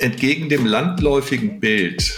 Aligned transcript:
Entgegen 0.00 0.48
dem 0.48 0.64
landläufigen 0.64 1.60
Bild 1.60 2.16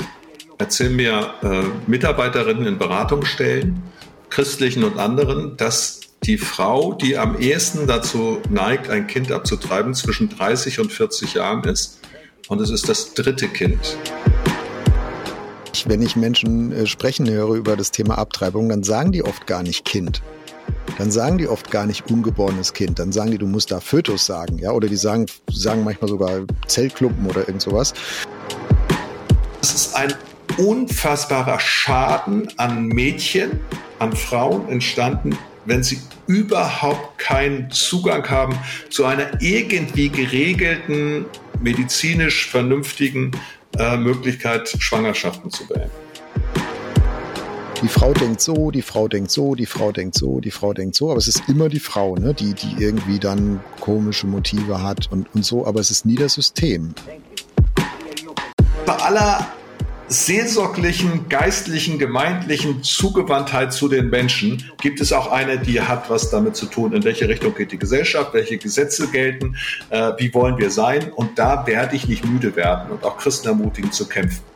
erzählen 0.57 0.95
mir 0.95 1.34
äh, 1.42 1.91
Mitarbeiterinnen 1.91 2.65
in 2.65 2.78
Beratungsstellen, 2.78 3.83
christlichen 4.31 4.85
und 4.85 5.01
anderen, 5.01 5.57
dass 5.57 5.99
die 6.23 6.39
Frau, 6.39 6.92
die 6.92 7.18
am 7.18 7.41
ehesten 7.41 7.89
dazu 7.89 8.41
neigt, 8.48 8.89
ein 8.89 9.09
Kind 9.09 9.32
abzutreiben, 9.32 9.95
zwischen 9.95 10.29
30 10.29 10.79
und 10.79 10.93
40 10.93 11.35
Jahren 11.35 11.64
ist. 11.64 11.99
Und 12.46 12.61
es 12.61 12.71
ist 12.71 12.89
das 12.89 13.14
dritte 13.14 13.49
Kind. 13.49 13.96
Wenn 15.85 16.03
ich 16.03 16.14
Menschen 16.14 16.71
äh, 16.71 16.87
sprechen 16.87 17.29
höre 17.29 17.57
über 17.57 17.77
das 17.77 17.91
Thema 17.91 18.17
Abtreibung, 18.17 18.69
dann 18.69 18.85
sagen 18.85 19.11
die 19.11 19.25
oft 19.25 19.49
gar 19.49 19.64
nicht 19.64 19.85
Kind. 19.85 20.23
Dann 20.99 21.11
sagen 21.11 21.39
die 21.39 21.49
oft 21.49 21.71
gar 21.71 21.87
nicht 21.87 22.11
ungeborenes 22.11 22.73
Kind. 22.73 22.99
Dann 22.99 23.12
sagen 23.12 23.31
die, 23.31 23.39
du 23.39 23.46
musst 23.46 23.71
da 23.71 23.81
Fötus 23.81 24.27
sagen, 24.27 24.59
ja, 24.59 24.73
oder 24.73 24.89
die 24.89 24.96
sagen, 24.96 25.27
sagen 25.51 25.85
manchmal 25.85 26.09
sogar 26.09 26.41
Zellklumpen 26.67 27.27
oder 27.27 27.41
irgend 27.41 27.63
sowas. 27.63 27.95
Es 29.63 29.75
ist 29.75 29.96
ein 29.96 30.14
unfassbarer 30.58 31.58
Schaden 31.61 32.48
an 32.56 32.86
Mädchen, 32.86 33.60
an 33.98 34.14
Frauen 34.14 34.68
entstanden, 34.68 35.38
wenn 35.64 35.82
sie 35.82 36.00
überhaupt 36.27 37.19
keinen 37.19 37.70
Zugang 37.70 38.28
haben 38.28 38.58
zu 38.91 39.05
einer 39.05 39.41
irgendwie 39.41 40.08
geregelten, 40.08 41.27
medizinisch 41.60 42.48
vernünftigen 42.50 43.30
äh, 43.78 43.96
Möglichkeit, 43.96 44.74
Schwangerschaften 44.78 45.50
zu 45.50 45.66
beenden. 45.66 45.91
Die 47.82 47.88
Frau 47.88 48.12
denkt 48.12 48.41
so, 48.41 48.70
die 48.70 48.80
Frau 48.80 49.09
denkt 49.09 49.32
so, 49.32 49.56
die 49.56 49.66
Frau 49.66 49.91
denkt 49.91 50.14
so, 50.14 50.38
die 50.38 50.52
Frau 50.52 50.72
denkt 50.72 50.95
so, 50.95 51.10
aber 51.10 51.18
es 51.18 51.27
ist 51.27 51.42
immer 51.48 51.68
die 51.68 51.80
Frau, 51.80 52.14
ne, 52.14 52.32
die, 52.32 52.55
die 52.55 52.77
irgendwie 52.78 53.18
dann 53.18 53.58
komische 53.80 54.28
Motive 54.28 54.80
hat 54.80 55.10
und, 55.10 55.27
und 55.34 55.45
so, 55.45 55.66
aber 55.66 55.80
es 55.80 55.91
ist 55.91 56.06
nie 56.06 56.14
das 56.14 56.34
System. 56.34 56.95
Bei 58.86 58.94
aller 58.94 59.48
seelsorglichen, 60.06 61.28
geistlichen, 61.28 61.98
gemeindlichen 61.98 62.84
Zugewandtheit 62.84 63.72
zu 63.72 63.88
den 63.88 64.10
Menschen 64.10 64.70
gibt 64.80 65.00
es 65.00 65.12
auch 65.12 65.33
eine, 65.33 65.58
die 65.58 65.80
hat 65.80 66.08
was 66.08 66.30
damit 66.30 66.55
zu 66.55 66.66
tun, 66.66 66.92
in 66.92 67.03
welche 67.03 67.28
Richtung 67.28 67.53
geht 67.53 67.72
die 67.72 67.78
Gesellschaft, 67.78 68.33
welche 68.33 68.58
Gesetze 68.58 69.08
gelten, 69.08 69.56
äh, 69.91 70.12
wie 70.19 70.33
wollen 70.34 70.56
wir 70.56 70.70
sein. 70.70 71.10
Und 71.10 71.36
da 71.36 71.66
werde 71.66 71.97
ich 71.97 72.06
nicht 72.06 72.25
müde 72.25 72.55
werden 72.55 72.92
und 72.92 73.03
auch 73.03 73.19
Christen 73.19 73.48
ermutigen 73.48 73.91
zu 73.91 74.06
kämpfen. 74.06 74.52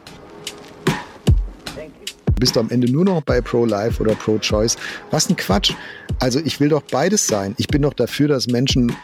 Bist 2.39 2.55
du 2.55 2.61
am 2.61 2.69
Ende 2.69 2.93
nur 2.93 3.07
noch 3.07 3.23
bei 3.23 3.41
Pro-Life 3.41 4.03
oder 4.03 4.15
Pro-Choice? 4.15 4.77
Was 5.11 5.31
ein 5.31 5.37
Quatsch. 5.37 5.73
Also 6.21 6.39
ich 6.45 6.61
will 6.61 6.69
doch 6.69 6.83
beides 6.83 7.27
sein. 7.27 7.55
Ich 7.57 7.67
bin 7.67 7.81
doch 7.81 7.95
dafür, 7.95 8.29
dass 8.29 8.47
Menschen 8.47 8.95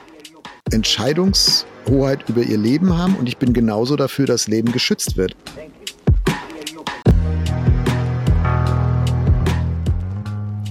Entscheidungshoheit 0.71 2.29
über 2.29 2.43
ihr 2.43 2.59
Leben 2.59 2.97
haben 2.97 3.17
und 3.17 3.27
ich 3.27 3.39
bin 3.39 3.55
genauso 3.55 3.97
dafür, 3.97 4.27
dass 4.27 4.49
Leben 4.49 4.71
geschützt 4.71 5.17
wird. 5.17 5.35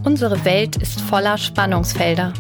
Unsere 0.04 0.46
Welt 0.46 0.76
ist 0.76 1.02
voller 1.02 1.40
Spannungsfelder. 1.40 2.32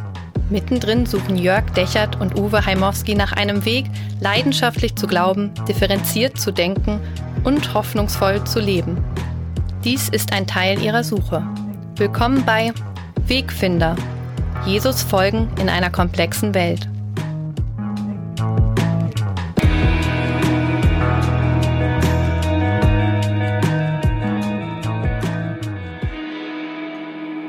Mittendrin 0.52 1.08
suchen 1.08 1.36
Jörg 1.36 1.67
Dechert 1.72 2.22
und 2.22 2.38
Uwe 2.38 2.64
Heimowski 2.64 3.16
nach 3.16 3.31
einem 3.31 3.66
Weg, 3.66 3.86
leidenschaftlich 4.19 4.95
zu 4.95 5.08
glauben, 5.08 5.52
differenziert 5.67 6.39
zu 6.39 6.52
denken 6.52 6.99
und 7.44 7.73
hoffnungsvoll 7.73 8.44
zu 8.44 8.59
leben. 8.59 9.01
Dies 9.84 10.10
ist 10.10 10.32
ein 10.32 10.46
Teil 10.46 10.80
ihrer 10.80 11.04
Suche. 11.04 11.44
Willkommen 11.96 12.46
bei 12.46 12.72
Wegfinder. 13.26 13.96
Jesus 14.64 15.02
folgen 15.02 15.50
in 15.60 15.70
einer 15.70 15.90
komplexen 15.90 16.54
Welt. 16.54 16.88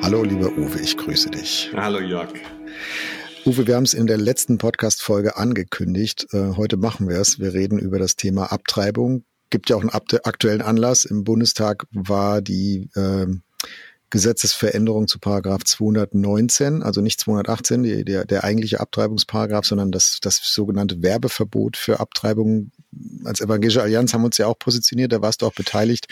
Hallo, 0.01 0.25
lieber 0.25 0.51
Uwe, 0.57 0.81
ich 0.81 0.97
grüße 0.97 1.29
dich. 1.29 1.71
Hallo, 1.77 2.01
Jörg. 2.01 2.33
Uwe, 3.45 3.67
wir 3.67 3.77
haben 3.77 3.85
es 3.85 3.93
in 3.93 4.07
der 4.07 4.17
letzten 4.17 4.57
Podcast-Folge 4.57 5.37
angekündigt. 5.37 6.29
Äh, 6.33 6.57
heute 6.57 6.79
machen 6.79 7.11
wir 7.11 7.17
es. 7.17 7.41
Wir 7.41 7.53
reden 7.53 7.79
über 7.79 7.99
das 7.99 8.17
Thema 8.17 8.53
Abtreibung. 8.53 9.27
Gibt 9.53 9.69
ja 9.69 9.77
auch 9.77 9.83
einen 9.83 9.91
aktuellen 9.91 10.63
Anlass. 10.63 11.05
Im 11.05 11.25
Bundestag 11.25 11.85
war 11.91 12.41
die 12.41 12.89
äh, 12.95 13.27
Gesetzesveränderung 14.09 15.09
zu 15.09 15.19
Paragraph 15.19 15.63
219, 15.65 16.83
also 16.83 17.03
nicht 17.03 17.21
218, 17.21 17.83
die, 17.83 18.03
der, 18.03 18.25
der 18.25 18.45
eigentliche 18.45 18.81
Abtreibungsparagraph, 18.81 19.67
sondern 19.67 19.93
das, 19.93 20.21
das 20.23 20.41
sogenannte 20.43 21.03
Werbeverbot 21.03 21.77
für 21.77 22.01
Abtreibung. 22.01 22.73
Als 23.25 23.43
Evangelische 23.43 23.83
Allianz 23.83 24.15
haben 24.15 24.23
wir 24.23 24.27
uns 24.27 24.39
ja 24.39 24.47
auch 24.47 24.59
positioniert, 24.59 25.13
da 25.13 25.21
warst 25.21 25.43
du 25.43 25.47
auch 25.47 25.55
beteiligt. 25.55 26.07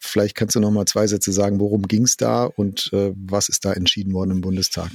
Vielleicht 0.00 0.34
kannst 0.34 0.56
du 0.56 0.60
noch 0.60 0.72
mal 0.72 0.86
zwei 0.86 1.06
Sätze 1.06 1.30
sagen, 1.30 1.60
worum 1.60 1.82
ging 1.82 2.02
es 2.02 2.16
da 2.16 2.42
und 2.42 2.90
äh, 2.92 3.12
was 3.14 3.48
ist 3.48 3.66
da 3.66 3.72
entschieden 3.72 4.14
worden 4.14 4.32
im 4.32 4.40
Bundestag? 4.40 4.90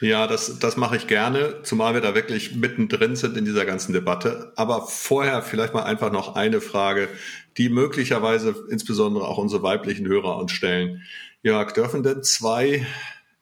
Ja, 0.00 0.26
das, 0.26 0.58
das 0.58 0.76
mache 0.76 0.96
ich 0.96 1.06
gerne, 1.06 1.62
zumal 1.62 1.94
wir 1.94 2.00
da 2.00 2.14
wirklich 2.14 2.54
mittendrin 2.54 3.16
sind 3.16 3.36
in 3.36 3.44
dieser 3.44 3.64
ganzen 3.64 3.92
Debatte. 3.92 4.52
Aber 4.56 4.86
vorher 4.86 5.42
vielleicht 5.42 5.74
mal 5.74 5.84
einfach 5.84 6.12
noch 6.12 6.34
eine 6.34 6.60
Frage, 6.60 7.08
die 7.56 7.68
möglicherweise 7.68 8.54
insbesondere 8.70 9.26
auch 9.26 9.38
unsere 9.38 9.62
weiblichen 9.62 10.06
Hörer 10.06 10.36
uns 10.36 10.52
stellen. 10.52 11.02
Jörg, 11.42 11.72
dürfen 11.72 12.02
denn 12.02 12.22
zwei 12.22 12.86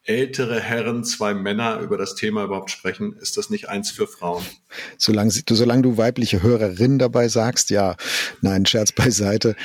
ältere 0.04 0.60
Herren, 0.60 1.04
zwei 1.04 1.32
Männer 1.32 1.78
über 1.80 1.96
das 1.96 2.14
Thema 2.14 2.44
überhaupt 2.44 2.70
sprechen? 2.70 3.16
Ist 3.20 3.36
das 3.36 3.50
nicht 3.50 3.68
eins 3.68 3.90
für 3.90 4.06
Frauen? 4.06 4.44
Solange, 4.98 5.30
solange 5.30 5.82
du 5.82 5.96
weibliche 5.96 6.42
Hörerinnen 6.42 6.98
dabei 6.98 7.28
sagst, 7.28 7.70
ja. 7.70 7.96
Nein, 8.40 8.66
Scherz 8.66 8.92
beiseite 8.92 9.56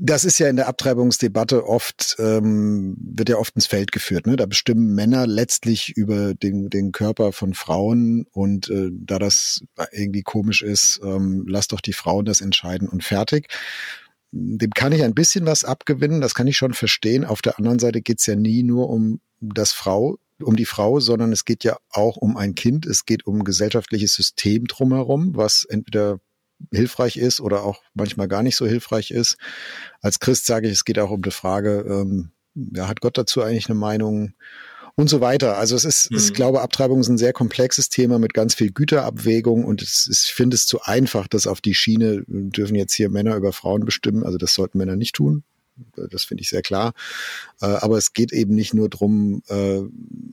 das 0.00 0.24
ist 0.24 0.38
ja 0.38 0.48
in 0.48 0.56
der 0.56 0.68
Abtreibungsdebatte 0.68 1.66
oft, 1.66 2.16
ähm, 2.18 2.96
wird 2.98 3.28
ja 3.28 3.36
oft 3.36 3.54
ins 3.54 3.66
Feld 3.66 3.92
geführt. 3.92 4.26
Ne? 4.26 4.36
Da 4.36 4.46
bestimmen 4.46 4.94
Männer 4.94 5.26
letztlich 5.26 5.96
über 5.96 6.34
den, 6.34 6.68
den 6.68 6.92
Körper 6.92 7.32
von 7.32 7.54
Frauen 7.54 8.26
und 8.32 8.68
äh, 8.68 8.90
da 8.92 9.18
das 9.18 9.62
irgendwie 9.92 10.22
komisch 10.22 10.62
ist, 10.62 11.00
ähm, 11.02 11.44
lass 11.48 11.68
doch 11.68 11.80
die 11.80 11.92
Frauen 11.92 12.24
das 12.24 12.40
entscheiden 12.40 12.88
und 12.88 13.02
fertig. 13.02 13.48
Dem 14.30 14.70
kann 14.72 14.92
ich 14.92 15.02
ein 15.02 15.14
bisschen 15.14 15.46
was 15.46 15.64
abgewinnen, 15.64 16.20
das 16.20 16.34
kann 16.34 16.46
ich 16.46 16.56
schon 16.56 16.74
verstehen. 16.74 17.24
Auf 17.24 17.40
der 17.40 17.58
anderen 17.58 17.78
Seite 17.78 18.02
geht's 18.02 18.26
ja 18.26 18.36
nie 18.36 18.62
nur 18.62 18.90
um 18.90 19.20
das 19.40 19.72
Frau, 19.72 20.18
um 20.42 20.56
die 20.56 20.66
Frau, 20.66 21.00
sondern 21.00 21.32
es 21.32 21.46
geht 21.46 21.64
ja 21.64 21.78
auch 21.90 22.16
um 22.16 22.36
ein 22.36 22.54
Kind. 22.54 22.84
Es 22.84 23.06
geht 23.06 23.26
um 23.26 23.38
ein 23.38 23.44
gesellschaftliches 23.44 24.12
System 24.12 24.66
drumherum, 24.66 25.34
was 25.34 25.64
entweder 25.64 26.20
hilfreich 26.72 27.16
ist 27.16 27.40
oder 27.40 27.62
auch 27.62 27.82
manchmal 27.94 28.28
gar 28.28 28.42
nicht 28.42 28.56
so 28.56 28.66
hilfreich 28.66 29.10
ist. 29.10 29.36
Als 30.00 30.20
Christ 30.20 30.46
sage 30.46 30.66
ich, 30.66 30.74
es 30.74 30.84
geht 30.84 30.98
auch 30.98 31.10
um 31.10 31.22
die 31.22 31.30
Frage, 31.30 31.84
ähm, 31.88 32.30
ja, 32.54 32.88
hat 32.88 33.00
Gott 33.00 33.16
dazu 33.18 33.42
eigentlich 33.42 33.68
eine 33.68 33.78
Meinung 33.78 34.34
und 34.98 35.08
so 35.08 35.20
weiter. 35.20 35.58
Also 35.58 35.76
es 35.76 35.84
ist, 35.84 36.10
mhm. 36.10 36.18
ich 36.18 36.34
glaube, 36.34 36.60
Abtreibung 36.60 37.00
ist 37.00 37.08
ein 37.08 37.18
sehr 37.18 37.32
komplexes 37.32 37.88
Thema 37.88 38.18
mit 38.18 38.34
ganz 38.34 38.54
viel 38.54 38.72
Güterabwägung 38.72 39.64
und 39.64 39.80
es 39.80 40.08
ist, 40.08 40.24
ich 40.24 40.34
finde 40.34 40.56
es 40.56 40.66
zu 40.66 40.82
einfach, 40.82 41.28
dass 41.28 41.46
auf 41.46 41.60
die 41.60 41.74
Schiene 41.74 42.24
dürfen 42.26 42.74
jetzt 42.74 42.94
hier 42.94 43.08
Männer 43.08 43.36
über 43.36 43.52
Frauen 43.52 43.84
bestimmen. 43.84 44.24
Also 44.24 44.38
das 44.38 44.54
sollten 44.54 44.78
Männer 44.78 44.96
nicht 44.96 45.14
tun. 45.14 45.44
Das 46.10 46.24
finde 46.24 46.42
ich 46.42 46.48
sehr 46.48 46.62
klar. 46.62 46.94
Äh, 47.60 47.66
aber 47.66 47.96
es 47.98 48.12
geht 48.12 48.32
eben 48.32 48.56
nicht 48.56 48.74
nur 48.74 48.88
drum, 48.88 49.42
äh, 49.46 49.82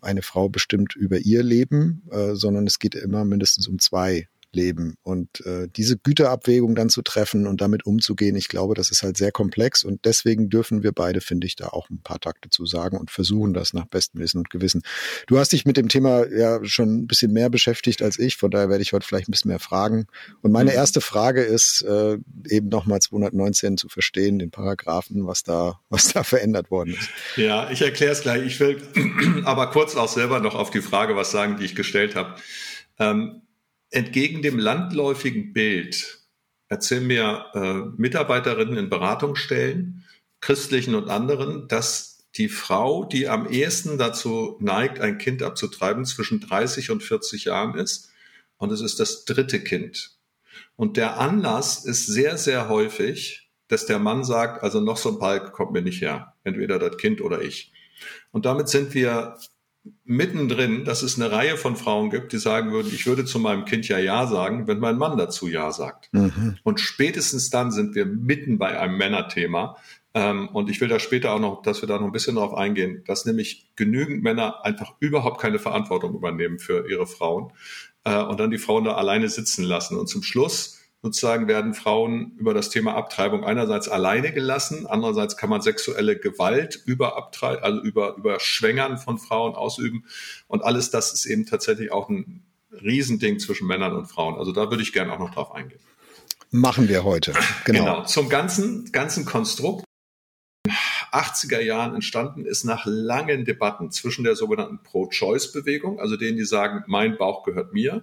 eine 0.02 0.24
Frau 0.24 0.50
bestimmt 0.50 0.96
über 0.96 1.20
ihr 1.20 1.44
Leben, 1.44 2.02
äh, 2.10 2.34
sondern 2.34 2.66
es 2.66 2.80
geht 2.80 2.96
immer 2.96 3.24
mindestens 3.26 3.68
um 3.68 3.78
zwei 3.78 4.28
leben. 4.56 4.96
Und 5.04 5.46
äh, 5.46 5.68
diese 5.76 5.98
Güterabwägung 5.98 6.76
dann 6.76 6.90
zu 6.90 7.02
treffen 7.02 7.46
und 7.46 7.62
damit 7.62 7.86
umzugehen, 7.86 8.36
ich 8.36 8.48
glaube, 8.48 8.74
das 8.74 8.90
ist 8.90 9.04
halt 9.04 9.18
sehr 9.18 9.32
komplex 9.32 9.84
und 9.84 10.06
deswegen 10.06 10.50
dürfen 10.50 10.82
wir 10.82 10.92
beide, 10.92 11.22
finde 11.22 11.46
ich, 11.46 11.56
da 11.56 11.68
auch 11.68 11.90
ein 11.90 12.02
paar 12.02 12.20
Takte 12.20 12.50
zu 12.50 12.66
sagen 12.66 12.98
und 12.98 13.12
versuchen 13.12 13.54
das 13.54 13.74
nach 13.74 13.86
bestem 13.86 14.22
Wissen 14.22 14.40
und 14.40 14.50
Gewissen. 14.50 14.82
Du 15.28 15.38
hast 15.38 15.52
dich 15.52 15.66
mit 15.66 15.78
dem 15.78 15.90
Thema 15.90 16.26
ja 16.28 16.64
schon 16.64 17.02
ein 17.02 17.08
bisschen 17.08 17.32
mehr 17.32 17.50
beschäftigt 17.50 18.02
als 18.02 18.18
ich, 18.18 18.38
von 18.38 18.50
daher 18.50 18.70
werde 18.70 18.82
ich 18.82 18.94
heute 18.94 19.06
vielleicht 19.06 19.28
ein 19.30 19.32
bisschen 19.32 19.50
mehr 19.50 19.60
fragen. 19.60 20.08
Und 20.42 20.52
meine 20.52 20.72
mhm. 20.72 20.78
erste 20.78 21.02
Frage 21.02 21.44
ist 21.44 21.84
äh, 21.84 22.18
eben 22.50 22.70
nochmal 22.70 23.02
219 23.02 23.78
zu 23.78 23.90
verstehen, 23.90 24.40
den 24.40 24.52
Paragraphen, 24.52 25.28
was 25.28 25.44
da, 25.44 25.80
was 25.90 26.14
da 26.14 26.24
verändert 26.24 26.72
worden 26.72 26.96
ist. 27.00 27.10
Ja, 27.36 27.70
ich 27.70 27.82
erkläre 27.82 28.14
es 28.14 28.22
gleich. 28.22 28.46
Ich 28.46 28.60
will 28.60 28.82
aber 29.46 29.70
kurz 29.70 29.96
auch 29.96 30.10
selber 30.10 30.40
noch 30.40 30.56
auf 30.56 30.72
die 30.72 30.82
Frage 30.82 31.16
was 31.16 31.32
sagen, 31.32 31.58
die 31.58 31.66
ich 31.66 31.76
gestellt 31.76 32.16
habe. 32.16 32.36
Ähm, 32.98 33.42
entgegen 33.96 34.42
dem 34.42 34.60
landläufigen 34.60 35.54
Bild 35.54 36.20
erzählen 36.68 37.08
mir 37.08 37.46
äh, 37.54 38.00
Mitarbeiterinnen 38.00 38.78
in 38.78 38.90
Beratungsstellen, 38.90 40.04
christlichen 40.42 40.96
und 40.96 41.10
anderen, 41.10 41.68
dass 41.68 42.28
die 42.36 42.50
Frau, 42.50 43.06
die 43.06 43.30
am 43.30 43.48
ehesten 43.50 43.98
dazu 43.98 44.58
neigt, 44.60 45.00
ein 45.00 45.18
Kind 45.18 45.42
abzutreiben, 45.42 46.06
zwischen 46.06 46.42
30 46.42 46.92
und 46.92 47.04
40 47.04 47.46
Jahren 47.46 47.76
ist. 47.76 48.12
Und 48.58 48.72
es 48.72 48.82
ist 48.82 49.00
das 49.00 49.26
dritte 49.26 49.62
Kind. 49.64 50.18
Und 50.76 50.98
der 50.98 51.18
Anlass 51.20 51.86
ist 51.86 52.06
sehr, 52.08 52.38
sehr 52.38 52.68
häufig, 52.68 53.50
dass 53.70 53.86
der 53.86 54.00
Mann 54.00 54.24
sagt, 54.26 54.64
also 54.64 54.82
noch 54.82 54.98
so 54.98 55.10
ein 55.10 55.20
Balk 55.20 55.54
kommt 55.54 55.72
mir 55.72 55.82
nicht 55.82 56.02
her. 56.02 56.34
Entweder 56.44 56.80
das 56.80 56.98
Kind 56.98 57.22
oder 57.22 57.42
ich. 57.42 57.72
Und 58.32 58.46
damit 58.46 58.68
sind 58.68 58.94
wir 58.94 59.38
mittendrin, 60.04 60.86
dass 60.86 61.04
es 61.04 61.20
eine 61.20 61.32
Reihe 61.32 61.58
von 61.58 61.76
Frauen 61.76 62.10
gibt, 62.10 62.34
die 62.34 62.38
sagen 62.38 62.72
würden, 62.72 62.92
ich 62.94 63.06
würde 63.06 63.26
zu 63.26 63.40
meinem 63.40 63.66
Kind 63.66 63.88
ja 63.88 63.98
Ja 63.98 64.28
sagen, 64.28 64.68
wenn 64.68 64.80
mein 64.80 64.98
Mann 64.98 65.18
dazu 65.18 65.48
Ja 65.48 65.72
sagt. 65.72 66.10
Mhm. 66.14 66.58
Und 66.64 66.80
spätestens 66.80 67.50
dann 67.50 67.72
sind 67.72 67.96
wir 67.96 68.06
mitten 68.06 68.58
bei 68.58 68.80
einem 68.80 68.98
Männerthema. 68.98 69.78
Ähm, 70.14 70.48
und 70.50 70.70
ich 70.70 70.80
will 70.80 70.88
da 70.88 71.00
später 71.00 71.34
auch 71.34 71.40
noch, 71.40 71.62
dass 71.62 71.82
wir 71.82 71.88
da 71.88 72.00
noch 72.00 72.06
ein 72.06 72.12
bisschen 72.12 72.36
drauf 72.36 72.54
eingehen, 72.54 73.04
dass 73.06 73.26
nämlich 73.26 73.68
genügend 73.76 74.24
Männer 74.24 74.64
einfach 74.64 74.94
überhaupt 75.00 75.42
keine 75.42 75.60
Verantwortung 75.60 76.16
übernehmen 76.16 76.60
für 76.60 76.90
ihre 76.90 77.06
Frauen 77.06 77.52
äh, 78.06 78.22
und 78.22 78.40
dann 78.40 78.52
die 78.52 78.58
Frauen 78.58 78.86
da 78.86 78.94
alleine 78.94 79.28
sitzen 79.28 79.64
lassen. 79.64 79.98
Und 79.98 80.08
zum 80.08 80.24
Schluss 80.24 80.75
sozusagen 81.06 81.48
werden 81.48 81.76
Frauen 81.76 82.32
über 82.40 82.56
das 82.56 82.72
Thema 82.72 82.96
Abtreibung 82.96 83.44
einerseits 83.44 83.88
alleine 83.88 84.34
gelassen, 84.34 84.88
andererseits 84.88 85.38
kann 85.38 85.52
man 85.52 85.62
sexuelle 85.62 86.18
Gewalt 86.18 86.82
über 86.84 87.16
Abtrei 87.16 87.62
also 87.62 87.80
über, 87.80 88.16
über 88.18 88.40
Schwängern 88.40 88.98
von 88.98 89.20
Frauen 89.20 89.54
ausüben. 89.54 90.06
Und 90.48 90.64
alles 90.64 90.90
das 90.90 91.14
ist 91.14 91.28
eben 91.28 91.46
tatsächlich 91.46 91.92
auch 91.92 92.10
ein 92.10 92.44
Riesending 92.72 93.38
zwischen 93.38 93.68
Männern 93.68 93.96
und 93.96 94.08
Frauen. 94.08 94.40
Also 94.40 94.52
da 94.52 94.72
würde 94.72 94.82
ich 94.82 94.94
gerne 94.94 95.14
auch 95.14 95.20
noch 95.20 95.30
drauf 95.30 95.54
eingehen. 95.54 95.80
Machen 96.50 96.90
wir 96.90 97.04
heute. 97.04 97.34
Genau. 97.66 97.80
genau. 97.80 98.06
Zum 98.06 98.28
ganzen, 98.28 98.92
ganzen 98.92 99.26
Konstrukt. 99.26 99.86
80er 101.12 101.60
Jahren 101.60 101.94
entstanden 101.94 102.46
ist 102.46 102.64
nach 102.64 102.88
langen 102.88 103.46
Debatten 103.46 103.92
zwischen 103.92 104.24
der 104.24 104.36
sogenannten 104.36 104.80
Pro-Choice-Bewegung, 104.82 106.00
also 106.00 106.18
denen, 106.18 106.36
die 106.36 106.46
sagen, 106.46 106.84
mein 106.88 107.16
Bauch 107.16 107.44
gehört 107.44 107.74
mir, 107.74 108.02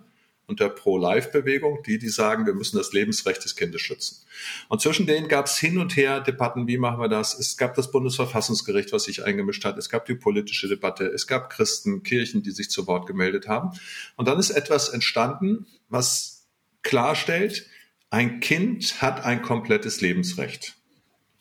der 0.60 0.69
Pro-Life-Bewegung, 0.69 1.82
die, 1.84 1.99
die 1.99 2.08
sagen, 2.08 2.46
wir 2.46 2.54
müssen 2.54 2.76
das 2.76 2.93
Lebensrecht 2.93 3.44
des 3.44 3.56
Kindes 3.56 3.81
schützen. 3.82 4.25
Und 4.69 4.81
zwischen 4.81 5.06
denen 5.06 5.28
gab 5.28 5.46
es 5.46 5.58
hin 5.58 5.78
und 5.78 5.96
her 5.96 6.20
Debatten, 6.20 6.66
wie 6.66 6.78
machen 6.78 7.00
wir 7.00 7.08
das? 7.08 7.38
Es 7.38 7.56
gab 7.56 7.75
das 7.75 7.90
Bundesverfassungsgericht, 7.90 8.93
was 8.93 9.04
sich 9.04 9.25
eingemischt 9.25 9.64
hat. 9.64 9.78
Es 9.78 9.88
gab 9.88 10.06
die 10.06 10.14
politische 10.14 10.69
Debatte. 10.69 11.06
Es 11.06 11.26
gab 11.26 11.50
Christen, 11.50 12.02
Kirchen, 12.02 12.43
die 12.43 12.50
sich 12.50 12.70
zu 12.70 12.87
Wort 12.87 13.06
gemeldet 13.06 13.49
haben. 13.49 13.70
Und 14.16 14.28
dann 14.28 14.38
ist 14.38 14.50
etwas 14.50 14.88
entstanden, 14.88 15.66
was 15.88 16.46
klarstellt, 16.82 17.66
ein 18.10 18.40
Kind 18.40 19.00
hat 19.00 19.25
ein 19.25 19.43
komplettes 19.43 20.00
Lebensrecht. 20.00 20.76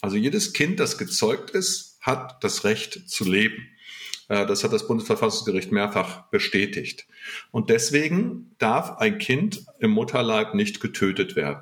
Also 0.01 0.17
jedes 0.17 0.53
Kind, 0.53 0.79
das 0.79 0.97
gezeugt 0.97 1.51
ist, 1.51 1.97
hat 2.01 2.43
das 2.43 2.63
Recht 2.63 3.09
zu 3.09 3.23
leben. 3.23 3.67
Äh, 4.31 4.45
das 4.45 4.63
hat 4.63 4.71
das 4.71 4.87
Bundesverfassungsgericht 4.87 5.73
mehrfach 5.73 6.23
bestätigt. 6.29 7.05
Und 7.51 7.69
deswegen 7.69 8.55
darf 8.59 8.97
ein 8.97 9.17
Kind 9.17 9.65
im 9.79 9.91
Mutterleib 9.91 10.53
nicht 10.55 10.79
getötet 10.79 11.35
werden. 11.35 11.59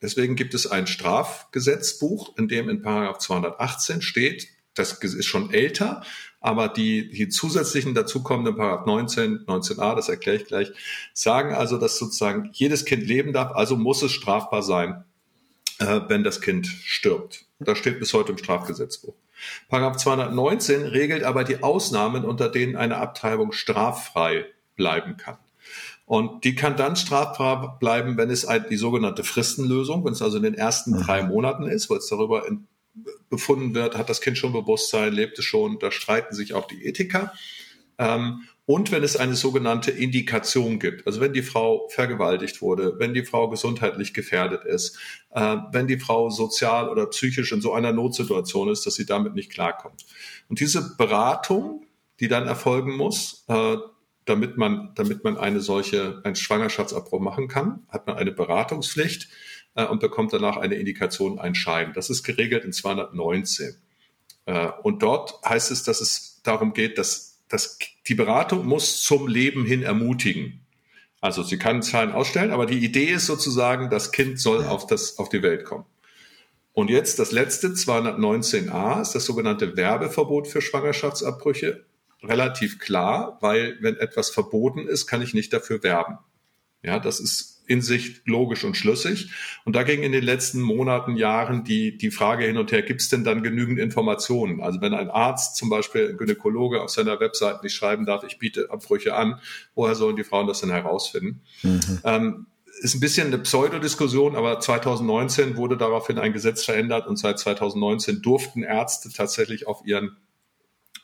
Deswegen 0.00 0.34
gibt 0.34 0.54
es 0.54 0.66
ein 0.66 0.86
Strafgesetzbuch, 0.86 2.38
in 2.38 2.48
dem 2.48 2.70
in 2.70 2.80
Paragraph 2.80 3.18
218 3.18 4.00
steht, 4.00 4.48
das 4.72 4.92
ist 4.92 5.26
schon 5.26 5.52
älter, 5.52 6.02
aber 6.40 6.68
die, 6.68 7.10
die 7.10 7.28
zusätzlichen 7.28 7.92
dazukommenden 7.92 8.56
Paragraph 8.56 8.86
19, 8.86 9.44
19a, 9.44 9.94
das 9.94 10.08
erkläre 10.08 10.38
ich 10.38 10.46
gleich, 10.46 10.72
sagen 11.12 11.52
also, 11.54 11.76
dass 11.76 11.98
sozusagen 11.98 12.48
jedes 12.54 12.86
Kind 12.86 13.06
leben 13.06 13.34
darf, 13.34 13.52
also 13.52 13.76
muss 13.76 14.00
es 14.02 14.12
strafbar 14.12 14.62
sein, 14.62 15.04
äh, 15.80 16.00
wenn 16.08 16.24
das 16.24 16.40
Kind 16.40 16.66
stirbt. 16.66 17.44
Das 17.58 17.76
steht 17.76 17.98
bis 17.98 18.14
heute 18.14 18.32
im 18.32 18.38
Strafgesetzbuch. 18.38 19.14
Paragraph 19.68 19.96
219 19.96 20.82
regelt 20.82 21.24
aber 21.24 21.44
die 21.44 21.62
Ausnahmen, 21.62 22.24
unter 22.24 22.48
denen 22.48 22.76
eine 22.76 22.96
Abtreibung 22.96 23.52
straffrei 23.52 24.46
bleiben 24.76 25.16
kann. 25.16 25.38
Und 26.06 26.42
die 26.44 26.56
kann 26.56 26.76
dann 26.76 26.96
strafbar 26.96 27.78
bleiben, 27.78 28.16
wenn 28.16 28.30
es 28.30 28.46
die 28.68 28.76
sogenannte 28.76 29.22
Fristenlösung, 29.22 30.04
wenn 30.04 30.12
es 30.12 30.22
also 30.22 30.38
in 30.38 30.42
den 30.42 30.54
ersten 30.54 30.92
mhm. 30.92 31.02
drei 31.02 31.22
Monaten 31.22 31.64
ist, 31.64 31.88
wo 31.88 31.94
es 31.94 32.08
darüber 32.08 32.44
befunden 33.28 33.74
wird, 33.74 33.96
hat 33.96 34.10
das 34.10 34.20
Kind 34.20 34.36
schon 34.36 34.52
Bewusstsein, 34.52 35.12
lebt 35.12 35.38
es 35.38 35.44
schon, 35.44 35.78
da 35.78 35.92
streiten 35.92 36.34
sich 36.34 36.54
auch 36.54 36.66
die 36.66 36.84
Ethiker. 36.84 37.32
Ähm, 37.98 38.42
und 38.70 38.92
wenn 38.92 39.02
es 39.02 39.16
eine 39.16 39.34
sogenannte 39.34 39.90
Indikation 39.90 40.78
gibt, 40.78 41.04
also 41.04 41.20
wenn 41.20 41.32
die 41.32 41.42
Frau 41.42 41.88
vergewaltigt 41.88 42.62
wurde, 42.62 43.00
wenn 43.00 43.14
die 43.14 43.24
Frau 43.24 43.48
gesundheitlich 43.48 44.14
gefährdet 44.14 44.64
ist, 44.64 44.96
äh, 45.30 45.56
wenn 45.72 45.88
die 45.88 45.98
Frau 45.98 46.30
sozial 46.30 46.88
oder 46.88 47.06
psychisch 47.06 47.50
in 47.50 47.60
so 47.60 47.72
einer 47.72 47.92
Notsituation 47.92 48.68
ist, 48.68 48.86
dass 48.86 48.94
sie 48.94 49.06
damit 49.06 49.34
nicht 49.34 49.50
klarkommt. 49.50 50.06
Und 50.48 50.60
diese 50.60 50.94
Beratung, 50.96 51.84
die 52.20 52.28
dann 52.28 52.46
erfolgen 52.46 52.96
muss, 52.96 53.44
äh, 53.48 53.76
damit 54.24 54.56
man, 54.56 54.92
damit 54.94 55.24
man 55.24 55.36
eine 55.36 55.58
solche, 55.58 56.20
einen 56.22 56.36
Schwangerschaftsabbruch 56.36 57.18
machen 57.18 57.48
kann, 57.48 57.82
hat 57.88 58.06
man 58.06 58.18
eine 58.18 58.30
Beratungspflicht 58.30 59.30
äh, 59.74 59.84
und 59.84 59.98
bekommt 59.98 60.32
danach 60.32 60.58
eine 60.58 60.76
Indikation, 60.76 61.40
ein 61.40 61.56
Schein. 61.56 61.90
Das 61.92 62.08
ist 62.08 62.22
geregelt 62.22 62.64
in 62.64 62.72
219. 62.72 63.74
Äh, 64.46 64.68
und 64.84 65.02
dort 65.02 65.42
heißt 65.44 65.72
es, 65.72 65.82
dass 65.82 66.00
es 66.00 66.40
darum 66.44 66.72
geht, 66.72 66.98
dass 66.98 67.29
das, 67.50 67.78
die 68.06 68.14
Beratung 68.14 68.66
muss 68.66 69.02
zum 69.02 69.28
Leben 69.28 69.66
hin 69.66 69.82
ermutigen. 69.82 70.64
Also 71.20 71.42
sie 71.42 71.58
kann 71.58 71.82
Zahlen 71.82 72.12
ausstellen, 72.12 72.52
aber 72.52 72.64
die 72.64 72.78
Idee 72.78 73.10
ist 73.10 73.26
sozusagen, 73.26 73.90
das 73.90 74.12
Kind 74.12 74.40
soll 74.40 74.64
auf, 74.64 74.86
das, 74.86 75.18
auf 75.18 75.28
die 75.28 75.42
Welt 75.42 75.64
kommen. 75.64 75.84
Und 76.72 76.88
jetzt 76.88 77.18
das 77.18 77.32
letzte, 77.32 77.68
219a, 77.68 79.02
ist 79.02 79.14
das 79.14 79.26
sogenannte 79.26 79.76
Werbeverbot 79.76 80.46
für 80.46 80.62
Schwangerschaftsabbrüche. 80.62 81.84
Relativ 82.22 82.78
klar, 82.78 83.38
weil 83.40 83.76
wenn 83.80 83.96
etwas 83.96 84.30
verboten 84.30 84.86
ist, 84.86 85.06
kann 85.06 85.20
ich 85.20 85.34
nicht 85.34 85.52
dafür 85.52 85.82
werben. 85.82 86.18
Ja, 86.82 86.98
das 86.98 87.20
ist 87.20 87.59
in 87.70 87.82
sich 87.82 88.22
logisch 88.24 88.64
und 88.64 88.76
schlüssig. 88.76 89.30
Und 89.64 89.76
da 89.76 89.84
ging 89.84 90.02
in 90.02 90.10
den 90.10 90.24
letzten 90.24 90.60
Monaten, 90.60 91.14
Jahren 91.14 91.62
die, 91.62 91.96
die 91.96 92.10
Frage 92.10 92.44
hin 92.44 92.56
und 92.56 92.72
her, 92.72 92.82
gibt 92.82 93.00
es 93.00 93.08
denn 93.08 93.22
dann 93.22 93.44
genügend 93.44 93.78
Informationen? 93.78 94.60
Also 94.60 94.80
wenn 94.80 94.92
ein 94.92 95.08
Arzt, 95.08 95.54
zum 95.54 95.70
Beispiel 95.70 96.08
ein 96.08 96.16
Gynäkologe 96.16 96.82
auf 96.82 96.90
seiner 96.90 97.20
Website 97.20 97.62
nicht 97.62 97.74
schreiben 97.74 98.06
darf, 98.06 98.24
ich 98.24 98.38
biete 98.38 98.72
Abbrüche 98.72 99.14
an, 99.14 99.38
woher 99.76 99.94
sollen 99.94 100.16
die 100.16 100.24
Frauen 100.24 100.48
das 100.48 100.62
denn 100.62 100.70
herausfinden? 100.70 101.42
Mhm. 101.62 102.00
Ähm, 102.02 102.46
ist 102.80 102.96
ein 102.96 103.00
bisschen 103.00 103.28
eine 103.28 103.38
Pseudodiskussion, 103.38 104.34
aber 104.34 104.58
2019 104.58 105.56
wurde 105.56 105.76
daraufhin 105.76 106.18
ein 106.18 106.32
Gesetz 106.32 106.64
verändert 106.64 107.06
und 107.06 107.18
seit 107.18 107.38
2019 107.38 108.20
durften 108.20 108.64
Ärzte 108.64 109.12
tatsächlich 109.12 109.68
auf 109.68 109.86
ihren 109.86 110.16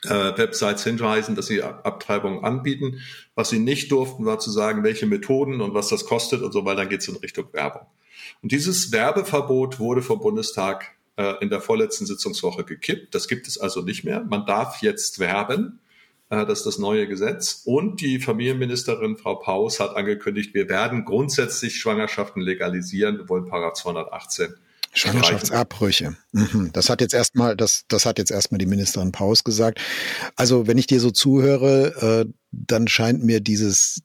Websites 0.04 0.84
hinweisen, 0.84 1.34
dass 1.34 1.46
sie 1.46 1.62
Abtreibungen 1.62 2.44
anbieten. 2.44 3.00
Was 3.34 3.50
sie 3.50 3.58
nicht 3.58 3.90
durften, 3.90 4.24
war 4.24 4.38
zu 4.38 4.50
sagen, 4.50 4.84
welche 4.84 5.06
Methoden 5.06 5.60
und 5.60 5.74
was 5.74 5.88
das 5.88 6.06
kostet 6.06 6.42
und 6.42 6.52
so, 6.52 6.64
weil 6.64 6.76
dann 6.76 6.88
geht 6.88 7.00
es 7.00 7.08
in 7.08 7.16
Richtung 7.16 7.52
Werbung. 7.52 7.86
Und 8.42 8.52
dieses 8.52 8.92
Werbeverbot 8.92 9.78
wurde 9.78 10.02
vom 10.02 10.20
Bundestag 10.20 10.96
äh, 11.16 11.34
in 11.40 11.50
der 11.50 11.60
vorletzten 11.60 12.06
Sitzungswoche 12.06 12.64
gekippt. 12.64 13.14
Das 13.14 13.28
gibt 13.28 13.48
es 13.48 13.58
also 13.58 13.82
nicht 13.82 14.04
mehr. 14.04 14.22
Man 14.24 14.46
darf 14.46 14.82
jetzt 14.82 15.18
werben. 15.18 15.80
Äh, 16.30 16.46
das 16.46 16.60
ist 16.60 16.66
das 16.66 16.78
neue 16.78 17.06
Gesetz. 17.08 17.62
Und 17.64 18.00
die 18.00 18.20
Familienministerin 18.20 19.16
Frau 19.16 19.36
Paus 19.36 19.80
hat 19.80 19.96
angekündigt, 19.96 20.54
wir 20.54 20.68
werden 20.68 21.04
grundsätzlich 21.04 21.76
Schwangerschaften 21.80 22.42
legalisieren. 22.42 23.18
Wir 23.18 23.28
wollen 23.28 23.46
Paragraph 23.46 23.74
218 23.74 24.54
Schwangerschaftsabbrüche. 24.96 26.16
Mhm. 26.32 26.70
Das 26.72 26.88
hat 26.88 27.00
jetzt 27.00 27.14
erstmal, 27.14 27.56
das, 27.56 27.84
das 27.88 28.06
hat 28.06 28.18
jetzt 28.18 28.30
erstmal 28.30 28.58
die 28.58 28.66
Ministerin 28.66 29.12
Paus 29.12 29.44
gesagt. 29.44 29.80
Also 30.36 30.66
wenn 30.66 30.78
ich 30.78 30.86
dir 30.86 31.00
so 31.00 31.10
zuhöre, 31.10 32.24
äh, 32.26 32.32
dann 32.50 32.88
scheint 32.88 33.22
mir 33.22 33.40
dieses, 33.40 34.02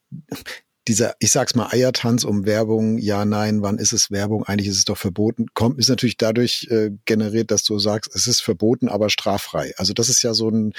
dieser, 0.87 1.15
ich 1.19 1.31
sag's 1.31 1.55
mal, 1.55 1.69
Eiertanz 1.71 2.25
um 2.25 2.45
Werbung, 2.45 2.97
ja, 2.97 3.23
nein, 3.23 3.61
wann 3.61 3.77
ist 3.77 3.93
es 3.93 4.11
Werbung? 4.11 4.43
Eigentlich 4.43 4.67
ist 4.67 4.77
es 4.77 4.85
doch 4.85 4.97
verboten. 4.97 5.45
Kommt, 5.53 5.79
ist 5.79 5.89
natürlich 5.89 6.17
dadurch 6.17 6.67
äh, 6.69 6.91
generiert, 7.05 7.51
dass 7.51 7.63
du 7.63 7.79
sagst, 7.79 8.13
es 8.13 8.27
ist 8.27 8.41
verboten, 8.41 8.89
aber 8.89 9.09
straffrei. 9.09 9.73
Also 9.77 9.93
das 9.93 10.09
ist 10.09 10.23
ja 10.23 10.33
so 10.33 10.49
ein, 10.49 10.73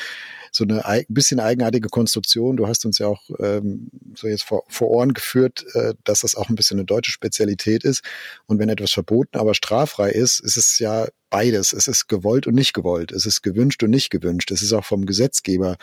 so 0.53 0.65
eine 0.65 0.85
ein 0.85 1.05
bisschen 1.09 1.41
eigenartige 1.41 1.89
Konstruktion. 1.89 2.59
Du 2.59 2.69
hast 2.69 2.85
uns 2.85 2.99
ja 2.99 3.09
auch 3.09 3.23
ähm, 3.41 3.91
so 4.15 4.29
jetzt 4.29 4.45
vor, 4.45 4.65
vor 4.69 4.91
Ohren 4.91 5.15
geführt, 5.15 5.65
äh, 5.75 5.95
dass 6.05 6.21
das 6.21 6.35
auch 6.35 6.51
ein 6.51 6.55
bisschen 6.55 6.79
eine 6.79 6.85
deutsche 6.85 7.11
Spezialität 7.11 7.85
ist. 7.85 8.05
Und 8.47 8.59
wenn 8.59 8.69
etwas 8.69 8.93
verboten, 8.93 9.39
aber 9.39 9.55
straffrei 9.55 10.11
ist, 10.11 10.41
ist 10.41 10.59
es 10.59 10.79
ja 10.79 11.09
beides. 11.31 11.73
Es 11.73 11.89
ist 11.89 12.07
gewollt 12.07 12.47
und 12.47 12.55
nicht 12.55 12.75
gewollt. 12.75 13.13
Es 13.13 13.25
ist 13.25 13.43
gewünscht 13.43 13.83
und 13.83 13.91
nicht 13.91 14.11
gewünscht. 14.11 14.51
Es 14.51 14.63
ist 14.63 14.75
auch 14.75 14.85
vom 14.85 15.07
Gesetzgeber 15.07 15.79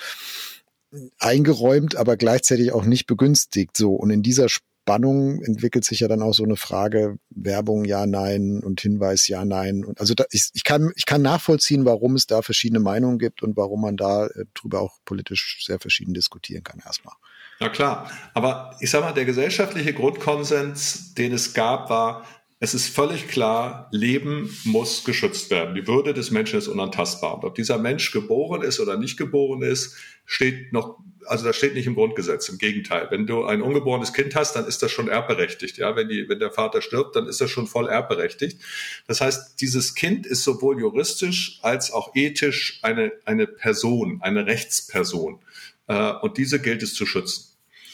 eingeräumt, 1.19 1.95
aber 1.95 2.15
gleichzeitig 2.17 2.71
auch 2.71 2.85
nicht 2.85 3.07
begünstigt. 3.07 3.75
So 3.75 3.93
und 3.93 4.11
in 4.11 4.21
dieser 4.21 4.47
Spannung 4.89 5.43
entwickelt 5.43 5.85
sich 5.85 5.99
ja 5.99 6.07
dann 6.07 6.23
auch 6.23 6.33
so 6.33 6.43
eine 6.43 6.55
Frage 6.55 7.19
Werbung 7.29 7.85
ja 7.85 8.07
nein 8.07 8.63
und 8.63 8.81
Hinweis 8.81 9.27
ja 9.27 9.45
nein. 9.45 9.85
Und 9.85 9.99
also 9.99 10.15
da, 10.15 10.23
ich, 10.31 10.49
ich 10.53 10.63
kann 10.63 10.91
ich 10.95 11.05
kann 11.05 11.21
nachvollziehen, 11.21 11.85
warum 11.85 12.15
es 12.15 12.25
da 12.25 12.41
verschiedene 12.41 12.79
Meinungen 12.79 13.19
gibt 13.19 13.43
und 13.43 13.55
warum 13.55 13.81
man 13.81 13.97
da 13.97 14.25
äh, 14.25 14.45
drüber 14.55 14.81
auch 14.81 14.97
politisch 15.05 15.63
sehr 15.63 15.79
verschieden 15.79 16.15
diskutieren 16.15 16.63
kann 16.63 16.81
erstmal. 16.83 17.13
Na 17.59 17.69
klar, 17.69 18.09
aber 18.33 18.75
ich 18.79 18.89
sag 18.89 19.01
mal, 19.01 19.13
der 19.13 19.25
gesellschaftliche 19.25 19.93
Grundkonsens, 19.93 21.13
den 21.13 21.33
es 21.33 21.53
gab, 21.53 21.91
war, 21.91 22.25
es 22.61 22.73
ist 22.73 22.93
völlig 22.93 23.29
klar, 23.29 23.87
Leben 23.91 24.53
muss 24.65 25.05
geschützt 25.05 25.49
werden. 25.49 25.75
Die 25.75 25.87
Würde 25.87 26.13
des 26.13 26.29
Menschen 26.29 26.59
ist 26.59 26.67
unantastbar. 26.67 27.35
Und 27.35 27.45
ob 27.45 27.55
dieser 27.55 27.77
Mensch 27.77 28.11
geboren 28.11 28.63
ist 28.63 28.81
oder 28.81 28.97
nicht 28.97 29.15
geboren 29.15 29.61
ist, 29.61 29.95
steht 30.25 30.73
noch, 30.73 30.99
also 31.25 31.45
das 31.45 31.55
steht 31.55 31.73
nicht 31.73 31.87
im 31.87 31.95
Grundgesetz. 31.95 32.49
Im 32.49 32.57
Gegenteil. 32.57 33.07
Wenn 33.11 33.25
du 33.27 33.45
ein 33.45 33.61
ungeborenes 33.61 34.11
Kind 34.11 34.35
hast, 34.35 34.57
dann 34.57 34.65
ist 34.65 34.83
das 34.83 34.91
schon 34.91 35.07
erbberechtigt. 35.07 35.77
Ja, 35.77 35.95
wenn 35.95 36.09
die, 36.09 36.27
wenn 36.27 36.39
der 36.39 36.51
Vater 36.51 36.81
stirbt, 36.81 37.15
dann 37.15 37.27
ist 37.27 37.39
das 37.39 37.49
schon 37.49 37.65
voll 37.65 37.87
erbberechtigt. 37.87 38.59
Das 39.07 39.21
heißt, 39.21 39.61
dieses 39.61 39.95
Kind 39.95 40.25
ist 40.25 40.43
sowohl 40.43 40.81
juristisch 40.81 41.59
als 41.61 41.93
auch 41.93 42.13
ethisch 42.13 42.79
eine, 42.81 43.13
eine 43.23 43.47
Person, 43.47 44.19
eine 44.21 44.45
Rechtsperson. 44.47 45.39
Äh, 45.87 46.11
und 46.21 46.37
diese 46.37 46.59
gilt 46.59 46.83
es 46.83 46.93
zu 46.93 47.05
schützen. 47.05 47.45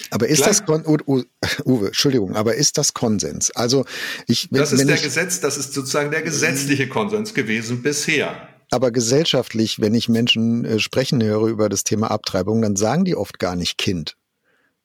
Aber 0.10 0.28
ist 0.28 0.44
Gleich, 0.44 0.58
das 0.58 0.66
Kon 0.66 0.84
Uwe, 1.66 1.88
Entschuldigung, 1.88 2.36
aber 2.36 2.56
ist 2.56 2.78
das 2.78 2.94
Konsens? 2.94 3.52
Also 3.52 3.86
ich 4.28 4.50
wenn, 4.52 4.60
Das 4.60 4.72
ist 4.72 4.88
der 4.88 4.96
ich, 4.96 5.04
Gesetz, 5.04 5.40
das 5.40 5.58
ist 5.58 5.74
sozusagen 5.74 6.12
der 6.12 6.22
gesetzliche 6.22 6.88
Konsens 6.88 7.34
gewesen 7.34 7.82
bisher. 7.82 8.50
Aber 8.72 8.92
gesellschaftlich, 8.92 9.80
wenn 9.80 9.94
ich 9.94 10.10
Menschen 10.10 10.66
äh, 10.66 10.80
sprechen 10.80 11.22
höre 11.24 11.48
über 11.48 11.70
das 11.70 11.84
Thema 11.84 12.12
Abtreibung, 12.12 12.62
dann 12.62 12.76
sagen 12.76 13.06
die 13.06 13.16
oft 13.16 13.40
gar 13.40 13.56
nicht 13.56 13.78
Kind 13.78 14.16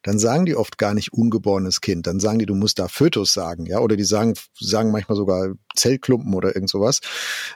dann 0.02 0.18
sagen 0.18 0.46
die 0.46 0.56
oft 0.56 0.78
gar 0.78 0.94
nicht 0.94 1.12
ungeborenes 1.12 1.80
Kind. 1.80 2.06
Dann 2.06 2.20
sagen 2.20 2.38
die, 2.38 2.46
du 2.46 2.54
musst 2.54 2.78
da 2.78 2.88
Fötus 2.88 3.32
sagen, 3.32 3.66
ja, 3.66 3.80
oder 3.80 3.96
die 3.96 4.04
sagen, 4.04 4.34
sagen 4.58 4.90
manchmal 4.90 5.16
sogar 5.16 5.54
Zellklumpen 5.76 6.34
oder 6.34 6.54
irgend 6.54 6.70
sowas. 6.70 7.00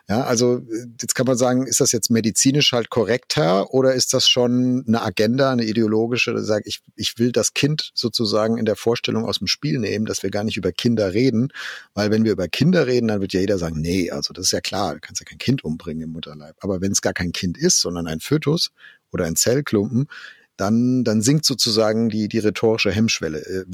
Ja, 0.08 0.24
also 0.24 0.60
jetzt 1.00 1.14
kann 1.14 1.26
man 1.26 1.36
sagen, 1.36 1.66
ist 1.66 1.80
das 1.80 1.92
jetzt 1.92 2.10
medizinisch 2.10 2.72
halt 2.72 2.90
korrekter 2.90 3.72
oder 3.72 3.94
ist 3.94 4.12
das 4.12 4.28
schon 4.28 4.84
eine 4.86 5.02
Agenda, 5.02 5.50
eine 5.50 5.64
ideologische, 5.64 6.32
dass 6.34 6.50
ich, 6.64 6.80
ich 6.96 7.18
will 7.18 7.32
das 7.32 7.54
Kind 7.54 7.90
sozusagen 7.94 8.58
in 8.58 8.66
der 8.66 8.76
Vorstellung 8.76 9.24
aus 9.24 9.38
dem 9.38 9.46
Spiel 9.46 9.78
nehmen, 9.78 10.04
dass 10.04 10.22
wir 10.22 10.30
gar 10.30 10.44
nicht 10.44 10.56
über 10.56 10.72
Kinder 10.72 11.14
reden, 11.14 11.48
weil 11.94 12.10
wenn 12.10 12.24
wir 12.24 12.32
über 12.32 12.48
Kinder 12.48 12.86
reden, 12.86 13.08
dann 13.08 13.20
wird 13.20 13.32
ja 13.32 13.40
jeder 13.40 13.58
sagen, 13.58 13.80
nee, 13.80 14.10
also 14.10 14.32
das 14.34 14.46
ist 14.46 14.52
ja 14.52 14.60
klar, 14.60 14.94
du 14.94 15.00
kannst 15.00 15.20
ja 15.20 15.26
kein 15.26 15.38
Kind 15.38 15.64
umbringen 15.64 16.02
im 16.02 16.10
Mutterleib. 16.10 16.56
Aber 16.60 16.80
wenn 16.80 16.92
es 16.92 17.00
gar 17.00 17.14
kein 17.14 17.32
Kind 17.32 17.56
ist, 17.56 17.80
sondern 17.80 18.06
ein 18.06 18.20
Fötus 18.20 18.70
oder 19.12 19.24
ein 19.24 19.36
Zellklumpen, 19.36 20.08
dann, 20.56 21.04
dann 21.04 21.22
sinkt 21.22 21.44
sozusagen 21.44 22.08
die, 22.08 22.28
die 22.28 22.38
rhetorische 22.38 22.90
Hemmschwelle. 22.90 23.38
Äh, 23.38 23.64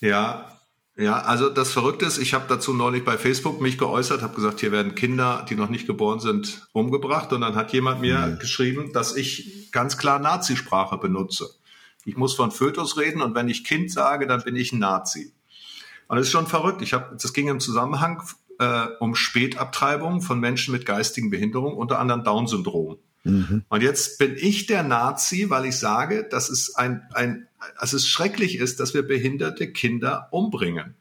ja, 0.00 0.58
ja, 0.98 1.20
also 1.20 1.48
das 1.48 1.70
Verrückte 1.70 2.06
ist, 2.06 2.18
ich 2.18 2.34
habe 2.34 2.46
dazu 2.48 2.74
neulich 2.74 3.04
bei 3.04 3.16
Facebook 3.16 3.60
mich 3.60 3.78
geäußert, 3.78 4.20
habe 4.20 4.34
gesagt, 4.34 4.58
hier 4.58 4.72
werden 4.72 4.96
Kinder, 4.96 5.46
die 5.48 5.54
noch 5.54 5.68
nicht 5.68 5.86
geboren 5.86 6.18
sind, 6.18 6.66
umgebracht. 6.72 7.32
Und 7.32 7.42
dann 7.42 7.54
hat 7.54 7.72
jemand 7.72 8.00
mir 8.00 8.18
mhm. 8.18 8.38
geschrieben, 8.40 8.92
dass 8.92 9.14
ich 9.14 9.70
ganz 9.70 9.96
klar 9.96 10.18
Nazisprache 10.18 10.98
benutze. 10.98 11.50
Ich 12.04 12.16
muss 12.16 12.34
von 12.34 12.50
Fötus 12.50 12.96
reden 12.96 13.22
und 13.22 13.36
wenn 13.36 13.48
ich 13.48 13.62
Kind 13.62 13.92
sage, 13.92 14.26
dann 14.26 14.42
bin 14.42 14.56
ich 14.56 14.72
ein 14.72 14.80
Nazi. 14.80 15.32
Und 16.08 16.16
das 16.16 16.26
ist 16.26 16.32
schon 16.32 16.48
verrückt. 16.48 16.82
Ich 16.82 16.94
habe, 16.94 17.16
das 17.20 17.32
ging 17.32 17.46
im 17.46 17.60
Zusammenhang 17.60 18.22
äh, 18.58 18.86
um 18.98 19.14
Spätabtreibung 19.14 20.20
von 20.20 20.40
Menschen 20.40 20.72
mit 20.72 20.84
geistigen 20.84 21.30
Behinderungen, 21.30 21.76
unter 21.76 22.00
anderem 22.00 22.24
Down-Syndrom. 22.24 22.98
Mhm. 23.24 23.64
Und 23.68 23.82
jetzt 23.82 24.18
bin 24.18 24.36
ich 24.36 24.66
der 24.66 24.82
Nazi, 24.82 25.50
weil 25.50 25.66
ich 25.66 25.76
sage, 25.76 26.26
dass 26.28 26.48
es 26.48 26.74
ein, 26.74 27.02
ein, 27.12 27.48
dass 27.80 27.92
es 27.92 28.08
schrecklich 28.08 28.56
ist, 28.56 28.80
dass 28.80 28.94
wir 28.94 29.02
behinderte 29.02 29.72
Kinder 29.72 30.28
umbringen. 30.30 30.94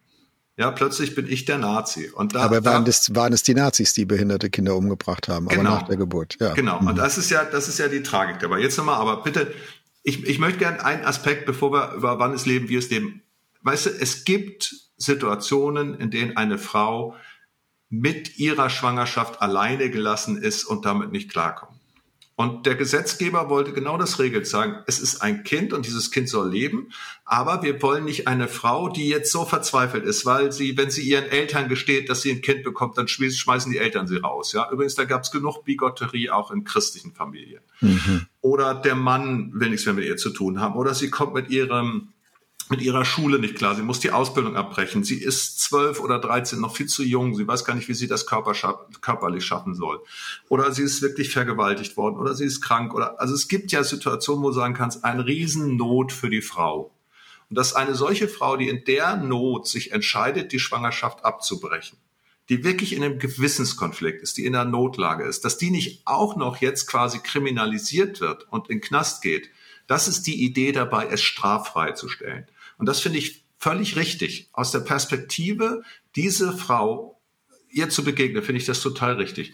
Ja, 0.58 0.72
plötzlich 0.72 1.14
bin 1.14 1.28
ich 1.28 1.46
der 1.46 1.60
Nazi. 1.60 2.10
Und 2.10 2.34
da, 2.34 2.42
aber 2.42 2.66
waren, 2.66 2.84
da, 2.84 2.88
das, 2.88 3.14
waren 3.14 3.32
es 3.32 3.44
die 3.44 3.54
Nazis, 3.54 3.94
die 3.94 4.06
behinderte 4.06 4.50
Kinder 4.50 4.76
umgebracht 4.76 5.28
haben, 5.28 5.48
genau, 5.48 5.70
aber 5.70 5.80
nach 5.82 5.88
der 5.88 5.98
Geburt. 5.98 6.38
Ja. 6.40 6.54
Genau. 6.56 6.82
Mhm. 6.82 6.88
Und 6.88 6.98
das 6.98 7.20
ist 7.20 7.30
ja, 7.30 7.46
das 7.46 7.68
ist 7.68 7.78
ja 7.78 7.88
die 7.88 8.02
Tragik 8.02 8.40
dabei. 8.40 8.60
Jetzt 8.60 8.78
nochmal, 8.78 8.96
aber 8.96 9.22
bitte, 9.22 9.54
ich, 10.02 10.26
ich 10.26 10.40
möchte 10.40 10.60
gerne 10.60 10.84
einen 10.84 11.06
Aspekt, 11.06 11.46
bevor 11.46 11.72
wir 11.72 11.94
über 11.94 12.18
wann 12.18 12.34
es 12.34 12.48
leben, 12.48 12.70
wie 12.70 12.76
es 12.76 12.90
leben. 12.90 13.22
Weißt 13.62 13.86
du, 13.86 13.90
es 13.92 14.26
gibt 14.26 14.74
Situationen, 14.98 15.94
in 15.94 16.10
denen 16.10 16.38
eine 16.38 16.58
Frau 16.58 17.16
mit 17.90 18.40
ihrer 18.40 18.70
Schwangerschaft 18.70 19.42
alleine 19.42 19.92
gelassen 19.92 20.42
ist 20.42 20.64
und 20.64 20.86
damit 20.86 21.12
nicht 21.12 21.30
klarkommt. 21.30 21.77
Und 22.40 22.68
der 22.68 22.76
Gesetzgeber 22.76 23.50
wollte 23.50 23.74
genau 23.74 23.98
das 23.98 24.20
regeln, 24.20 24.46
sagen, 24.46 24.84
es 24.86 25.00
ist 25.00 25.24
ein 25.24 25.44
Kind 25.44 25.74
und 25.74 25.88
dieses 25.88 26.12
Kind 26.12 26.30
soll 26.30 26.52
leben, 26.52 26.92
aber 27.26 27.64
wir 27.64 27.82
wollen 27.82 28.06
nicht 28.06 28.28
eine 28.28 28.48
Frau, 28.48 28.90
die 28.90 29.10
jetzt 29.10 29.32
so 29.32 29.44
verzweifelt 29.44 30.06
ist, 30.06 30.24
weil 30.24 30.52
sie, 30.52 30.78
wenn 30.78 30.92
sie 30.92 31.02
ihren 31.02 31.26
Eltern 31.26 31.68
gesteht, 31.68 32.12
dass 32.12 32.22
sie 32.22 32.30
ein 32.30 32.44
Kind 32.44 32.64
bekommt, 32.64 32.96
dann 32.96 33.08
schmeißen 33.08 33.72
die 33.72 33.80
Eltern 33.80 34.06
sie 34.06 34.18
raus. 34.18 34.54
Ja, 34.54 34.70
übrigens, 34.72 34.94
da 34.94 35.06
gab 35.06 35.24
es 35.24 35.32
genug 35.32 35.64
Bigotterie 35.64 36.30
auch 36.30 36.52
in 36.52 36.64
christlichen 36.64 37.12
Familien. 37.12 37.64
Mhm. 37.82 38.28
Oder 38.42 38.76
der 38.76 38.94
Mann 38.94 39.52
will 39.56 39.72
nichts 39.72 39.88
mehr 39.88 39.96
mit 39.96 40.06
ihr 40.06 40.18
zu 40.18 40.30
tun 40.30 40.62
haben, 40.62 40.76
oder 40.76 40.94
sie 40.94 41.10
kommt 41.10 41.34
mit 41.34 41.50
ihrem 41.50 42.10
mit 42.70 42.82
ihrer 42.82 43.06
Schule 43.06 43.40
nicht 43.40 43.56
klar. 43.56 43.76
Sie 43.76 43.82
muss 43.82 44.00
die 44.00 44.12
Ausbildung 44.12 44.56
abbrechen. 44.56 45.04
Sie 45.04 45.18
ist 45.22 45.60
zwölf 45.60 46.00
oder 46.00 46.20
dreizehn, 46.20 46.60
noch 46.60 46.76
viel 46.76 46.88
zu 46.88 47.04
jung. 47.04 47.36
Sie 47.36 47.48
weiß 47.48 47.66
gar 47.66 47.76
nicht, 47.76 47.88
wie 47.88 47.94
sie 47.94 48.08
das 48.08 48.26
Körper 48.26 48.54
scha 48.54 48.86
körperlich 49.02 49.46
schaffen 49.46 49.76
soll. 49.76 50.00
Oder 50.50 50.72
sie 50.72 50.84
ist 50.84 51.02
wirklich 51.02 51.32
vergewaltigt 51.32 51.98
worden 51.98 52.18
oder 52.18 52.36
sie 52.36 52.46
ist 52.46 52.62
krank. 52.62 52.94
Oder 52.94 53.20
also 53.20 53.34
es 53.34 53.48
gibt 53.48 53.72
ja 53.72 53.84
Situationen, 53.84 54.44
wo 54.44 54.50
du 54.50 54.56
sagen 54.56 54.74
kannst, 54.74 55.04
ein 55.04 55.20
Riesennot 55.20 56.12
für 56.12 56.30
die 56.30 56.42
Frau. 56.42 56.92
Und 57.50 57.58
dass 57.58 57.74
eine 57.74 57.96
solche 57.96 58.28
Frau, 58.28 58.58
die 58.58 58.70
in 58.70 58.84
der 58.84 59.16
Not 59.18 59.68
sich 59.68 59.92
entscheidet, 59.92 60.52
die 60.52 60.60
Schwangerschaft 60.60 61.24
abzubrechen, 61.24 61.98
die 62.50 62.64
wirklich 62.64 62.94
in 62.94 63.04
einem 63.04 63.20
Gewissenskonflikt 63.20 64.22
ist, 64.22 64.38
die 64.38 64.46
in 64.46 64.56
einer 64.56 64.70
Notlage 64.70 65.24
ist, 65.24 65.46
dass 65.46 65.58
die 65.58 65.72
nicht 65.72 66.02
auch 66.06 66.36
noch 66.36 66.58
jetzt 66.58 66.88
quasi 66.88 67.20
kriminalisiert 67.20 68.20
wird 68.20 68.48
und 68.50 68.70
in 68.70 68.82
Knast 68.82 69.22
geht, 69.22 69.50
das 69.88 70.10
ist 70.10 70.28
die 70.28 70.44
Idee 70.44 70.74
dabei, 70.74 71.08
es 71.08 71.24
straffrei 71.24 71.94
zu 71.94 72.10
stellen. 72.10 72.46
Und 72.78 72.88
das 72.88 73.00
finde 73.00 73.20
ich 73.20 73.44
völlig 73.58 73.96
richtig. 73.96 74.50
Aus 74.54 74.72
der 74.72 74.80
Perspektive, 74.80 75.84
diese 76.16 76.56
Frau 76.56 77.20
ihr 77.70 77.90
zu 77.90 78.04
begegnen, 78.04 78.44
finde 78.44 78.60
ich 78.60 78.66
das 78.66 78.82
total 78.82 79.14
richtig. 79.16 79.54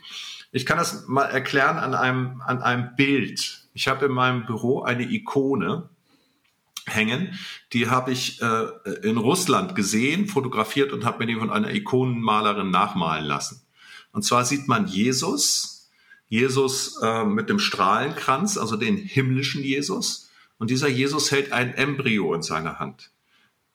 Ich 0.52 0.66
kann 0.66 0.78
das 0.78 1.08
mal 1.08 1.26
erklären 1.26 1.78
an 1.78 1.96
einem, 1.96 2.42
an 2.42 2.62
einem 2.62 2.96
Bild. 2.96 3.68
Ich 3.74 3.88
habe 3.88 4.06
in 4.06 4.12
meinem 4.12 4.46
Büro 4.46 4.84
eine 4.84 5.04
Ikone 5.04 5.90
hängen. 6.86 7.40
Die 7.74 7.90
habe 7.90 8.12
ich 8.12 8.42
äh, 8.42 8.68
in 9.02 9.18
Russland 9.18 9.76
gesehen, 9.76 10.28
fotografiert 10.28 10.92
und 10.92 11.06
habe 11.06 11.20
mir 11.20 11.34
die 11.34 11.40
von 11.40 11.50
einer 11.50 11.74
Ikonenmalerin 11.74 12.70
nachmalen 12.70 13.26
lassen. 13.26 13.62
Und 14.12 14.24
zwar 14.24 14.46
sieht 14.46 14.68
man 14.68 14.88
Jesus, 14.88 15.90
Jesus 16.28 17.00
äh, 17.02 17.24
mit 17.26 17.50
dem 17.50 17.60
Strahlenkranz, 17.60 18.58
also 18.58 18.76
den 18.76 18.98
himmlischen 18.98 19.64
Jesus. 19.64 20.30
Und 20.58 20.70
dieser 20.70 20.88
Jesus 20.88 21.32
hält 21.32 21.52
ein 21.52 21.74
Embryo 21.74 22.34
in 22.34 22.42
seiner 22.42 22.80
Hand 22.80 23.12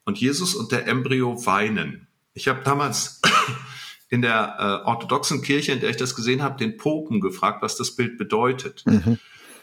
und 0.05 0.19
Jesus 0.19 0.55
und 0.55 0.71
der 0.71 0.87
Embryo 0.87 1.45
weinen. 1.45 2.07
Ich 2.33 2.47
habe 2.47 2.61
damals 2.63 3.21
in 4.09 4.21
der 4.21 4.55
äh, 4.57 4.87
orthodoxen 4.87 5.41
Kirche, 5.41 5.71
in 5.71 5.79
der 5.79 5.91
ich 5.91 5.97
das 5.97 6.15
gesehen 6.15 6.41
habe, 6.41 6.57
den 6.57 6.77
Popen 6.77 7.21
gefragt, 7.21 7.61
was 7.61 7.77
das 7.77 7.95
Bild 7.95 8.17
bedeutet. 8.17 8.83
Mhm. 8.85 9.19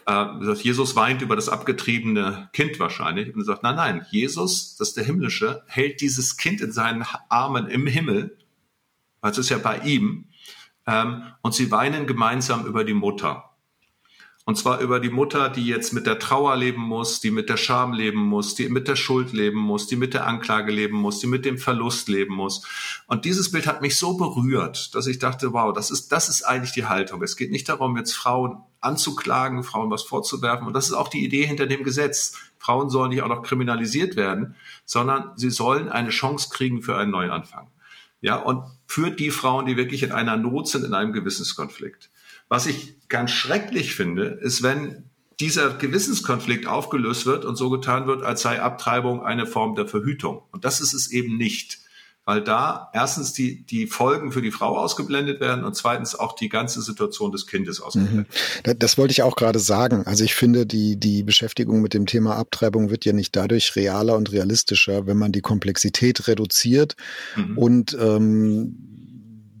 Äh, 0.07 0.53
Jesus 0.53 0.95
weint 0.95 1.21
über 1.21 1.35
das 1.35 1.49
abgetriebene 1.49 2.49
Kind 2.53 2.79
wahrscheinlich 2.79 3.33
und 3.33 3.41
er 3.41 3.45
sagt, 3.45 3.63
nein, 3.63 3.75
nein, 3.75 4.05
Jesus, 4.09 4.77
das 4.77 4.89
ist 4.89 4.97
der 4.97 5.03
Himmlische, 5.03 5.63
hält 5.67 5.99
dieses 5.99 6.37
Kind 6.37 6.61
in 6.61 6.71
seinen 6.71 7.05
Armen 7.27 7.67
im 7.67 7.85
Himmel, 7.85 8.37
weil 9.19 9.31
es 9.31 9.37
ist 9.37 9.49
ja 9.49 9.57
bei 9.57 9.79
ihm, 9.79 10.29
ähm, 10.85 11.23
und 11.41 11.53
sie 11.53 11.69
weinen 11.71 12.07
gemeinsam 12.07 12.65
über 12.65 12.85
die 12.85 12.93
Mutter. 12.93 13.46
Und 14.47 14.57
zwar 14.57 14.79
über 14.79 15.01
die 15.01 15.09
Mutter, 15.09 15.49
die 15.49 15.67
jetzt 15.67 15.91
mit 15.91 16.07
der 16.07 16.19
Trauer 16.19 16.55
leben 16.55 16.81
muss, 16.81 17.19
die 17.19 17.31
mit 17.31 17.49
der 17.49 17.57
Scham 17.57 17.91
leben 17.91 18.21
muss, 18.21 18.55
die 18.55 18.69
mit 18.69 18.87
der 18.87 18.95
Schuld 18.95 19.33
leben 19.33 19.59
muss, 19.59 19.87
die 19.87 19.97
mit 19.97 20.13
der 20.13 20.25
Anklage 20.25 20.71
leben 20.71 20.95
muss, 20.95 21.19
die 21.19 21.27
mit 21.27 21.43
dem 21.43 21.57
Verlust 21.57 22.07
leben 22.07 22.33
muss. 22.33 22.65
Und 23.07 23.25
dieses 23.25 23.51
Bild 23.51 23.67
hat 23.67 23.81
mich 23.81 23.97
so 23.97 24.15
berührt, 24.15 24.95
dass 24.95 25.05
ich 25.05 25.19
dachte, 25.19 25.51
wow, 25.51 25.73
das 25.73 25.91
ist, 25.91 26.13
das 26.13 26.29
ist 26.29 26.43
eigentlich 26.43 26.71
die 26.71 26.85
Haltung. 26.85 27.21
Es 27.23 27.35
geht 27.35 27.51
nicht 27.51 27.67
darum, 27.67 27.97
jetzt 27.97 28.13
Frauen 28.13 28.59
anzuklagen, 28.79 29.65
Frauen 29.65 29.91
was 29.91 30.03
vorzuwerfen. 30.03 30.65
Und 30.65 30.73
das 30.73 30.85
ist 30.85 30.93
auch 30.93 31.09
die 31.09 31.25
Idee 31.25 31.45
hinter 31.45 31.67
dem 31.67 31.83
Gesetz. 31.83 32.37
Frauen 32.57 32.89
sollen 32.89 33.09
nicht 33.09 33.23
auch 33.23 33.27
noch 33.27 33.43
kriminalisiert 33.43 34.15
werden, 34.15 34.55
sondern 34.85 35.31
sie 35.35 35.49
sollen 35.49 35.89
eine 35.89 36.11
Chance 36.11 36.51
kriegen 36.53 36.81
für 36.81 36.95
einen 36.95 37.11
Neuanfang. 37.11 37.67
Ja, 38.21 38.37
und 38.37 38.63
für 38.85 39.11
die 39.11 39.29
Frauen, 39.29 39.65
die 39.65 39.75
wirklich 39.75 40.03
in 40.03 40.13
einer 40.13 40.37
Not 40.37 40.69
sind, 40.69 40.85
in 40.85 40.93
einem 40.93 41.11
Gewissenskonflikt. 41.11 42.09
Was 42.49 42.65
ich 42.65 42.95
ganz 43.09 43.31
schrecklich 43.31 43.93
finde, 43.95 44.39
ist, 44.41 44.63
wenn 44.63 45.03
dieser 45.39 45.69
Gewissenskonflikt 45.75 46.67
aufgelöst 46.67 47.25
wird 47.25 47.45
und 47.45 47.55
so 47.55 47.69
getan 47.69 48.07
wird, 48.07 48.23
als 48.23 48.41
sei 48.41 48.61
Abtreibung 48.61 49.23
eine 49.23 49.45
Form 49.45 49.75
der 49.75 49.87
Verhütung. 49.87 50.41
Und 50.51 50.65
das 50.65 50.81
ist 50.81 50.93
es 50.93 51.11
eben 51.11 51.37
nicht. 51.37 51.79
Weil 52.25 52.43
da 52.43 52.89
erstens 52.93 53.31
die, 53.31 53.65
die 53.65 53.87
Folgen 53.87 54.33
für 54.33 54.41
die 54.41 54.51
Frau 54.51 54.77
ausgeblendet 54.77 55.39
werden 55.39 55.63
und 55.63 55.77
zweitens 55.77 56.13
auch 56.13 56.35
die 56.35 56.49
ganze 56.49 56.81
Situation 56.81 57.31
des 57.31 57.47
Kindes 57.47 57.79
ausgeblendet. 57.79 58.27
Mhm. 58.65 58.79
Das 58.79 58.97
wollte 58.97 59.13
ich 59.13 59.21
auch 59.21 59.37
gerade 59.37 59.59
sagen. 59.59 60.05
Also 60.05 60.25
ich 60.25 60.35
finde, 60.35 60.65
die, 60.65 60.97
die 60.97 61.23
Beschäftigung 61.23 61.81
mit 61.81 61.93
dem 61.93 62.05
Thema 62.05 62.35
Abtreibung 62.35 62.89
wird 62.89 63.05
ja 63.05 63.13
nicht 63.13 63.33
dadurch 63.33 63.77
realer 63.77 64.17
und 64.17 64.33
realistischer, 64.33 65.07
wenn 65.07 65.15
man 65.15 65.31
die 65.31 65.39
Komplexität 65.39 66.27
reduziert 66.27 66.97
mhm. 67.37 67.57
und 67.57 67.97
ähm, 67.97 68.96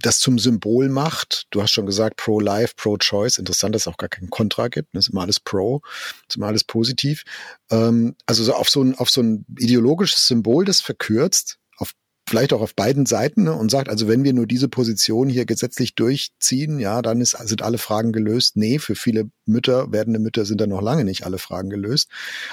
das 0.01 0.19
zum 0.19 0.39
Symbol 0.39 0.89
macht. 0.89 1.47
Du 1.51 1.61
hast 1.61 1.71
schon 1.71 1.85
gesagt, 1.85 2.17
pro-life, 2.17 2.73
pro-choice. 2.75 3.37
Interessant, 3.37 3.75
dass 3.75 3.83
es 3.83 3.87
auch 3.87 3.97
gar 3.97 4.09
kein 4.09 4.29
Kontra 4.29 4.67
gibt. 4.67 4.89
Das 4.93 5.07
ist 5.07 5.13
immer 5.13 5.21
alles 5.21 5.39
pro, 5.39 5.81
das 5.83 6.29
ist 6.29 6.35
immer 6.37 6.47
alles 6.47 6.63
positiv. 6.63 7.23
Ähm, 7.71 8.15
also 8.25 8.43
so 8.43 8.53
auf 8.53 8.69
so 8.69 8.81
ein, 8.81 8.95
auf 8.95 9.09
so 9.09 9.21
ein 9.21 9.45
ideologisches 9.57 10.27
Symbol, 10.27 10.65
das 10.65 10.81
verkürzt, 10.81 11.57
auf, 11.77 11.91
vielleicht 12.27 12.53
auch 12.53 12.61
auf 12.61 12.75
beiden 12.75 13.05
Seiten 13.05 13.43
ne, 13.43 13.53
und 13.53 13.71
sagt, 13.71 13.89
also 13.89 14.07
wenn 14.07 14.23
wir 14.23 14.33
nur 14.33 14.45
diese 14.45 14.67
Position 14.67 15.29
hier 15.29 15.45
gesetzlich 15.45 15.95
durchziehen, 15.95 16.79
ja, 16.79 17.01
dann 17.01 17.21
ist, 17.21 17.31
sind 17.31 17.61
alle 17.61 17.77
Fragen 17.77 18.11
gelöst. 18.11 18.55
Nee, 18.55 18.79
für 18.79 18.95
viele 18.95 19.29
Mütter, 19.45 19.91
werdende 19.91 20.19
Mütter 20.19 20.45
sind 20.45 20.61
da 20.61 20.67
noch 20.67 20.81
lange 20.81 21.05
nicht 21.05 21.25
alle 21.25 21.37
Fragen 21.39 21.69
gelöst. 21.69 22.09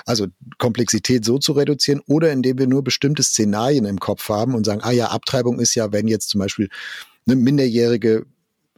Also 0.06 0.28
Komplexität 0.58 1.24
so 1.24 1.38
zu 1.38 1.52
reduzieren 1.52 2.00
oder 2.06 2.32
indem 2.32 2.58
wir 2.58 2.66
nur 2.66 2.84
bestimmte 2.84 3.22
Szenarien 3.22 3.84
im 3.84 3.98
Kopf 3.98 4.28
haben 4.28 4.54
und 4.54 4.64
sagen, 4.64 4.80
ah 4.82 4.92
ja, 4.92 5.08
Abtreibung 5.08 5.58
ist 5.60 5.74
ja, 5.74 5.92
wenn 5.92 6.08
jetzt 6.08 6.30
zum 6.30 6.38
Beispiel 6.38 6.68
eine 7.26 7.36
Minderjährige 7.36 8.26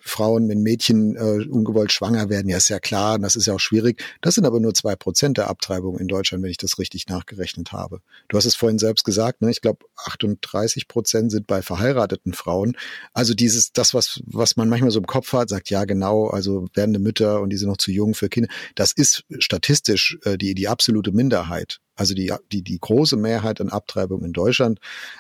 Frauen, 0.06 0.48
wenn 0.48 0.62
Mädchen 0.62 1.16
äh, 1.16 1.48
ungewollt 1.48 1.90
schwanger 1.90 2.28
werden, 2.28 2.48
ja 2.48 2.56
ist 2.58 2.68
ja 2.68 2.78
klar, 2.78 3.18
das 3.18 3.34
ist 3.34 3.46
ja 3.46 3.54
auch 3.54 3.60
schwierig. 3.60 4.02
Das 4.20 4.36
sind 4.36 4.46
aber 4.46 4.60
nur 4.60 4.72
zwei 4.72 4.94
Prozent 4.94 5.36
der 5.36 5.48
Abtreibungen 5.48 6.00
in 6.00 6.06
Deutschland, 6.06 6.44
wenn 6.44 6.50
ich 6.50 6.58
das 6.58 6.78
richtig 6.78 7.08
nachgerechnet 7.08 7.72
habe. 7.72 8.00
Du 8.28 8.36
hast 8.36 8.44
es 8.44 8.54
vorhin 8.54 8.78
selbst 8.78 9.04
gesagt, 9.04 9.42
ne? 9.42 9.50
ich 9.50 9.60
glaube 9.60 9.84
38 9.96 10.86
Prozent 10.86 11.32
sind 11.32 11.46
bei 11.46 11.60
verheirateten 11.60 12.34
Frauen. 12.34 12.76
Also 13.14 13.34
dieses, 13.34 13.72
das, 13.72 13.94
was, 13.94 14.20
was 14.26 14.56
man 14.56 14.68
manchmal 14.68 14.92
so 14.92 15.00
im 15.00 15.06
Kopf 15.06 15.32
hat, 15.32 15.48
sagt, 15.48 15.70
ja 15.70 15.84
genau, 15.84 16.28
also 16.28 16.66
werdende 16.74 17.00
Mütter 17.00 17.40
und 17.40 17.50
die 17.50 17.56
sind 17.56 17.68
noch 17.68 17.76
zu 17.76 17.90
jung 17.90 18.14
für 18.14 18.28
Kinder. 18.28 18.48
Das 18.76 18.92
ist 18.92 19.24
statistisch 19.38 20.18
äh, 20.22 20.38
die, 20.38 20.54
die 20.54 20.68
absolute 20.68 21.10
Minderheit. 21.10 21.80
Also 21.96 22.14
die, 22.14 22.32
die, 22.52 22.62
die 22.62 22.78
große 22.78 23.16
Mehrheit 23.16 23.60
an 23.60 23.70
Abtreibung 23.70 24.22
in 24.24 24.32
Deutschland 24.32 24.78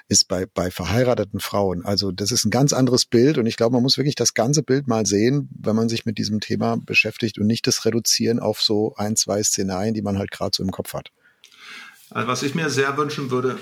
ist 0.08 0.28
bei, 0.28 0.46
bei 0.46 0.70
verheirateten 0.70 1.40
Frauen. 1.40 1.84
Also 1.84 2.12
das 2.12 2.30
ist 2.30 2.44
ein 2.44 2.50
ganz 2.50 2.72
anderes 2.72 3.06
Bild 3.06 3.38
und 3.38 3.46
ich 3.46 3.56
glaube, 3.56 3.72
man 3.72 3.82
muss 3.82 3.96
wirklich 3.96 4.14
das 4.14 4.34
ganze 4.34 4.62
Bild 4.62 4.86
mal 4.86 5.06
sehen, 5.06 5.48
wenn 5.58 5.74
man 5.74 5.88
sich 5.88 6.04
mit 6.06 6.18
diesem 6.18 6.40
Thema 6.40 6.76
beschäftigt 6.76 7.38
und 7.38 7.46
nicht 7.46 7.66
das 7.66 7.84
reduzieren 7.84 8.38
auf 8.38 8.62
so 8.62 8.94
ein, 8.96 9.16
zwei 9.16 9.42
Szenarien, 9.42 9.94
die 9.94 10.02
man 10.02 10.18
halt 10.18 10.30
gerade 10.30 10.54
so 10.54 10.62
im 10.62 10.70
Kopf 10.70 10.94
hat. 10.94 11.10
Also 12.10 12.28
was 12.28 12.42
ich 12.42 12.54
mir 12.54 12.70
sehr 12.70 12.96
wünschen 12.96 13.30
würde, 13.30 13.58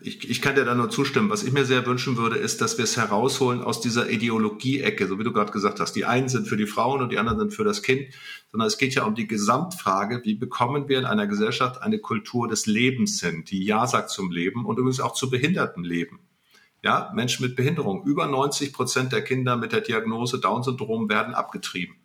ich, 0.00 0.28
ich 0.28 0.42
kann 0.42 0.54
dir 0.54 0.64
da 0.64 0.74
nur 0.74 0.90
zustimmen, 0.90 1.30
was 1.30 1.42
ich 1.42 1.52
mir 1.52 1.64
sehr 1.64 1.84
wünschen 1.86 2.16
würde, 2.16 2.36
ist, 2.36 2.60
dass 2.60 2.78
wir 2.78 2.84
es 2.84 2.96
herausholen 2.96 3.62
aus 3.62 3.80
dieser 3.80 4.10
Ideologie-Ecke, 4.10 5.06
so 5.06 5.18
wie 5.18 5.24
du 5.24 5.32
gerade 5.32 5.52
gesagt 5.52 5.80
hast. 5.80 5.94
Die 5.94 6.04
einen 6.04 6.28
sind 6.28 6.46
für 6.46 6.56
die 6.56 6.66
Frauen 6.66 7.02
und 7.02 7.10
die 7.10 7.18
anderen 7.18 7.38
sind 7.38 7.54
für 7.54 7.64
das 7.64 7.82
Kind, 7.82 8.08
sondern 8.52 8.68
es 8.68 8.78
geht 8.78 8.94
ja 8.94 9.04
um 9.04 9.14
die 9.14 9.26
Gesamtfrage, 9.26 10.22
wie 10.24 10.34
bekommen 10.34 10.88
wir 10.88 10.98
in 10.98 11.04
einer 11.04 11.26
Gesellschaft 11.26 11.82
eine 11.82 11.98
Kultur 11.98 12.46
des 12.46 12.66
Lebens 12.66 13.20
hin, 13.20 13.44
die 13.44 13.64
Ja 13.64 13.86
sagt 13.86 14.10
zum 14.10 14.30
Leben 14.30 14.64
und 14.64 14.78
übrigens 14.78 15.00
auch 15.00 15.14
zu 15.14 15.30
behindertem 15.30 15.82
Leben. 15.82 16.20
Ja, 16.82 17.10
Menschen 17.12 17.44
mit 17.44 17.56
Behinderung. 17.56 18.04
Über 18.04 18.26
90 18.26 18.72
Prozent 18.72 19.12
der 19.12 19.22
Kinder 19.22 19.56
mit 19.56 19.72
der 19.72 19.80
Diagnose 19.80 20.38
Down-Syndrom 20.38 21.08
werden 21.08 21.34
abgetrieben. 21.34 21.96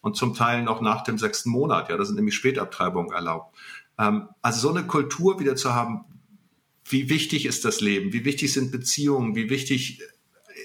Und 0.00 0.16
zum 0.16 0.34
Teil 0.34 0.62
noch 0.62 0.80
nach 0.80 1.04
dem 1.04 1.16
sechsten 1.16 1.50
Monat. 1.50 1.88
Ja, 1.88 1.96
da 1.96 2.04
sind 2.04 2.16
nämlich 2.16 2.34
Spätabtreibungen 2.34 3.12
erlaubt. 3.12 3.55
Ähm, 3.98 4.28
also 4.42 4.60
so 4.60 4.74
eine 4.74 4.86
Kultur 4.86 5.40
wieder 5.40 5.56
zu 5.56 5.74
haben, 5.74 6.04
wie 6.84 7.08
wichtig 7.08 7.46
ist 7.46 7.64
das 7.64 7.80
Leben, 7.80 8.12
wie 8.12 8.24
wichtig 8.24 8.52
sind 8.52 8.70
Beziehungen, 8.70 9.34
wie 9.34 9.50
wichtig 9.50 10.00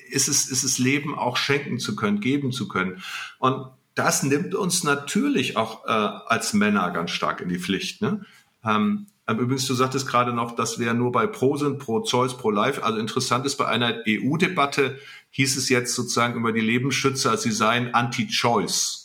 ist 0.10 0.28
es, 0.28 0.50
ist 0.50 0.64
es 0.64 0.78
Leben 0.78 1.18
auch 1.18 1.38
schenken 1.38 1.80
zu 1.80 1.96
können, 1.96 2.20
geben 2.20 2.52
zu 2.52 2.68
können. 2.68 3.02
Und 3.40 3.68
das 3.96 4.24
nimmt 4.24 4.56
uns 4.56 4.84
natürlich 4.84 5.58
auch 5.58 5.86
äh, 5.86 5.90
als 5.92 6.54
Männer 6.54 6.92
ganz 6.92 7.12
stark 7.12 7.42
in 7.42 7.50
die 7.50 7.60
Pflicht. 7.60 8.02
Ne? 8.02 8.26
Ähm, 8.64 9.08
übrigens, 9.28 9.66
du 9.68 9.74
sagtest 9.74 10.08
gerade 10.08 10.34
noch, 10.34 10.56
dass 10.56 10.80
wir 10.80 10.94
nur 10.94 11.12
bei 11.12 11.28
Pro 11.28 11.58
sind, 11.58 11.80
Pro 11.80 12.02
Choice, 12.04 12.38
Pro 12.38 12.52
Life. 12.52 12.84
Also 12.84 13.00
interessant 13.00 13.46
ist, 13.46 13.58
bei 13.58 13.68
einer 13.68 14.02
EU-Debatte 14.08 15.00
hieß 15.32 15.58
es 15.58 15.70
jetzt 15.70 15.96
sozusagen 15.96 16.36
über 16.36 16.52
die 16.52 16.62
Lebensschützer, 16.62 17.38
sie 17.38 17.52
seien 17.52 17.94
Anti-Choice. 17.94 19.01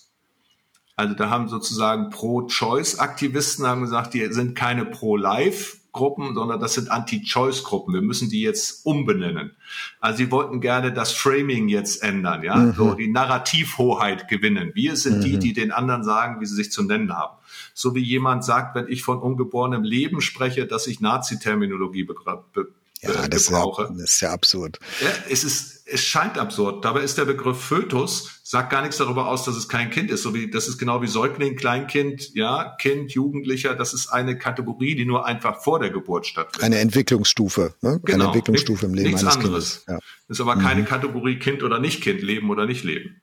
Also 0.96 1.14
da 1.14 1.28
haben 1.28 1.48
sozusagen 1.48 2.08
Pro-Choice-Aktivisten 2.08 3.66
haben 3.66 3.82
gesagt, 3.82 4.14
die 4.14 4.32
sind 4.32 4.54
keine 4.54 4.86
Pro-Life-Gruppen, 4.86 6.34
sondern 6.34 6.58
das 6.58 6.72
sind 6.72 6.90
Anti-Choice-Gruppen. 6.90 7.92
Wir 7.92 8.00
müssen 8.00 8.30
die 8.30 8.40
jetzt 8.40 8.86
umbenennen. 8.86 9.54
Also 10.00 10.16
sie 10.16 10.30
wollten 10.30 10.62
gerne 10.62 10.94
das 10.94 11.12
Framing 11.12 11.68
jetzt 11.68 12.02
ändern, 12.02 12.42
ja, 12.42 12.56
mhm. 12.56 12.72
so 12.72 12.94
die 12.94 13.08
Narrativhoheit 13.08 14.26
gewinnen. 14.28 14.70
Wir 14.72 14.96
sind 14.96 15.18
mhm. 15.18 15.22
die, 15.22 15.38
die 15.38 15.52
den 15.52 15.70
anderen 15.70 16.02
sagen, 16.02 16.40
wie 16.40 16.46
sie 16.46 16.54
sich 16.54 16.72
zu 16.72 16.82
nennen 16.82 17.14
haben. 17.14 17.36
So 17.74 17.94
wie 17.94 18.02
jemand 18.02 18.42
sagt, 18.42 18.74
wenn 18.74 18.88
ich 18.88 19.02
von 19.02 19.18
ungeborenem 19.18 19.82
Leben 19.82 20.22
spreche, 20.22 20.66
dass 20.66 20.86
ich 20.86 21.00
Nazi-Terminologie 21.00 22.04
be 22.04 22.14
be 22.54 22.68
ja, 23.02 23.28
das 23.28 23.48
gebrauche. 23.48 23.82
Ist 23.82 23.90
ja, 23.90 23.96
das 23.96 24.10
ist 24.10 24.20
ja 24.20 24.32
absurd. 24.32 24.78
Ja, 25.02 25.10
es 25.28 25.44
ist, 25.44 25.75
es 25.88 26.04
scheint 26.04 26.36
absurd. 26.36 26.84
Dabei 26.84 27.02
ist 27.02 27.16
der 27.16 27.24
Begriff 27.24 27.60
Fötus 27.60 28.40
sagt 28.42 28.70
gar 28.70 28.82
nichts 28.82 28.96
darüber 28.96 29.28
aus, 29.28 29.44
dass 29.44 29.56
es 29.56 29.68
kein 29.68 29.90
Kind 29.90 30.10
ist. 30.10 30.22
So 30.22 30.34
wie, 30.34 30.50
das 30.50 30.66
ist 30.66 30.78
genau 30.78 31.00
wie 31.00 31.06
Säugling, 31.06 31.56
Kleinkind, 31.56 32.34
ja, 32.34 32.74
Kind, 32.78 33.12
Jugendlicher. 33.12 33.74
Das 33.74 33.94
ist 33.94 34.08
eine 34.08 34.36
Kategorie, 34.36 34.96
die 34.96 35.04
nur 35.04 35.26
einfach 35.26 35.62
vor 35.62 35.78
der 35.78 35.90
Geburt 35.90 36.26
stattfindet. 36.26 36.64
Eine 36.64 36.78
Entwicklungsstufe, 36.80 37.74
ne? 37.82 38.00
Genau. 38.04 38.14
Eine 38.14 38.24
Entwicklungsstufe 38.24 38.86
im 38.86 38.94
Leben 38.94 39.08
nichts 39.08 39.22
eines 39.22 39.36
anderes. 39.36 39.84
Kindes. 39.84 39.84
Ja. 39.88 39.98
Ist 40.28 40.40
aber 40.40 40.56
keine 40.56 40.82
mhm. 40.82 40.86
Kategorie 40.86 41.38
Kind 41.38 41.62
oder 41.62 41.78
nicht 41.78 42.02
Kind, 42.02 42.20
Leben 42.20 42.50
oder 42.50 42.66
nicht 42.66 42.82
Leben. 42.82 43.20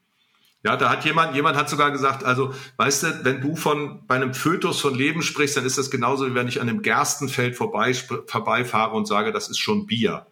Ja, 0.65 0.78
da 0.78 0.89
hat 0.89 1.04
jemand, 1.04 1.36
jemand 1.36 1.58
hat 1.58 1.69
sogar 1.69 1.91
gesagt, 1.91 2.23
also, 2.23 2.54
weißt 2.78 3.04
du, 3.04 3.26
wenn 3.26 3.41
du 3.41 3.58
von, 3.58 4.08
bei 4.08 4.15
einem 4.15 4.34
Fötus 4.34 4.80
von 4.80 4.95
Leben 4.95 5.21
sprichst, 5.21 5.58
dann 5.58 5.65
ist 5.65 5.78
das 5.78 5.91
genauso, 5.91 6.26
wie 6.30 6.36
wenn 6.36 6.47
ich 6.47 6.62
an 6.62 6.69
einem 6.69 6.82
Gerstenfeld 6.82 7.58
vorbei, 7.58 7.93
vorbeifahre 7.93 8.95
und 8.95 9.06
sage, 9.06 9.34
das 9.34 9.49
ist 9.49 9.60
schon 9.60 9.86
Bier. 9.86 10.26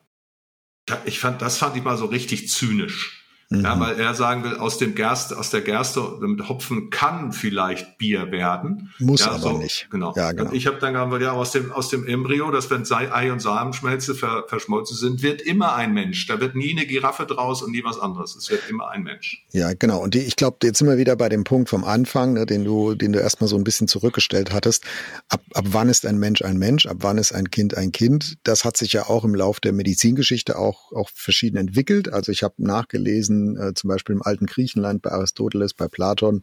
Ich 1.05 1.19
fand, 1.19 1.41
das 1.41 1.57
fand 1.57 1.75
ich 1.75 1.83
mal 1.83 1.97
so 1.97 2.05
richtig 2.05 2.49
zynisch. 2.49 3.20
Mhm. 3.51 3.65
Ja, 3.65 3.77
weil 3.81 3.99
er 3.99 4.13
sagen 4.13 4.45
will, 4.45 4.55
aus 4.55 4.77
dem 4.77 4.95
Gerste, 4.95 5.37
aus 5.37 5.49
der 5.49 5.59
Gerste 5.59 6.01
mit 6.21 6.47
Hopfen 6.47 6.89
kann 6.89 7.33
vielleicht 7.33 7.97
Bier 7.97 8.31
werden. 8.31 8.93
Muss 8.97 9.19
ja, 9.19 9.31
aber 9.31 9.39
so, 9.39 9.57
nicht. 9.57 9.89
Genau. 9.91 10.13
Ja, 10.15 10.31
genau. 10.31 10.49
Und 10.49 10.55
ich 10.55 10.67
habe 10.67 10.77
dann 10.79 10.93
gesagt, 10.93 11.21
ja, 11.21 11.33
aus 11.33 11.51
dem, 11.51 11.69
aus 11.73 11.89
dem 11.89 12.07
Embryo, 12.07 12.49
dass 12.49 12.69
wenn 12.69 12.89
Ei 12.89 13.29
und 13.29 13.41
Samenschmelze 13.41 14.15
ver, 14.15 14.45
verschmolzen 14.47 14.95
sind, 14.95 15.21
wird 15.21 15.41
immer 15.41 15.75
ein 15.75 15.93
Mensch. 15.93 16.27
Da 16.27 16.39
wird 16.39 16.55
nie 16.55 16.71
eine 16.71 16.85
Giraffe 16.85 17.25
draus 17.25 17.61
und 17.61 17.71
nie 17.71 17.83
was 17.83 17.99
anderes. 17.99 18.37
Es 18.37 18.49
wird 18.49 18.61
immer 18.69 18.89
ein 18.89 19.03
Mensch. 19.03 19.45
Ja, 19.51 19.73
genau. 19.73 20.01
Und 20.01 20.13
die, 20.13 20.19
ich 20.19 20.37
glaube, 20.37 20.57
jetzt 20.63 20.79
sind 20.79 20.87
wir 20.87 20.97
wieder 20.97 21.17
bei 21.17 21.27
dem 21.27 21.43
Punkt 21.43 21.67
vom 21.67 21.83
Anfang, 21.83 22.31
ne, 22.31 22.45
den 22.45 22.63
du, 22.63 22.95
den 22.95 23.11
du 23.11 23.19
erstmal 23.19 23.49
so 23.49 23.57
ein 23.57 23.65
bisschen 23.65 23.89
zurückgestellt 23.89 24.53
hattest. 24.53 24.85
Ab, 25.27 25.41
ab 25.53 25.65
wann 25.67 25.89
ist 25.89 26.05
ein 26.05 26.17
Mensch 26.17 26.41
ein 26.41 26.57
Mensch? 26.57 26.85
Ab 26.85 26.97
wann 27.01 27.17
ist 27.17 27.33
ein 27.33 27.51
Kind 27.51 27.75
ein 27.75 27.91
Kind? 27.91 28.37
Das 28.43 28.63
hat 28.63 28.77
sich 28.77 28.93
ja 28.93 29.09
auch 29.09 29.25
im 29.25 29.35
Lauf 29.35 29.59
der 29.59 29.73
Medizingeschichte 29.73 30.57
auch, 30.57 30.93
auch 30.93 31.09
verschieden 31.13 31.57
entwickelt. 31.57 32.13
Also 32.13 32.31
ich 32.31 32.43
habe 32.43 32.53
nachgelesen, 32.59 33.40
äh, 33.57 33.73
zum 33.73 33.89
Beispiel 33.89 34.15
im 34.15 34.21
alten 34.21 34.45
Griechenland 34.45 35.01
bei 35.01 35.11
Aristoteles, 35.11 35.73
bei 35.73 35.87
Platon. 35.87 36.41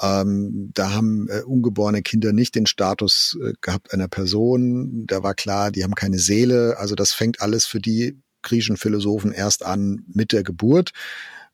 Ähm, 0.00 0.70
da 0.74 0.92
haben 0.92 1.28
äh, 1.28 1.42
ungeborene 1.42 2.02
Kinder 2.02 2.32
nicht 2.32 2.54
den 2.54 2.66
Status 2.66 3.38
äh, 3.40 3.52
gehabt 3.60 3.92
einer 3.92 4.08
Person. 4.08 5.06
Da 5.06 5.22
war 5.22 5.34
klar, 5.34 5.70
die 5.70 5.84
haben 5.84 5.94
keine 5.94 6.18
Seele. 6.18 6.76
Also 6.78 6.94
das 6.94 7.12
fängt 7.12 7.40
alles 7.40 7.66
für 7.66 7.80
die 7.80 8.18
griechischen 8.42 8.76
Philosophen 8.76 9.32
erst 9.32 9.64
an 9.64 10.04
mit 10.12 10.32
der 10.32 10.42
Geburt. 10.42 10.90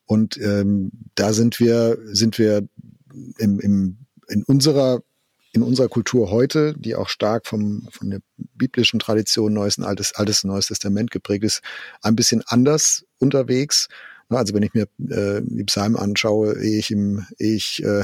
Und 0.07 0.39
ähm, 0.39 0.91
da 1.15 1.33
sind 1.33 1.61
wir, 1.61 1.99
sind 2.05 2.39
wir 2.39 2.67
im, 3.39 3.61
im, 3.61 3.99
in 4.29 4.43
unserer 4.45 5.03
in 5.53 5.63
unserer 5.63 5.89
Kultur 5.89 6.31
heute, 6.31 6.75
die 6.79 6.95
auch 6.95 7.09
stark 7.09 7.47
vom, 7.47 7.89
von 7.91 8.11
der 8.11 8.21
biblischen 8.37 9.01
Tradition 9.01 9.53
Neues, 9.53 9.79
Altes, 9.81 10.15
Altes 10.15 10.45
Neues 10.45 10.69
Testament 10.69 11.11
geprägt 11.11 11.45
ist, 11.45 11.61
ein 12.03 12.15
bisschen 12.15 12.43
anders 12.47 13.05
unterwegs. 13.19 13.89
Also 14.37 14.55
wenn 14.55 14.63
ich 14.63 14.75
mir 14.75 14.87
äh, 15.09 15.43
die 15.45 15.65
Psalmen 15.65 15.97
anschaue, 15.97 16.61
ehe 16.63 16.79
ich, 16.79 16.91
im, 16.91 17.27
ehe 17.39 17.55
ich 17.55 17.83
äh, 17.83 18.03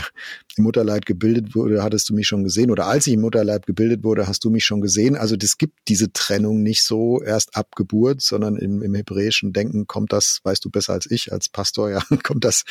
im 0.56 0.64
Mutterleib 0.64 1.06
gebildet 1.06 1.54
wurde, 1.54 1.82
hattest 1.82 2.08
du 2.08 2.14
mich 2.14 2.26
schon 2.26 2.44
gesehen. 2.44 2.70
Oder 2.70 2.86
als 2.86 3.06
ich 3.06 3.14
im 3.14 3.20
Mutterleib 3.20 3.66
gebildet 3.66 4.04
wurde, 4.04 4.26
hast 4.26 4.44
du 4.44 4.50
mich 4.50 4.64
schon 4.64 4.80
gesehen. 4.80 5.16
Also 5.16 5.36
das 5.36 5.58
gibt 5.58 5.78
diese 5.88 6.12
Trennung 6.12 6.62
nicht 6.62 6.82
so 6.82 7.22
erst 7.22 7.56
ab 7.56 7.76
Geburt, 7.76 8.20
sondern 8.22 8.56
im, 8.56 8.82
im 8.82 8.94
hebräischen 8.94 9.52
Denken 9.52 9.86
kommt 9.86 10.12
das, 10.12 10.40
weißt 10.44 10.64
du 10.64 10.70
besser 10.70 10.94
als 10.94 11.10
ich, 11.10 11.32
als 11.32 11.48
Pastor, 11.48 11.90
ja, 11.90 12.02
kommt 12.22 12.44
das, 12.44 12.64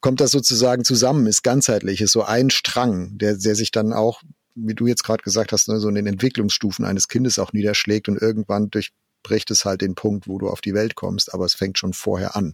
kommt 0.00 0.20
das 0.20 0.30
sozusagen 0.30 0.84
zusammen, 0.84 1.26
ist 1.26 1.42
ganzheitlich, 1.42 2.00
ist 2.00 2.12
so 2.12 2.22
ein 2.22 2.50
Strang, 2.50 3.18
der, 3.18 3.36
der 3.36 3.54
sich 3.54 3.70
dann 3.70 3.92
auch 3.92 4.22
wie 4.54 4.74
du 4.74 4.86
jetzt 4.86 5.02
gerade 5.02 5.22
gesagt 5.22 5.52
hast, 5.52 5.68
ne, 5.68 5.80
so 5.80 5.88
in 5.88 5.96
den 5.96 6.06
Entwicklungsstufen 6.06 6.84
eines 6.84 7.08
Kindes 7.08 7.38
auch 7.38 7.52
niederschlägt 7.52 8.08
und 8.08 8.20
irgendwann 8.20 8.70
durch 8.70 8.92
bricht 9.24 9.50
es 9.50 9.64
halt 9.64 9.80
den 9.80 9.96
Punkt, 9.96 10.28
wo 10.28 10.38
du 10.38 10.48
auf 10.48 10.60
die 10.60 10.74
Welt 10.74 10.94
kommst, 10.94 11.34
aber 11.34 11.44
es 11.44 11.54
fängt 11.54 11.78
schon 11.78 11.92
vorher 11.92 12.36
an. 12.36 12.52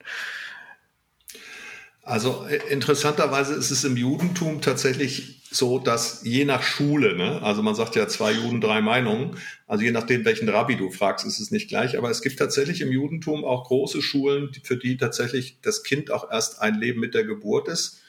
Also 2.03 2.47
äh, 2.49 2.61
interessanterweise 2.71 3.53
ist 3.55 3.71
es 3.71 3.85
im 3.85 3.97
Judentum 3.97 4.63
tatsächlich 4.63 5.43
so, 5.51 5.79
dass 5.79 6.23
je 6.25 6.45
nach 6.45 6.63
Schule, 6.63 7.15
ne, 7.15 7.43
also 7.43 7.63
man 7.63 7.75
sagt 7.75 7.95
ja 7.95 8.09
zwei 8.09 8.33
Juden, 8.33 8.61
drei 8.61 8.81
Meinungen, 8.81 9.37
also 9.67 9.85
je 9.85 9.91
nachdem, 9.91 10.25
welchen 10.25 10.49
Rabbi 10.49 10.77
du 10.77 10.91
fragst, 10.91 11.27
ist 11.27 11.41
es 11.41 11.51
nicht 11.51 11.69
gleich, 11.69 11.99
aber 11.99 12.09
es 12.09 12.23
gibt 12.23 12.39
tatsächlich 12.39 12.81
im 12.81 12.91
Judentum 12.91 13.45
auch 13.45 13.67
große 13.67 14.01
Schulen, 14.01 14.51
für 14.65 14.77
die 14.77 14.97
tatsächlich 14.97 15.59
das 15.61 15.83
Kind 15.83 16.11
auch 16.11 16.31
erst 16.31 16.61
ein 16.61 16.81
Leben 16.81 17.01
mit 17.01 17.15
der 17.15 17.25
Geburt 17.25 17.69
ist 17.69 18.00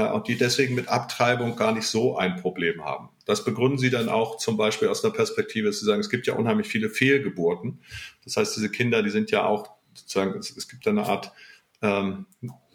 und 0.00 0.26
die 0.28 0.36
deswegen 0.36 0.74
mit 0.74 0.88
Abtreibung 0.88 1.56
gar 1.56 1.72
nicht 1.72 1.86
so 1.86 2.16
ein 2.16 2.36
Problem 2.36 2.84
haben. 2.84 3.10
Das 3.26 3.44
begründen 3.44 3.78
sie 3.78 3.90
dann 3.90 4.08
auch 4.08 4.38
zum 4.38 4.56
Beispiel 4.56 4.88
aus 4.88 5.04
einer 5.04 5.12
Perspektive, 5.12 5.68
dass 5.68 5.80
sie 5.80 5.84
sagen, 5.84 6.00
es 6.00 6.10
gibt 6.10 6.26
ja 6.26 6.34
unheimlich 6.34 6.66
viele 6.66 6.88
Fehlgeburten. 6.88 7.80
Das 8.24 8.36
heißt, 8.36 8.56
diese 8.56 8.70
Kinder, 8.70 9.02
die 9.02 9.10
sind 9.10 9.30
ja 9.30 9.44
auch 9.44 9.70
sozusagen, 9.94 10.38
es, 10.38 10.56
es 10.56 10.68
gibt 10.68 10.86
eine 10.88 11.04
Art, 11.04 11.32
ähm, 11.82 12.26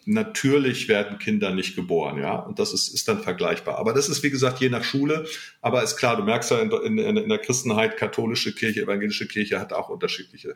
natürlich 0.05 0.87
werden 0.87 1.19
Kinder 1.19 1.53
nicht 1.53 1.75
geboren, 1.75 2.17
ja, 2.17 2.37
und 2.37 2.59
das 2.59 2.71
ist, 2.71 2.87
ist 2.87 3.07
dann 3.07 3.21
vergleichbar. 3.21 3.77
Aber 3.77 3.93
das 3.93 4.07
ist, 4.07 4.23
wie 4.23 4.29
gesagt, 4.29 4.59
je 4.59 4.69
nach 4.69 4.83
Schule. 4.83 5.25
Aber 5.61 5.83
ist 5.83 5.97
klar, 5.97 6.15
du 6.15 6.23
merkst 6.23 6.51
ja 6.51 6.59
in, 6.59 6.97
in, 6.97 7.17
in 7.17 7.29
der 7.29 7.39
Christenheit, 7.39 7.97
katholische 7.97 8.53
Kirche, 8.53 8.83
evangelische 8.83 9.27
Kirche 9.27 9.59
hat 9.59 9.73
auch 9.73 9.89
unterschiedliche 9.89 10.55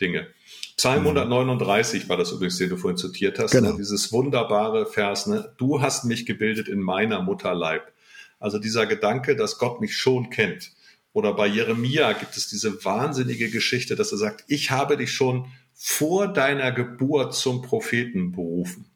Dinge. 0.00 0.28
Psalm 0.76 1.00
139 1.00 2.04
mhm. 2.04 2.08
war 2.08 2.16
das 2.16 2.32
übrigens, 2.32 2.58
den 2.58 2.70
du 2.70 2.76
vorhin 2.76 2.96
zitiert 2.96 3.38
hast. 3.38 3.54
Ne? 3.54 3.60
Genau. 3.60 3.72
Ne? 3.72 3.78
Dieses 3.78 4.12
wunderbare 4.12 4.86
Vers, 4.86 5.26
ne? 5.26 5.52
Du 5.58 5.80
hast 5.82 6.04
mich 6.04 6.26
gebildet 6.26 6.68
in 6.68 6.80
meiner 6.80 7.22
Mutterleib. 7.22 7.92
Also 8.38 8.58
dieser 8.58 8.86
Gedanke, 8.86 9.36
dass 9.36 9.58
Gott 9.58 9.80
mich 9.80 9.96
schon 9.96 10.30
kennt. 10.30 10.72
Oder 11.12 11.34
bei 11.34 11.46
Jeremia 11.46 12.12
gibt 12.12 12.36
es 12.36 12.48
diese 12.48 12.84
wahnsinnige 12.84 13.50
Geschichte, 13.50 13.96
dass 13.96 14.12
er 14.12 14.18
sagt, 14.18 14.44
ich 14.46 14.70
habe 14.70 14.96
dich 14.96 15.12
schon 15.12 15.50
vor 15.74 16.28
deiner 16.28 16.72
Geburt 16.72 17.34
zum 17.34 17.62
Propheten 17.62 18.32
berufen. 18.32 18.86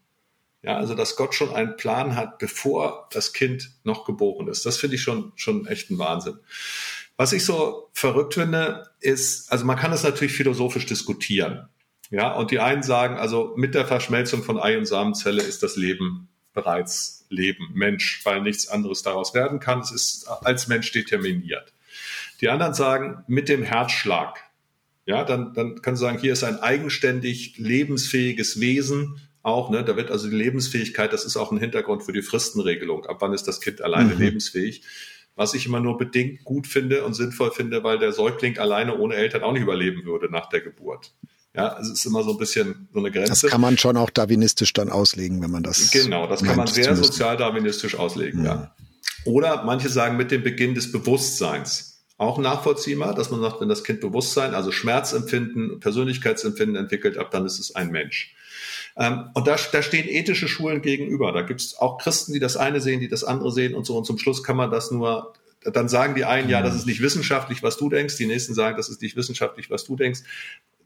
Ja, 0.62 0.78
also 0.78 0.94
dass 0.94 1.16
Gott 1.16 1.34
schon 1.34 1.54
einen 1.54 1.76
Plan 1.76 2.16
hat, 2.16 2.38
bevor 2.38 3.08
das 3.12 3.34
Kind 3.34 3.72
noch 3.84 4.06
geboren 4.06 4.48
ist. 4.48 4.64
Das 4.64 4.78
finde 4.78 4.96
ich 4.96 5.02
schon, 5.02 5.32
schon 5.36 5.66
echt 5.66 5.90
ein 5.90 5.98
Wahnsinn. 5.98 6.38
Was 7.16 7.32
ich 7.32 7.44
so 7.44 7.90
verrückt 7.92 8.34
finde, 8.34 8.90
ist, 9.00 9.50
also 9.52 9.64
man 9.64 9.76
kann 9.76 9.92
es 9.92 10.02
natürlich 10.02 10.32
philosophisch 10.32 10.86
diskutieren. 10.86 11.68
Ja, 12.10 12.32
und 12.34 12.50
die 12.50 12.60
einen 12.60 12.82
sagen, 12.82 13.16
also 13.16 13.54
mit 13.56 13.74
der 13.74 13.86
Verschmelzung 13.86 14.42
von 14.42 14.60
Ei- 14.60 14.76
und 14.78 14.86
Samenzelle 14.86 15.42
ist 15.42 15.62
das 15.62 15.76
Leben 15.76 16.28
bereits 16.52 17.26
Leben, 17.28 17.70
Mensch, 17.74 18.20
weil 18.24 18.40
nichts 18.40 18.68
anderes 18.68 19.02
daraus 19.02 19.34
werden 19.34 19.58
kann. 19.58 19.80
Es 19.80 19.90
ist 19.90 20.28
als 20.28 20.68
Mensch 20.68 20.92
determiniert. 20.92 21.72
Die 22.40 22.48
anderen 22.48 22.74
sagen, 22.74 23.24
mit 23.26 23.48
dem 23.48 23.62
Herzschlag. 23.62 24.40
Ja, 25.06 25.24
dann, 25.24 25.52
dann 25.54 25.82
kann 25.82 25.94
du 25.94 26.00
sagen, 26.00 26.18
hier 26.18 26.32
ist 26.32 26.44
ein 26.44 26.60
eigenständig 26.60 27.58
lebensfähiges 27.58 28.60
Wesen. 28.60 29.20
Auch, 29.42 29.68
ne, 29.70 29.84
da 29.84 29.96
wird 29.96 30.10
also 30.10 30.30
die 30.30 30.36
Lebensfähigkeit, 30.36 31.12
das 31.12 31.24
ist 31.24 31.36
auch 31.36 31.52
ein 31.52 31.58
Hintergrund 31.58 32.04
für 32.04 32.12
die 32.12 32.22
Fristenregelung. 32.22 33.04
Ab 33.06 33.18
wann 33.20 33.34
ist 33.34 33.46
das 33.46 33.60
Kind 33.60 33.82
alleine 33.82 34.14
mhm. 34.14 34.20
lebensfähig? 34.20 34.82
Was 35.36 35.54
ich 35.54 35.66
immer 35.66 35.80
nur 35.80 35.98
bedingt 35.98 36.44
gut 36.44 36.66
finde 36.66 37.04
und 37.04 37.14
sinnvoll 37.14 37.50
finde, 37.50 37.82
weil 37.82 37.98
der 37.98 38.12
Säugling 38.12 38.58
alleine 38.58 38.96
ohne 38.96 39.16
Eltern 39.16 39.42
auch 39.42 39.52
nicht 39.52 39.62
überleben 39.62 40.04
würde 40.04 40.30
nach 40.30 40.48
der 40.48 40.60
Geburt. 40.60 41.12
Ja, 41.56 41.78
es 41.80 41.88
ist 41.88 42.04
immer 42.04 42.24
so 42.24 42.32
ein 42.32 42.38
bisschen 42.38 42.88
so 42.92 42.98
eine 42.98 43.12
Grenze. 43.12 43.30
Das 43.30 43.42
kann 43.44 43.60
man 43.60 43.78
schon 43.78 43.96
auch 43.96 44.10
darwinistisch 44.10 44.72
dann 44.72 44.90
auslegen, 44.90 45.40
wenn 45.40 45.50
man 45.50 45.62
das. 45.62 45.90
Genau, 45.92 46.26
das 46.26 46.42
kann 46.42 46.56
man 46.56 46.66
sehr 46.66 46.96
sozial-darwinistisch 46.96 47.96
auslegen, 47.96 48.40
mhm. 48.40 48.46
ja. 48.46 48.74
Oder 49.24 49.64
manche 49.64 49.88
sagen 49.88 50.16
mit 50.16 50.30
dem 50.30 50.42
Beginn 50.42 50.74
des 50.74 50.90
Bewusstseins. 50.90 52.04
Auch 52.16 52.38
nachvollziehbar, 52.38 53.14
dass 53.14 53.30
man 53.30 53.40
sagt, 53.40 53.60
wenn 53.60 53.68
das 53.68 53.82
Kind 53.82 54.00
Bewusstsein, 54.00 54.54
also 54.54 54.70
Schmerzempfinden, 54.70 55.80
Persönlichkeitsempfinden 55.80 56.76
entwickelt, 56.76 57.18
ab 57.18 57.30
dann 57.30 57.44
ist 57.46 57.58
es 57.58 57.74
ein 57.74 57.90
Mensch. 57.90 58.34
Ähm, 58.96 59.30
und 59.34 59.46
da, 59.46 59.56
da 59.72 59.82
stehen 59.82 60.08
ethische 60.08 60.48
Schulen 60.48 60.82
gegenüber. 60.82 61.32
Da 61.32 61.42
gibt 61.42 61.60
es 61.60 61.78
auch 61.78 61.98
Christen, 61.98 62.32
die 62.32 62.40
das 62.40 62.56
eine 62.56 62.80
sehen, 62.80 63.00
die 63.00 63.08
das 63.08 63.24
andere 63.24 63.50
sehen 63.52 63.74
und 63.74 63.84
so. 63.84 63.96
Und 63.96 64.04
zum 64.04 64.18
Schluss 64.18 64.42
kann 64.42 64.56
man 64.56 64.70
das 64.70 64.90
nur 64.90 65.32
dann 65.72 65.88
sagen 65.88 66.14
die 66.14 66.26
einen, 66.26 66.50
ja, 66.50 66.60
das 66.60 66.74
ist 66.74 66.84
nicht 66.86 67.00
wissenschaftlich, 67.00 67.62
was 67.62 67.78
du 67.78 67.88
denkst. 67.88 68.18
Die 68.18 68.26
nächsten 68.26 68.52
sagen, 68.52 68.76
das 68.76 68.90
ist 68.90 69.00
nicht 69.00 69.16
wissenschaftlich, 69.16 69.70
was 69.70 69.84
du 69.84 69.96
denkst 69.96 70.20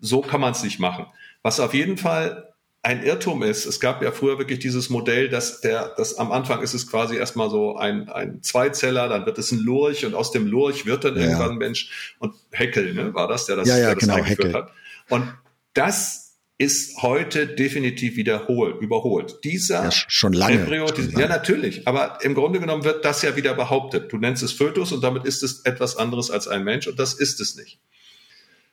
so 0.01 0.21
kann 0.21 0.41
man 0.41 0.53
es 0.53 0.63
nicht 0.63 0.79
machen. 0.79 1.07
Was 1.43 1.61
auf 1.61 1.75
jeden 1.75 1.99
Fall 1.99 2.55
ein 2.83 3.03
Irrtum 3.03 3.43
ist, 3.43 3.67
es 3.67 3.81
gab 3.81 4.03
ja 4.03 4.13
früher 4.13 4.39
wirklich 4.39 4.61
dieses 4.61 4.89
Modell, 4.89 5.29
dass 5.29 5.61
der, 5.61 5.95
das 5.97 6.17
am 6.17 6.31
Anfang 6.31 6.63
ist 6.63 6.75
es 6.75 6.87
quasi 6.87 7.17
erstmal 7.17 7.51
so 7.51 7.77
ein, 7.77 8.09
ein 8.09 8.43
Zweizeller, 8.43 9.09
dann 9.09 9.27
wird 9.27 9.39
es 9.39 9.51
ein 9.51 9.59
Lurch 9.59 10.07
und 10.07 10.15
aus 10.15 10.31
dem 10.31 10.47
Lurch 10.47 10.87
wird 10.87 11.05
dann 11.05 11.17
ja. 11.17 11.23
irgendwann 11.23 11.51
ein 11.51 11.59
Mensch 11.59 12.15
und 12.19 12.35
Heckel, 12.51 12.95
ne, 12.95 13.13
war 13.15 13.27
das, 13.27 13.47
der 13.47 13.57
das, 13.57 13.69
ja, 13.69 13.77
ja, 13.77 13.87
der 13.87 13.95
das 13.95 14.05
genau, 14.05 14.15
eingeführt 14.15 14.39
Heckel. 14.39 14.55
hat. 14.55 14.73
Und 15.11 15.35
das 15.75 16.28
ist 16.59 17.03
heute 17.03 17.47
definitiv 17.47 18.17
wiederholt, 18.17 18.81
überholt. 18.81 19.39
Dieser 19.45 19.85
ja, 19.85 19.91
schon 19.93 20.33
lange, 20.33 20.61
Embryo, 20.61 20.89
schon 20.89 21.07
lange. 21.13 21.21
ja 21.21 21.29
natürlich, 21.29 21.87
aber 21.87 22.19
im 22.23 22.35
Grunde 22.35 22.59
genommen 22.59 22.83
wird 22.83 23.05
das 23.05 23.23
ja 23.23 23.37
wieder 23.37 23.55
behauptet. 23.55 24.13
Du 24.13 24.19
nennst 24.19 24.43
es 24.43 24.53
Fötus 24.53 24.91
und 24.91 25.03
damit 25.03 25.25
ist 25.25 25.45
es 25.45 25.61
etwas 25.61 25.97
anderes 25.97 26.33
als 26.33 26.49
ein 26.49 26.65
Mensch 26.65 26.89
und 26.89 26.99
das 26.99 27.15
ist 27.15 27.41
es 27.41 27.55
nicht. 27.55 27.79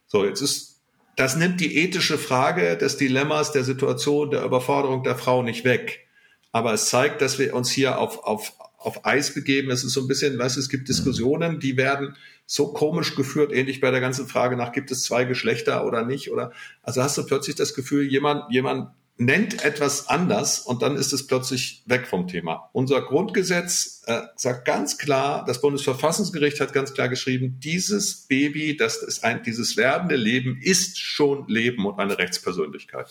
So, 0.08 0.26
jetzt 0.26 0.42
ist 0.42 0.76
das 1.16 1.38
nimmt 1.38 1.62
die 1.62 1.78
ethische 1.78 2.18
Frage 2.18 2.76
des 2.76 2.98
Dilemmas, 2.98 3.52
der 3.54 3.64
Situation, 3.64 4.32
der 4.32 4.44
Überforderung 4.44 5.04
der 5.04 5.16
Frau 5.16 5.44
nicht 5.44 5.64
weg. 5.64 6.08
Aber 6.52 6.74
es 6.74 6.90
zeigt, 6.90 7.22
dass 7.22 7.40
wir 7.40 7.54
uns 7.54 7.72
hier 7.72 8.00
auf, 8.00 8.24
auf, 8.24 8.54
auf 8.86 9.06
Eis 9.06 9.34
begeben. 9.34 9.72
Es 9.72 9.84
ist 9.84 9.94
so 9.94 10.02
ein 10.02 10.08
bisschen, 10.08 10.38
weißt 10.38 10.58
es 10.58 10.70
gibt 10.70 10.88
Diskussionen, 10.88 11.60
die 11.60 11.78
werden 11.78 12.16
so 12.46 12.74
komisch 12.74 13.16
geführt, 13.16 13.52
ähnlich 13.52 13.82
bei 13.82 13.92
der 13.92 14.02
ganzen 14.02 14.28
Frage 14.28 14.56
nach, 14.56 14.72
gibt 14.72 14.92
es 14.92 15.04
zwei 15.04 15.26
Geschlechter 15.26 15.86
oder 15.86 16.06
nicht? 16.06 16.32
Oder, 16.32 16.52
also 16.84 17.02
hast 17.02 17.18
du 17.18 17.26
plötzlich 17.26 17.56
das 17.56 17.74
Gefühl, 17.74 18.06
jemand, 18.06 18.52
jemand 18.52 18.90
nennt 19.18 19.64
etwas 19.64 20.10
anders 20.10 20.60
und 20.60 20.82
dann 20.82 20.98
ist 20.98 21.14
es 21.14 21.26
plötzlich 21.26 21.84
weg 21.86 22.06
vom 22.06 22.28
Thema. 22.28 22.70
Unser 22.74 23.02
Grundgesetz 23.02 24.04
äh, 24.08 24.24
sagt 24.36 24.66
ganz 24.66 24.98
klar, 24.98 25.46
das 25.48 25.62
Bundesverfassungsgericht 25.62 26.60
hat 26.60 26.74
ganz 26.74 26.94
klar 26.94 27.08
geschrieben, 27.08 27.58
dieses 27.64 28.28
Baby, 28.28 28.76
das 28.76 28.98
ist 28.98 29.24
ein, 29.24 29.42
dieses 29.44 29.78
werdende 29.78 30.18
Leben 30.18 30.60
ist 30.62 31.00
schon 31.00 31.48
Leben 31.48 31.86
und 31.86 31.98
eine 31.98 32.18
Rechtspersönlichkeit. 32.18 33.08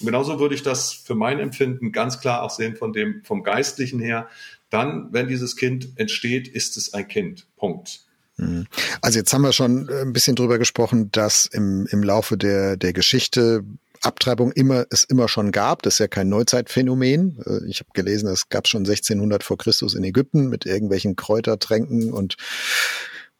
Und 0.00 0.06
genauso 0.06 0.40
würde 0.40 0.56
ich 0.56 0.64
das 0.64 0.92
für 0.92 1.14
mein 1.14 1.38
Empfinden 1.38 1.92
ganz 1.92 2.18
klar 2.20 2.42
auch 2.42 2.50
sehen 2.50 2.74
von 2.74 2.92
dem, 2.92 3.22
vom 3.22 3.44
Geistlichen 3.44 4.00
her. 4.00 4.28
Dann, 4.70 5.08
wenn 5.12 5.28
dieses 5.28 5.56
Kind 5.56 5.90
entsteht, 5.96 6.48
ist 6.48 6.76
es 6.76 6.92
ein 6.94 7.06
Kind. 7.06 7.46
Punkt. 7.56 8.00
Mhm. 8.36 8.66
Also 9.00 9.18
jetzt 9.18 9.32
haben 9.32 9.42
wir 9.42 9.52
schon 9.52 9.88
ein 9.88 10.12
bisschen 10.12 10.36
drüber 10.36 10.58
gesprochen, 10.58 11.10
dass 11.12 11.46
im, 11.46 11.86
im 11.90 12.02
Laufe 12.02 12.36
der, 12.36 12.76
der 12.76 12.92
Geschichte 12.92 13.64
Abtreibung 14.02 14.52
immer 14.52 14.86
es 14.90 15.04
immer 15.04 15.28
schon 15.28 15.52
gab. 15.52 15.82
Das 15.82 15.94
ist 15.94 15.98
ja 15.98 16.08
kein 16.08 16.28
Neuzeitphänomen. 16.28 17.42
Äh, 17.46 17.68
ich 17.68 17.80
habe 17.80 17.90
gelesen, 17.94 18.28
es 18.28 18.48
gab 18.48 18.68
schon 18.68 18.80
1600 18.80 19.42
vor 19.42 19.58
Christus 19.58 19.94
in 19.94 20.04
Ägypten 20.04 20.48
mit 20.48 20.66
irgendwelchen 20.66 21.16
Kräutertränken 21.16 22.12
und 22.12 22.36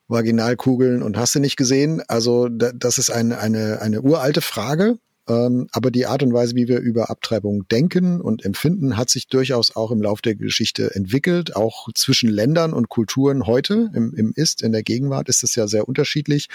Vaginalkugeln 0.09 1.03
und 1.03 1.17
hast 1.17 1.35
du 1.35 1.41
nicht 1.41 1.57
gesehen. 1.57 2.03
Also 2.09 2.49
das 2.49 2.99
ist 2.99 3.11
eine, 3.11 3.39
eine, 3.39 3.81
eine 3.81 4.03
uralte 4.03 4.41
Frage. 4.41 4.99
Ähm, 5.29 5.69
aber 5.73 5.91
die 5.91 6.07
Art 6.07 6.23
und 6.23 6.33
Weise, 6.33 6.55
wie 6.55 6.69
wir 6.69 6.79
über 6.79 7.11
Abtreibung 7.11 7.67
denken 7.69 8.21
und 8.21 8.45
empfinden, 8.45 8.97
hat 8.97 9.11
sich 9.11 9.29
durchaus 9.29 9.75
auch 9.75 9.91
im 9.91 10.01
Laufe 10.01 10.23
der 10.23 10.37
Geschichte 10.37 10.95
entwickelt. 10.95 11.57
Auch 11.57 11.89
zwischen 11.95 12.31
Ländern 12.31 12.73
und 12.73 12.89
Kulturen 12.89 13.47
heute 13.47 13.91
im, 13.95 14.15
im 14.15 14.33
Ist, 14.35 14.63
in 14.63 14.73
der 14.73 14.83
Gegenwart 14.83 15.29
ist 15.29 15.43
es 15.43 15.55
ja 15.55 15.67
sehr 15.67 15.89
unterschiedlich. 15.89 16.49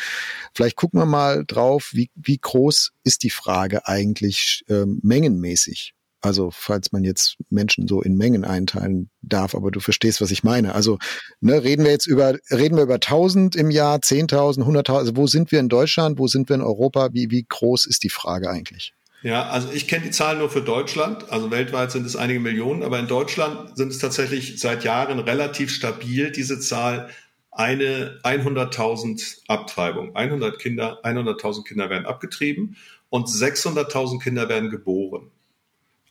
Vielleicht 0.54 0.76
gucken 0.76 1.00
wir 1.00 1.06
mal 1.06 1.44
drauf, 1.46 1.92
wie, 1.94 2.10
wie 2.16 2.38
groß 2.38 2.92
ist 3.04 3.24
die 3.24 3.30
Frage 3.30 3.88
eigentlich 3.88 4.64
ähm, 4.70 5.00
mengenmäßig? 5.04 5.94
Also 6.22 6.52
falls 6.52 6.92
man 6.92 7.04
jetzt 7.04 7.38
Menschen 7.50 7.88
so 7.88 8.02
in 8.02 8.16
Mengen 8.16 8.46
einteilen 8.46 9.10
darf, 9.22 9.56
aber 9.56 9.72
du 9.72 9.80
verstehst, 9.80 10.22
was 10.22 10.32
ich 10.32 10.44
meine. 10.44 10.76
Also 10.76 11.00
ne, 11.40 11.64
reden 11.64 11.84
wir 11.84 11.92
jetzt 11.92 12.06
über 12.06 12.36
reden 12.52 12.78
wir 12.78 12.84
über 12.84 12.96
1000 12.96 13.56
im 13.56 13.72
Jahr, 13.72 13.98
10.000, 13.98 14.64
100.000. 14.64 14.98
Also 14.98 15.18
wo 15.18 15.28
sind 15.28 15.52
wir 15.52 15.60
in 15.60 15.70
Deutschland? 15.70 16.20
Wo 16.20 16.28
sind 16.28 16.50
wir 16.50 16.56
in 16.56 16.62
Europa? 16.62 17.10
Wie 17.14 17.32
wie 17.32 17.46
groß 17.48 17.86
ist 17.88 18.04
die 18.04 18.10
Frage 18.10 18.50
eigentlich? 18.50 18.94
Ja, 19.24 19.50
also 19.50 19.70
ich 19.72 19.88
kenne 19.88 20.06
die 20.06 20.12
Zahlen 20.12 20.40
nur 20.40 20.50
für 20.50 20.62
Deutschland. 20.62 21.32
Also 21.32 21.52
weltweit 21.52 21.92
sind 21.92 22.06
es 22.06 22.16
einige 22.16 22.40
Millionen, 22.40 22.84
aber 22.84 23.00
in 23.00 23.08
Deutschland 23.08 23.78
sind 23.78 23.90
es 23.90 24.00
tatsächlich 24.00 24.60
seit 24.60 24.84
Jahren 24.84 25.20
relativ 25.20 25.72
stabil 25.72 26.32
diese 26.32 26.60
Zahl 26.60 27.10
eine 27.52 28.20
100.000 28.24 29.42
Abtreibung. 29.48 30.16
100 30.16 30.58
Kinder, 30.58 31.04
100.000 31.04 31.66
Kinder 31.66 31.90
werden 31.90 32.06
abgetrieben 32.06 32.78
und 33.10 33.28
600.000 33.28 34.24
Kinder 34.24 34.50
werden 34.50 34.70
geboren. 34.70 35.32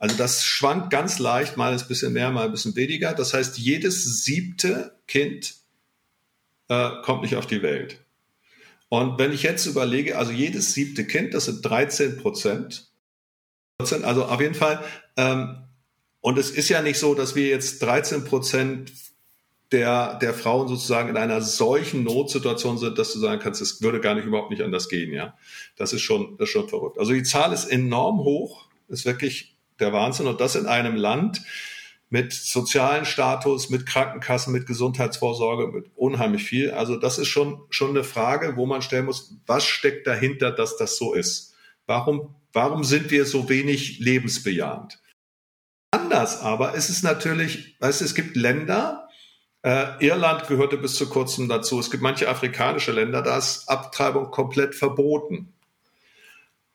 Also 0.00 0.16
das 0.16 0.44
schwankt 0.44 0.88
ganz 0.88 1.18
leicht, 1.18 1.58
mal 1.58 1.74
ein 1.74 1.86
bisschen 1.86 2.14
mehr, 2.14 2.30
mal 2.30 2.46
ein 2.46 2.50
bisschen 2.50 2.74
weniger. 2.74 3.12
Das 3.12 3.34
heißt, 3.34 3.58
jedes 3.58 4.24
siebte 4.24 4.98
Kind 5.06 5.56
äh, 6.68 6.90
kommt 7.02 7.20
nicht 7.22 7.36
auf 7.36 7.46
die 7.46 7.60
Welt. 7.60 8.00
Und 8.88 9.18
wenn 9.18 9.30
ich 9.30 9.42
jetzt 9.42 9.66
überlege, 9.66 10.16
also 10.16 10.32
jedes 10.32 10.72
siebte 10.72 11.06
Kind, 11.06 11.34
das 11.34 11.44
sind 11.44 11.60
13 11.62 12.16
Prozent, 12.16 12.90
also 13.78 14.24
auf 14.24 14.40
jeden 14.40 14.54
Fall, 14.54 14.82
ähm, 15.18 15.64
und 16.22 16.38
es 16.38 16.50
ist 16.50 16.70
ja 16.70 16.80
nicht 16.80 16.98
so, 16.98 17.14
dass 17.14 17.34
wir 17.34 17.48
jetzt 17.48 17.82
13 17.82 18.24
Prozent 18.24 18.92
der, 19.70 20.18
der 20.18 20.32
Frauen 20.32 20.66
sozusagen 20.66 21.10
in 21.10 21.18
einer 21.18 21.42
solchen 21.42 22.04
Notsituation 22.04 22.78
sind, 22.78 22.98
dass 22.98 23.12
du 23.12 23.18
sagen 23.18 23.40
kannst, 23.40 23.60
es 23.60 23.82
würde 23.82 24.00
gar 24.00 24.14
nicht 24.14 24.24
überhaupt 24.24 24.50
nicht 24.50 24.62
anders 24.62 24.88
gehen, 24.88 25.12
ja. 25.12 25.36
Das 25.76 25.92
ist 25.92 26.00
schon, 26.00 26.38
das 26.38 26.48
ist 26.48 26.52
schon 26.52 26.70
verrückt. 26.70 26.98
Also 26.98 27.12
die 27.12 27.22
Zahl 27.22 27.52
ist 27.52 27.66
enorm 27.66 28.20
hoch, 28.20 28.66
ist 28.88 29.04
wirklich 29.04 29.59
der 29.80 29.92
Wahnsinn. 29.92 30.26
Und 30.26 30.40
das 30.40 30.54
in 30.54 30.66
einem 30.66 30.96
Land 30.96 31.42
mit 32.10 32.32
sozialen 32.32 33.04
Status, 33.04 33.70
mit 33.70 33.86
Krankenkassen, 33.86 34.52
mit 34.52 34.66
Gesundheitsvorsorge, 34.66 35.68
mit 35.68 35.90
unheimlich 35.94 36.42
viel. 36.44 36.72
Also 36.72 36.96
das 36.96 37.18
ist 37.18 37.28
schon, 37.28 37.60
schon 37.70 37.90
eine 37.90 38.04
Frage, 38.04 38.56
wo 38.56 38.66
man 38.66 38.82
stellen 38.82 39.06
muss, 39.06 39.36
was 39.46 39.64
steckt 39.64 40.06
dahinter, 40.06 40.50
dass 40.50 40.76
das 40.76 40.96
so 40.96 41.14
ist? 41.14 41.54
Warum, 41.86 42.34
warum 42.52 42.82
sind 42.82 43.10
wir 43.10 43.24
so 43.24 43.48
wenig 43.48 44.00
lebensbejahend? 44.00 45.00
Anders 45.92 46.40
aber 46.40 46.74
ist 46.74 46.90
es 46.90 47.02
natürlich, 47.02 47.76
weißt 47.80 48.00
du, 48.00 48.04
es 48.04 48.14
gibt 48.14 48.36
Länder, 48.36 49.08
äh, 49.62 50.04
Irland 50.04 50.46
gehörte 50.48 50.78
bis 50.78 50.94
zu 50.94 51.08
kurzem 51.08 51.48
dazu. 51.48 51.78
Es 51.78 51.90
gibt 51.90 52.02
manche 52.02 52.28
afrikanische 52.28 52.92
Länder, 52.92 53.22
da 53.22 53.36
ist 53.36 53.68
Abtreibung 53.68 54.30
komplett 54.30 54.74
verboten. 54.74 55.52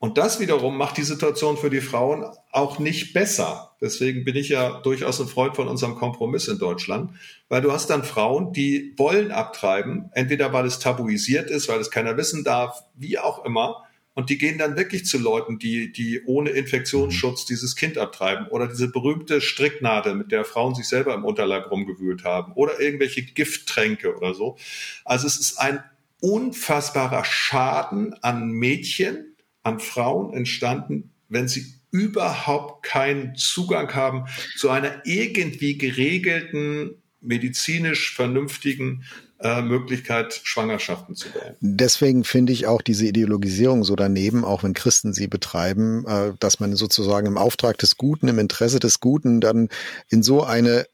Und 0.06 0.20
das 0.20 0.40
wiederum 0.40 0.78
macht 0.78 0.98
die 0.98 1.02
Situation 1.02 1.58
für 1.58 1.72
die 1.72 1.82
Frauen 1.82 2.26
auch 2.52 2.78
nicht 2.78 3.14
besser. 3.14 3.76
Deswegen 3.82 4.24
bin 4.24 4.36
ich 4.36 4.50
ja 4.50 4.80
durchaus 4.82 5.20
ein 5.20 5.26
Freund 5.26 5.56
von 5.56 5.68
unserem 5.68 5.96
Kompromiss 5.96 6.48
in 6.48 6.60
Deutschland, 6.60 7.10
weil 7.50 7.64
du 7.64 7.72
hast 7.72 7.90
dann 7.90 8.04
Frauen, 8.04 8.54
die 8.54 8.94
wollen 8.98 9.32
abtreiben, 9.32 10.12
entweder 10.14 10.54
weil 10.54 10.68
es 10.68 10.78
tabuisiert 10.78 11.50
ist, 11.50 11.68
weil 11.70 11.80
es 11.80 11.90
keiner 11.90 12.18
wissen 12.18 12.44
darf, 12.44 12.84
wie 12.94 13.18
auch 13.18 13.46
immer. 13.46 13.84
Und 14.14 14.30
die 14.30 14.38
gehen 14.38 14.60
dann 14.60 14.78
wirklich 14.78 15.08
zu 15.08 15.18
Leuten, 15.18 15.58
die, 15.58 15.92
die 15.92 16.22
ohne 16.28 16.52
Infektionsschutz 16.52 17.48
dieses 17.48 17.76
Kind 17.76 17.98
abtreiben 17.98 18.46
oder 18.50 18.68
diese 18.68 18.90
berühmte 18.90 19.42
Stricknadel, 19.42 20.14
mit 20.14 20.32
der 20.32 20.46
Frauen 20.46 20.76
sich 20.76 20.88
selber 20.88 21.16
im 21.16 21.26
Unterleib 21.26 21.72
rumgewühlt 21.72 22.24
haben 22.24 22.54
oder 22.54 22.80
irgendwelche 22.80 23.24
Gifttränke 23.24 24.16
oder 24.16 24.36
so. 24.36 24.56
Also 25.04 25.26
es 25.26 25.40
ist 25.40 25.58
ein 25.60 25.84
unfassbarer 26.22 27.26
Schaden 27.26 28.14
an 28.22 28.52
Mädchen, 28.52 29.32
an 29.66 29.80
Frauen 29.80 30.34
entstanden, 30.34 31.12
wenn 31.28 31.48
sie 31.48 31.66
überhaupt 31.92 32.84
keinen 32.84 33.36
Zugang 33.36 33.94
haben 33.94 34.26
zu 34.58 34.70
einer 34.70 35.02
irgendwie 35.06 35.78
geregelten, 35.78 37.02
medizinisch 37.22 38.14
vernünftigen 38.14 39.04
äh, 39.40 39.62
Möglichkeit, 39.62 40.40
Schwangerschaften 40.44 41.16
zu 41.16 41.30
beenden. 41.30 41.58
Deswegen 41.78 42.24
finde 42.24 42.54
ich 42.54 42.68
auch 42.68 42.82
diese 42.82 43.06
Ideologisierung 43.06 43.84
so 43.84 43.96
daneben, 43.96 44.46
auch 44.46 44.64
wenn 44.64 44.74
Christen 44.74 45.14
sie 45.14 45.28
betreiben, 45.28 46.06
äh, 46.06 46.34
dass 46.40 46.60
man 46.60 46.76
sozusagen 46.76 47.28
im 47.28 47.38
Auftrag 47.38 47.78
des 47.78 47.98
Guten, 47.98 48.28
im 48.28 48.40
Interesse 48.40 48.80
des 48.80 49.00
Guten 49.00 49.42
dann 49.42 49.70
in 50.10 50.24
so 50.24 50.44
eine 50.44 50.86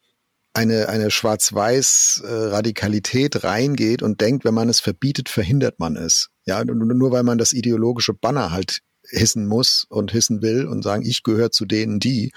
eine, 0.53 0.89
eine 0.89 1.12
schwarz-weiß 1.12 2.23
äh, 2.25 2.29
Radikalität 2.29 3.45
reingeht 3.45 4.01
und 4.03 4.19
denkt, 4.19 4.43
wenn 4.43 4.53
man 4.53 4.67
es 4.67 4.81
verbietet, 4.81 5.29
verhindert 5.29 5.79
man 5.79 5.95
es. 5.95 6.31
Ja, 6.45 6.63
nur 6.65 7.12
weil 7.12 7.23
man 7.23 7.38
das 7.38 7.54
ideologische 7.54 8.13
Banner 8.13 8.51
halt 8.51 8.82
hissen 9.08 9.47
muss 9.47 9.86
und 9.89 10.12
hissen 10.12 10.41
will 10.41 10.65
und 10.65 10.84
sagen, 10.84 11.04
ich 11.06 11.23
gehöre 11.23 11.51
zu 11.51 11.65
denen, 11.65 11.99
die, 11.99 12.32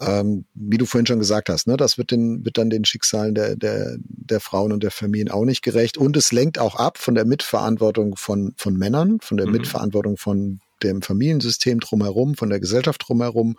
ähm, 0.00 0.46
wie 0.54 0.78
du 0.78 0.86
vorhin 0.86 1.06
schon 1.06 1.18
gesagt 1.18 1.48
hast, 1.48 1.66
ne, 1.66 1.76
das 1.76 1.98
wird, 1.98 2.10
den, 2.10 2.44
wird 2.44 2.58
dann 2.58 2.70
den 2.70 2.84
Schicksalen 2.84 3.34
der, 3.34 3.56
der, 3.56 3.96
der 4.02 4.40
Frauen 4.40 4.72
und 4.72 4.82
der 4.82 4.90
Familien 4.90 5.30
auch 5.30 5.44
nicht 5.44 5.62
gerecht. 5.62 5.96
Und 5.96 6.16
es 6.16 6.32
lenkt 6.32 6.58
auch 6.58 6.76
ab 6.76 6.98
von 6.98 7.14
der 7.14 7.24
Mitverantwortung 7.24 8.16
von, 8.16 8.54
von 8.56 8.76
Männern, 8.76 9.18
von 9.20 9.36
der 9.36 9.46
mhm. 9.46 9.52
Mitverantwortung 9.52 10.16
von 10.16 10.60
dem 10.82 11.02
Familiensystem 11.02 11.78
drumherum, 11.80 12.34
von 12.34 12.50
der 12.50 12.58
Gesellschaft 12.58 13.04
drumherum. 13.06 13.56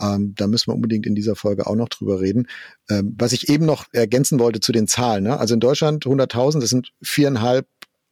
Ähm, 0.00 0.34
da 0.36 0.46
müssen 0.46 0.70
wir 0.70 0.74
unbedingt 0.74 1.06
in 1.06 1.14
dieser 1.14 1.36
Folge 1.36 1.66
auch 1.66 1.76
noch 1.76 1.88
drüber 1.88 2.20
reden. 2.20 2.48
Ähm, 2.88 3.14
was 3.18 3.32
ich 3.32 3.48
eben 3.48 3.66
noch 3.66 3.84
ergänzen 3.92 4.38
wollte 4.38 4.60
zu 4.60 4.72
den 4.72 4.86
Zahlen. 4.86 5.24
Ne? 5.24 5.38
Also 5.38 5.54
in 5.54 5.60
Deutschland 5.60 6.04
100.000, 6.04 6.60
das 6.60 6.70
sind 6.70 6.92
viereinhalb 7.02 7.66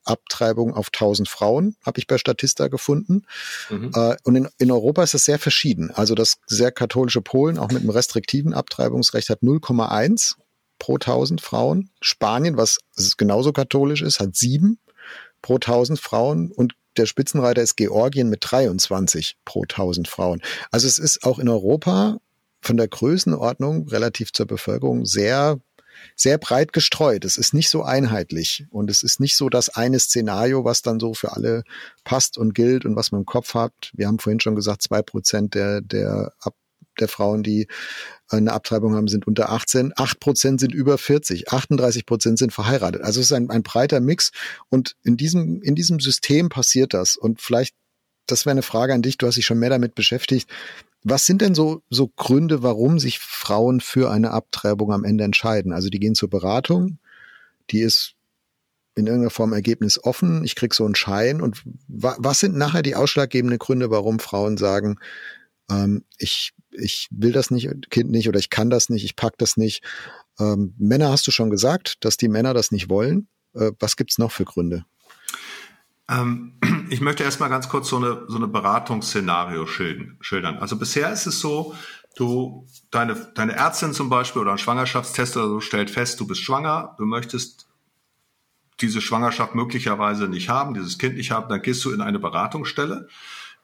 Abtreibung 0.04 0.74
auf 0.74 0.88
1000 0.88 1.28
Frauen, 1.28 1.76
habe 1.84 1.98
ich 1.98 2.06
bei 2.06 2.18
Statista 2.18 2.68
gefunden. 2.68 3.24
Mhm. 3.70 3.92
Äh, 3.94 4.16
und 4.24 4.36
in, 4.36 4.48
in 4.58 4.70
Europa 4.70 5.02
ist 5.02 5.14
das 5.14 5.24
sehr 5.24 5.38
verschieden. 5.38 5.90
Also 5.90 6.14
das 6.14 6.38
sehr 6.46 6.72
katholische 6.72 7.20
Polen, 7.20 7.58
auch 7.58 7.70
mit 7.70 7.82
einem 7.82 7.90
restriktiven 7.90 8.54
Abtreibungsrecht, 8.54 9.28
hat 9.28 9.42
0,1 9.42 10.34
pro 10.78 10.94
1000 10.94 11.40
Frauen. 11.40 11.90
Spanien, 12.00 12.56
was 12.56 12.78
genauso 13.16 13.52
katholisch 13.52 14.02
ist, 14.02 14.20
hat 14.20 14.34
7 14.34 14.78
pro 15.40 15.54
1000 15.54 15.98
Frauen. 15.98 16.50
Und 16.50 16.74
der 16.96 17.06
Spitzenreiter 17.06 17.62
ist 17.62 17.76
Georgien 17.76 18.28
mit 18.28 18.40
23 18.42 19.36
pro 19.44 19.62
1000 19.62 20.08
Frauen. 20.08 20.42
Also 20.70 20.86
es 20.86 20.98
ist 20.98 21.24
auch 21.24 21.38
in 21.38 21.48
Europa 21.48 22.18
von 22.60 22.76
der 22.76 22.88
Größenordnung 22.88 23.88
relativ 23.88 24.32
zur 24.32 24.46
Bevölkerung 24.46 25.04
sehr 25.04 25.58
sehr 26.16 26.38
breit 26.38 26.72
gestreut. 26.72 27.24
Es 27.24 27.36
ist 27.36 27.54
nicht 27.54 27.70
so 27.70 27.82
einheitlich 27.82 28.66
und 28.70 28.90
es 28.90 29.02
ist 29.02 29.20
nicht 29.20 29.36
so 29.36 29.48
das 29.48 29.68
eine 29.68 29.98
Szenario, 29.98 30.64
was 30.64 30.82
dann 30.82 31.00
so 31.00 31.14
für 31.14 31.32
alle 31.32 31.64
passt 32.04 32.38
und 32.38 32.54
gilt 32.54 32.84
und 32.84 32.96
was 32.96 33.12
man 33.12 33.22
im 33.22 33.26
Kopf 33.26 33.54
hat. 33.54 33.72
Wir 33.92 34.06
haben 34.06 34.18
vorhin 34.18 34.40
schon 34.40 34.54
gesagt, 34.54 34.82
zwei 34.82 35.02
Prozent 35.02 35.54
der, 35.54 35.80
der, 35.80 36.32
der 37.00 37.08
Frauen, 37.08 37.42
die 37.42 37.68
eine 38.28 38.52
Abtreibung 38.52 38.94
haben, 38.94 39.08
sind 39.08 39.26
unter 39.26 39.50
18. 39.50 39.92
Acht 39.96 40.20
Prozent 40.20 40.60
sind 40.60 40.74
über 40.74 40.98
40. 40.98 41.52
38 41.52 42.06
Prozent 42.06 42.38
sind 42.38 42.52
verheiratet. 42.52 43.02
Also 43.02 43.20
es 43.20 43.26
ist 43.26 43.32
ein, 43.32 43.50
ein 43.50 43.62
breiter 43.62 44.00
Mix 44.00 44.32
und 44.68 44.96
in 45.02 45.16
diesem, 45.16 45.62
in 45.62 45.74
diesem 45.74 46.00
System 46.00 46.48
passiert 46.48 46.94
das. 46.94 47.16
Und 47.16 47.40
vielleicht, 47.40 47.74
das 48.26 48.46
wäre 48.46 48.52
eine 48.52 48.62
Frage 48.62 48.94
an 48.94 49.02
dich, 49.02 49.18
du 49.18 49.26
hast 49.26 49.36
dich 49.36 49.46
schon 49.46 49.58
mehr 49.58 49.70
damit 49.70 49.94
beschäftigt. 49.94 50.48
Was 51.04 51.26
sind 51.26 51.42
denn 51.42 51.54
so, 51.54 51.82
so 51.90 52.08
Gründe, 52.08 52.62
warum 52.62 52.98
sich 52.98 53.18
Frauen 53.18 53.80
für 53.80 54.10
eine 54.10 54.30
Abtreibung 54.30 54.92
am 54.92 55.04
Ende 55.04 55.24
entscheiden? 55.24 55.72
Also 55.72 55.88
die 55.88 55.98
gehen 55.98 56.14
zur 56.14 56.30
Beratung, 56.30 56.98
die 57.70 57.80
ist 57.80 58.14
in 58.94 59.06
irgendeiner 59.06 59.30
Form 59.30 59.52
Ergebnis 59.52 60.02
offen, 60.02 60.44
ich 60.44 60.54
krieg 60.54 60.74
so 60.74 60.84
einen 60.84 60.94
Schein. 60.94 61.40
Und 61.40 61.62
wa 61.88 62.16
was 62.18 62.40
sind 62.40 62.56
nachher 62.56 62.82
die 62.82 62.94
ausschlaggebenden 62.94 63.58
Gründe, 63.58 63.90
warum 63.90 64.18
Frauen 64.18 64.56
sagen, 64.56 64.98
ähm, 65.70 66.04
ich, 66.18 66.52
ich 66.70 67.08
will 67.10 67.32
das 67.32 67.50
nicht, 67.50 67.68
Kind 67.90 68.10
nicht 68.10 68.28
oder 68.28 68.38
ich 68.38 68.50
kann 68.50 68.70
das 68.70 68.88
nicht, 68.88 69.04
ich 69.04 69.16
pack 69.16 69.38
das 69.38 69.56
nicht. 69.56 69.82
Ähm, 70.38 70.74
Männer 70.78 71.10
hast 71.10 71.26
du 71.26 71.30
schon 71.30 71.50
gesagt, 71.50 71.96
dass 72.04 72.16
die 72.16 72.28
Männer 72.28 72.54
das 72.54 72.70
nicht 72.70 72.88
wollen. 72.88 73.28
Äh, 73.54 73.72
was 73.78 73.96
gibt's 73.96 74.18
noch 74.18 74.30
für 74.30 74.44
Gründe? 74.44 74.84
Ähm, 76.10 76.58
ich 76.92 77.00
möchte 77.00 77.24
erstmal 77.24 77.48
ganz 77.48 77.70
kurz 77.70 77.88
so 77.88 77.96
eine, 77.96 78.24
so 78.28 78.36
eine 78.36 78.48
Beratungsszenario 78.48 79.66
schildern. 79.66 80.58
Also 80.58 80.76
bisher 80.76 81.10
ist 81.10 81.24
es 81.24 81.40
so, 81.40 81.74
du, 82.16 82.66
deine, 82.90 83.14
deine 83.34 83.54
Ärztin 83.54 83.94
zum 83.94 84.10
Beispiel 84.10 84.42
oder 84.42 84.52
ein 84.52 84.58
Schwangerschaftstest 84.58 85.38
oder 85.38 85.48
so 85.48 85.60
stellt 85.60 85.90
fest, 85.90 86.20
du 86.20 86.26
bist 86.26 86.42
schwanger, 86.42 86.94
du 86.98 87.06
möchtest 87.06 87.66
diese 88.82 89.00
Schwangerschaft 89.00 89.54
möglicherweise 89.54 90.28
nicht 90.28 90.50
haben, 90.50 90.74
dieses 90.74 90.98
Kind 90.98 91.16
nicht 91.16 91.30
haben, 91.30 91.48
dann 91.48 91.62
gehst 91.62 91.82
du 91.82 91.92
in 91.92 92.02
eine 92.02 92.18
Beratungsstelle, 92.18 93.08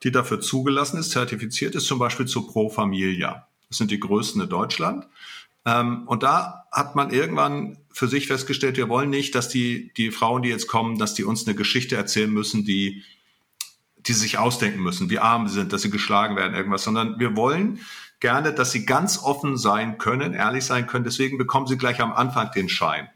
die 0.04 0.10
dafür 0.10 0.40
zugelassen 0.40 0.96
ist, 0.96 1.10
zertifiziert 1.10 1.74
ist, 1.74 1.84
zum 1.84 1.98
Beispiel 1.98 2.24
zu 2.24 2.46
Pro 2.46 2.70
Familia. 2.70 3.46
Das 3.68 3.76
sind 3.76 3.90
die 3.90 4.00
größten 4.00 4.40
in 4.40 4.48
Deutschland. 4.48 5.06
Ähm, 5.66 6.04
und 6.06 6.22
da 6.22 6.64
hat 6.72 6.96
man 6.96 7.10
irgendwann 7.10 7.76
für 7.90 8.08
sich 8.08 8.26
festgestellt, 8.26 8.78
wir 8.78 8.88
wollen 8.88 9.10
nicht, 9.10 9.34
dass 9.34 9.50
die, 9.50 9.92
die 9.98 10.12
Frauen, 10.12 10.40
die 10.40 10.48
jetzt 10.48 10.66
kommen, 10.66 10.98
dass 10.98 11.12
die 11.12 11.24
uns 11.24 11.46
eine 11.46 11.54
Geschichte 11.54 11.94
erzählen 11.94 12.32
müssen, 12.32 12.64
die, 12.64 13.02
die 14.08 14.14
sich 14.14 14.38
ausdenken 14.38 14.82
müssen, 14.82 15.10
wie 15.10 15.18
arm 15.18 15.46
sie 15.48 15.54
sind, 15.54 15.72
dass 15.72 15.82
sie 15.82 15.90
geschlagen 15.90 16.36
werden, 16.36 16.54
irgendwas, 16.54 16.82
sondern 16.82 17.18
wir 17.18 17.36
wollen 17.36 17.80
gerne, 18.20 18.52
dass 18.52 18.72
sie 18.72 18.86
ganz 18.86 19.22
offen 19.22 19.56
sein 19.56 19.98
können, 19.98 20.34
ehrlich 20.34 20.64
sein 20.64 20.86
können. 20.86 21.04
Deswegen 21.04 21.38
bekommen 21.38 21.66
sie 21.66 21.78
gleich 21.78 22.00
am 22.00 22.12
Anfang 22.12 22.50
den 22.52 22.68
Schein. 22.68 23.08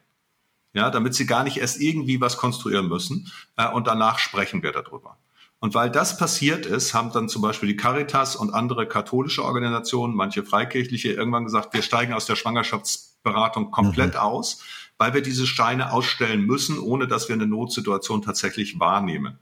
Ja, 0.75 0.91
damit 0.91 1.15
sie 1.15 1.27
gar 1.27 1.45
nicht 1.45 1.59
erst 1.59 1.81
irgendwie 1.81 2.21
was 2.21 2.39
konstruieren 2.39 2.89
müssen. 2.89 3.31
Äh, 3.57 3.69
und 3.69 3.87
danach 3.87 4.19
sprechen 4.19 4.63
wir 4.63 4.73
darüber. 4.73 5.19
Und 5.61 5.75
weil 5.75 5.91
das 5.91 6.17
passiert 6.17 6.67
ist, 6.67 6.95
haben 6.95 7.13
dann 7.13 7.29
zum 7.29 7.43
Beispiel 7.43 7.69
die 7.69 7.77
Caritas 7.77 8.37
und 8.37 8.53
andere 8.53 8.89
katholische 8.89 9.45
Organisationen, 9.45 10.15
manche 10.15 10.43
freikirchliche, 10.45 11.13
irgendwann 11.13 11.45
gesagt, 11.45 11.73
wir 11.75 11.83
steigen 11.83 12.15
aus 12.15 12.27
der 12.27 12.37
Schwangerschaftsberatung 12.37 13.71
komplett 13.71 14.15
mhm. 14.15 14.21
aus, 14.21 14.63
weil 14.99 15.15
wir 15.15 15.23
diese 15.23 15.47
Steine 15.47 15.93
ausstellen 15.93 16.45
müssen, 16.47 16.79
ohne 16.79 17.07
dass 17.07 17.29
wir 17.29 17.35
eine 17.35 17.47
Notsituation 17.47 18.23
tatsächlich 18.23 18.81
wahrnehmen. 18.81 19.39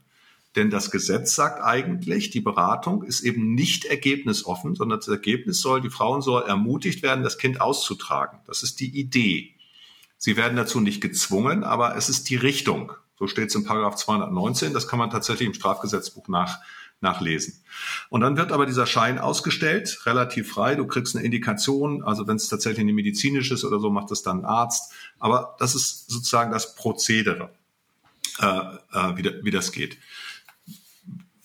Denn 0.55 0.69
das 0.69 0.91
Gesetz 0.91 1.33
sagt 1.35 1.63
eigentlich, 1.63 2.29
die 2.29 2.41
Beratung 2.41 3.03
ist 3.03 3.21
eben 3.21 3.53
nicht 3.53 3.85
ergebnisoffen, 3.85 4.75
sondern 4.75 4.99
das 4.99 5.07
Ergebnis 5.07 5.61
soll, 5.61 5.81
die 5.81 5.89
Frauen 5.89 6.21
soll 6.21 6.43
ermutigt 6.43 7.03
werden, 7.03 7.23
das 7.23 7.37
Kind 7.37 7.61
auszutragen. 7.61 8.39
Das 8.47 8.61
ist 8.61 8.79
die 8.81 8.99
Idee. 8.99 9.55
Sie 10.17 10.35
werden 10.35 10.57
dazu 10.57 10.81
nicht 10.81 11.01
gezwungen, 11.01 11.63
aber 11.63 11.95
es 11.95 12.09
ist 12.09 12.29
die 12.29 12.35
Richtung. 12.35 12.91
So 13.17 13.27
steht 13.27 13.49
es 13.49 13.55
in 13.55 13.63
Paragraph 13.63 13.95
219. 13.95 14.73
Das 14.73 14.87
kann 14.87 14.99
man 14.99 15.09
tatsächlich 15.09 15.47
im 15.47 15.53
Strafgesetzbuch 15.53 16.27
nach, 16.27 16.59
nachlesen. 16.99 17.63
Und 18.09 18.21
dann 18.21 18.35
wird 18.35 18.51
aber 18.51 18.65
dieser 18.65 18.85
Schein 18.85 19.19
ausgestellt, 19.19 20.01
relativ 20.05 20.51
frei. 20.51 20.75
Du 20.75 20.85
kriegst 20.85 21.15
eine 21.15 21.25
Indikation, 21.25 22.03
also 22.03 22.27
wenn 22.27 22.35
es 22.35 22.49
tatsächlich 22.49 22.81
eine 22.81 22.93
medizinische 22.93 23.53
ist 23.53 23.63
oder 23.63 23.79
so, 23.79 23.89
macht 23.89 24.11
das 24.11 24.21
dann 24.21 24.39
ein 24.39 24.45
Arzt. 24.45 24.93
Aber 25.17 25.55
das 25.59 25.75
ist 25.75 26.09
sozusagen 26.09 26.51
das 26.51 26.75
Prozedere, 26.75 27.51
äh, 28.39 28.45
äh, 28.45 29.17
wie, 29.17 29.43
wie 29.43 29.51
das 29.51 29.71
geht. 29.71 29.97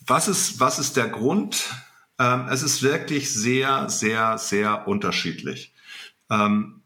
Was 0.07 0.27
ist, 0.27 0.59
was 0.59 0.79
ist 0.79 0.97
der 0.97 1.09
Grund? 1.09 1.69
Ähm, 2.17 2.47
es 2.49 2.63
ist 2.63 2.81
wirklich 2.81 3.31
sehr, 3.31 3.89
sehr, 3.89 4.37
sehr 4.37 4.87
unterschiedlich. 4.87 5.73
Ähm, 6.29 6.81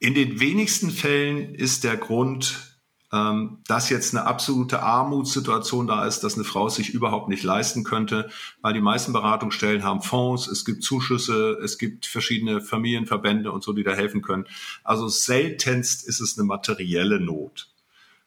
in 0.00 0.14
den 0.14 0.38
wenigsten 0.38 0.90
Fällen 0.90 1.54
ist 1.54 1.84
der 1.84 1.96
Grund 1.96 2.68
ähm, 3.12 3.58
dass 3.66 3.88
jetzt 3.88 4.14
eine 4.14 4.26
absolute 4.26 4.82
Armutssituation 4.82 5.86
da 5.86 6.04
ist, 6.04 6.20
dass 6.20 6.34
eine 6.34 6.44
Frau 6.44 6.68
sich 6.68 6.90
überhaupt 6.90 7.28
nicht 7.28 7.42
leisten 7.42 7.82
könnte, 7.84 8.28
weil 8.60 8.74
die 8.74 8.82
meisten 8.82 9.12
Beratungsstellen 9.12 9.82
haben 9.82 10.02
Fonds, 10.02 10.46
es 10.46 10.64
gibt 10.64 10.82
Zuschüsse, 10.82 11.58
es 11.62 11.78
gibt 11.78 12.04
verschiedene 12.04 12.60
Familienverbände 12.60 13.50
und 13.50 13.62
so, 13.62 13.72
die 13.72 13.82
da 13.82 13.92
helfen 13.92 14.20
können. 14.20 14.46
Also 14.84 15.08
seltenst 15.08 16.06
ist 16.06 16.20
es 16.20 16.36
eine 16.36 16.46
materielle 16.46 17.18
Not, 17.18 17.70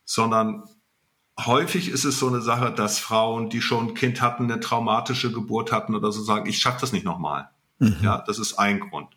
sondern 0.04 0.64
häufig 1.46 1.90
ist 1.90 2.06
es 2.06 2.20
so 2.20 2.28
eine 2.28 2.42
Sache, 2.42 2.72
dass 2.72 3.00
Frauen, 3.00 3.50
die 3.50 3.62
schon 3.62 3.90
ein 3.90 3.94
Kind 3.94 4.22
hatten, 4.22 4.52
eine 4.52 4.60
traumatische 4.60 5.32
Geburt 5.32 5.72
hatten 5.72 5.96
oder 5.96 6.12
so 6.12 6.22
sagen, 6.22 6.50
ich 6.50 6.60
schaffe 6.60 6.82
das 6.82 6.92
nicht 6.92 7.06
nochmal. 7.06 7.50
Mhm. 7.80 7.98
Ja, 8.02 8.24
das 8.26 8.40
ist 8.40 8.56
ein 8.56 8.80
Grund. 8.80 9.10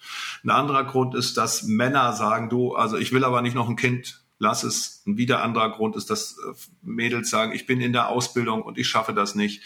Ein 0.43 0.51
anderer 0.51 0.85
Grund 0.85 1.15
ist, 1.15 1.37
dass 1.37 1.65
Männer 1.65 2.13
sagen, 2.13 2.49
du, 2.49 2.75
also 2.75 2.97
ich 2.97 3.13
will 3.13 3.25
aber 3.25 3.43
nicht 3.43 3.55
noch 3.55 3.69
ein 3.69 3.77
Kind 3.77 4.25
lass 4.39 4.63
es. 4.63 5.03
Ein 5.07 5.17
wieder 5.17 5.43
anderer 5.43 5.71
Grund 5.71 5.97
ist, 5.97 6.11
dass 6.11 6.37
äh, 6.39 6.53
Mädels 6.83 7.31
sagen, 7.31 7.53
ich 7.53 7.67
bin 7.67 7.81
in 7.81 7.93
der 7.93 8.09
Ausbildung 8.09 8.63
und 8.63 8.79
ich 8.79 8.89
schaffe 8.89 9.15
das 9.15 9.35
nicht. 9.35 9.63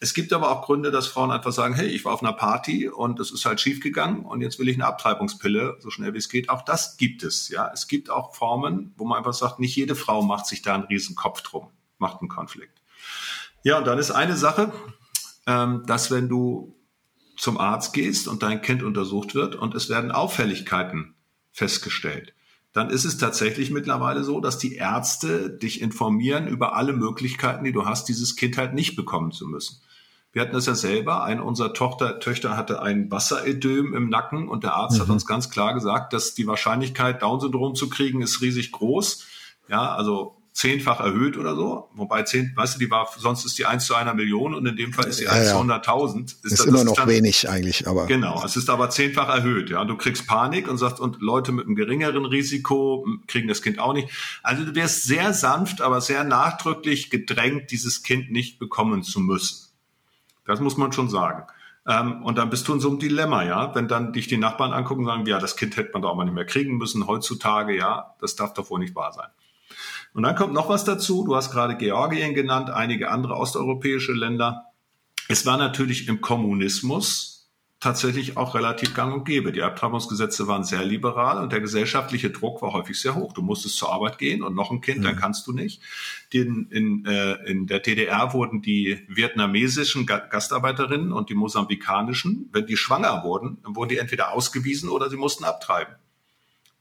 Es 0.00 0.14
gibt 0.14 0.32
aber 0.32 0.50
auch 0.50 0.62
Gründe, 0.64 0.90
dass 0.90 1.06
Frauen 1.06 1.30
einfach 1.30 1.52
sagen, 1.52 1.74
hey, 1.74 1.88
ich 1.88 2.04
war 2.04 2.12
auf 2.12 2.22
einer 2.22 2.32
Party 2.32 2.88
und 2.88 3.20
es 3.20 3.30
ist 3.30 3.44
halt 3.44 3.60
schiefgegangen 3.60 4.24
und 4.24 4.40
jetzt 4.40 4.58
will 4.58 4.68
ich 4.68 4.76
eine 4.76 4.86
Abtreibungspille, 4.86 5.78
so 5.80 5.90
schnell 5.90 6.14
wie 6.14 6.18
es 6.18 6.28
geht. 6.28 6.50
Auch 6.50 6.62
das 6.62 6.96
gibt 6.96 7.22
es, 7.22 7.48
ja. 7.48 7.70
Es 7.72 7.88
gibt 7.88 8.10
auch 8.10 8.34
Formen, 8.34 8.92
wo 8.96 9.04
man 9.04 9.18
einfach 9.18 9.34
sagt, 9.34 9.58
nicht 9.58 9.76
jede 9.76 9.94
Frau 9.94 10.22
macht 10.22 10.46
sich 10.46 10.62
da 10.62 10.74
einen 10.74 10.84
riesen 10.84 11.16
Kopf 11.16 11.42
drum, 11.42 11.68
macht 11.98 12.20
einen 12.20 12.28
Konflikt. 12.28 12.80
Ja, 13.62 13.78
und 13.78 13.86
dann 13.86 13.98
ist 13.98 14.10
eine 14.10 14.36
Sache, 14.36 14.72
ähm, 15.46 15.84
dass 15.86 16.10
wenn 16.10 16.28
du 16.28 16.74
zum 17.36 17.58
Arzt 17.58 17.92
gehst 17.92 18.28
und 18.28 18.42
dein 18.42 18.62
Kind 18.62 18.82
untersucht 18.82 19.34
wird 19.34 19.54
und 19.54 19.74
es 19.74 19.88
werden 19.88 20.10
Auffälligkeiten 20.10 21.14
festgestellt, 21.52 22.34
dann 22.72 22.90
ist 22.90 23.04
es 23.04 23.16
tatsächlich 23.18 23.70
mittlerweile 23.70 24.24
so, 24.24 24.40
dass 24.40 24.58
die 24.58 24.74
Ärzte 24.74 25.50
dich 25.50 25.80
informieren 25.80 26.46
über 26.46 26.76
alle 26.76 26.92
Möglichkeiten, 26.92 27.64
die 27.64 27.72
du 27.72 27.86
hast, 27.86 28.08
dieses 28.08 28.36
Kind 28.36 28.58
halt 28.58 28.74
nicht 28.74 28.94
bekommen 28.94 29.32
zu 29.32 29.46
müssen. 29.46 29.80
Wir 30.32 30.42
hatten 30.42 30.52
das 30.52 30.66
ja 30.66 30.74
selber. 30.74 31.24
Eine 31.24 31.42
unserer 31.42 31.72
Tochter, 31.72 32.20
Töchter 32.20 32.56
hatte 32.56 32.82
ein 32.82 33.10
Wasserödem 33.10 33.94
im 33.94 34.08
Nacken 34.08 34.48
und 34.48 34.62
der 34.62 34.74
Arzt 34.74 34.98
mhm. 34.98 35.02
hat 35.02 35.10
uns 35.10 35.26
ganz 35.26 35.50
klar 35.50 35.74
gesagt, 35.74 36.12
dass 36.12 36.34
die 36.34 36.46
Wahrscheinlichkeit, 36.46 37.22
Down-Syndrom 37.22 37.74
zu 37.74 37.88
kriegen, 37.88 38.20
ist 38.20 38.42
riesig 38.42 38.70
groß. 38.72 39.26
Ja, 39.68 39.94
also 39.94 40.37
zehnfach 40.58 40.98
erhöht 40.98 41.36
oder 41.36 41.54
so. 41.54 41.88
Wobei 41.94 42.24
zehn, 42.24 42.52
weißt 42.56 42.74
du, 42.74 42.78
die 42.80 42.90
war, 42.90 43.08
sonst 43.16 43.44
ist 43.44 43.58
die 43.58 43.66
eins 43.66 43.86
zu 43.86 43.94
einer 43.94 44.12
Million 44.12 44.54
und 44.54 44.66
in 44.66 44.74
dem 44.74 44.92
Fall 44.92 45.06
ist 45.06 45.18
sie 45.18 45.28
eins 45.28 45.46
ja, 45.46 45.52
zu 45.52 45.60
hunderttausend. 45.60 46.32
Ist, 46.32 46.44
ist 46.44 46.58
das, 46.58 46.66
immer 46.66 46.82
noch 46.82 46.94
dann, 46.94 47.08
wenig 47.08 47.48
eigentlich, 47.48 47.86
aber. 47.86 48.06
Genau, 48.06 48.42
es 48.44 48.56
ist 48.56 48.68
aber 48.68 48.90
zehnfach 48.90 49.28
erhöht, 49.28 49.70
ja. 49.70 49.84
Du 49.84 49.96
kriegst 49.96 50.26
Panik 50.26 50.68
und 50.68 50.76
sagst, 50.76 50.98
und 50.98 51.22
Leute 51.22 51.52
mit 51.52 51.66
einem 51.66 51.76
geringeren 51.76 52.24
Risiko 52.24 53.06
kriegen 53.28 53.46
das 53.46 53.62
Kind 53.62 53.78
auch 53.78 53.92
nicht. 53.92 54.08
Also 54.42 54.64
du 54.64 54.74
wirst 54.74 55.04
sehr 55.04 55.32
sanft, 55.32 55.80
aber 55.80 56.00
sehr 56.00 56.24
nachdrücklich 56.24 57.08
gedrängt, 57.08 57.70
dieses 57.70 58.02
Kind 58.02 58.32
nicht 58.32 58.58
bekommen 58.58 59.04
zu 59.04 59.20
müssen. 59.20 59.68
Das 60.44 60.58
muss 60.58 60.76
man 60.76 60.90
schon 60.92 61.08
sagen. 61.08 61.44
Ähm, 61.86 62.24
und 62.24 62.36
dann 62.36 62.50
bist 62.50 62.66
du 62.66 62.74
in 62.74 62.80
so 62.80 62.88
einem 62.88 62.98
Dilemma, 62.98 63.44
ja. 63.44 63.76
Wenn 63.76 63.86
dann 63.86 64.12
dich 64.12 64.26
die 64.26 64.38
Nachbarn 64.38 64.72
angucken 64.72 65.02
und 65.02 65.06
sagen, 65.06 65.26
ja, 65.26 65.38
das 65.38 65.54
Kind 65.54 65.76
hätte 65.76 65.90
man 65.92 66.02
doch 66.02 66.10
auch 66.10 66.16
mal 66.16 66.24
nicht 66.24 66.34
mehr 66.34 66.46
kriegen 66.46 66.78
müssen 66.78 67.06
heutzutage, 67.06 67.76
ja, 67.76 68.16
das 68.20 68.34
darf 68.34 68.54
doch 68.54 68.70
wohl 68.70 68.80
nicht 68.80 68.96
wahr 68.96 69.12
sein. 69.12 69.28
Und 70.18 70.24
dann 70.24 70.34
kommt 70.34 70.52
noch 70.52 70.68
was 70.68 70.82
dazu. 70.82 71.22
Du 71.24 71.36
hast 71.36 71.52
gerade 71.52 71.76
Georgien 71.76 72.34
genannt, 72.34 72.70
einige 72.70 73.12
andere 73.12 73.36
osteuropäische 73.36 74.12
Länder. 74.12 74.64
Es 75.28 75.46
war 75.46 75.56
natürlich 75.56 76.08
im 76.08 76.20
Kommunismus 76.20 77.52
tatsächlich 77.78 78.36
auch 78.36 78.56
relativ 78.56 78.94
gang 78.94 79.14
und 79.14 79.24
gäbe. 79.24 79.52
Die 79.52 79.62
Abtreibungsgesetze 79.62 80.48
waren 80.48 80.64
sehr 80.64 80.84
liberal 80.84 81.40
und 81.40 81.52
der 81.52 81.60
gesellschaftliche 81.60 82.30
Druck 82.30 82.62
war 82.62 82.72
häufig 82.72 83.00
sehr 83.00 83.14
hoch. 83.14 83.32
Du 83.32 83.42
musstest 83.42 83.76
zur 83.76 83.92
Arbeit 83.92 84.18
gehen 84.18 84.42
und 84.42 84.56
noch 84.56 84.72
ein 84.72 84.80
Kind, 84.80 84.98
mhm. 84.98 85.04
dann 85.04 85.14
kannst 85.14 85.46
du 85.46 85.52
nicht. 85.52 85.82
In, 86.32 86.66
in, 86.72 87.06
äh, 87.06 87.34
in 87.48 87.68
der 87.68 87.78
DDR 87.78 88.32
wurden 88.32 88.60
die 88.60 88.98
vietnamesischen 89.06 90.04
Gastarbeiterinnen 90.04 91.12
und 91.12 91.30
die 91.30 91.36
mosambikanischen, 91.36 92.48
wenn 92.50 92.66
die 92.66 92.76
schwanger 92.76 93.22
wurden, 93.22 93.58
dann 93.62 93.76
wurden 93.76 93.90
die 93.90 93.98
entweder 93.98 94.32
ausgewiesen 94.32 94.88
oder 94.88 95.10
sie 95.10 95.16
mussten 95.16 95.44
abtreiben. 95.44 95.94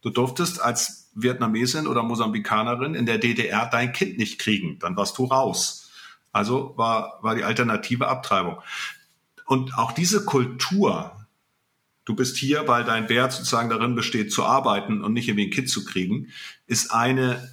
Du 0.01 0.09
durftest 0.09 0.61
als 0.61 1.09
Vietnamesin 1.15 1.87
oder 1.87 2.03
Mosambikanerin 2.03 2.93
in 2.93 3.05
der 3.05 3.17
DDR 3.17 3.67
dein 3.69 3.91
Kind 3.91 4.17
nicht 4.17 4.39
kriegen, 4.39 4.77
dann 4.79 4.95
warst 4.95 5.17
du 5.17 5.25
raus. 5.25 5.89
Also 6.31 6.73
war, 6.77 7.19
war 7.23 7.35
die 7.35 7.43
alternative 7.43 8.07
Abtreibung. 8.07 8.57
Und 9.45 9.77
auch 9.77 9.91
diese 9.91 10.25
Kultur, 10.25 11.25
du 12.05 12.15
bist 12.15 12.37
hier, 12.37 12.67
weil 12.67 12.83
dein 12.83 13.09
Wert 13.09 13.31
sozusagen 13.31 13.69
darin 13.69 13.95
besteht, 13.95 14.31
zu 14.31 14.45
arbeiten 14.45 15.03
und 15.03 15.13
nicht 15.13 15.27
irgendwie 15.27 15.47
ein 15.47 15.51
Kind 15.51 15.69
zu 15.69 15.83
kriegen, 15.83 16.27
ist 16.67 16.91
eine, 16.91 17.51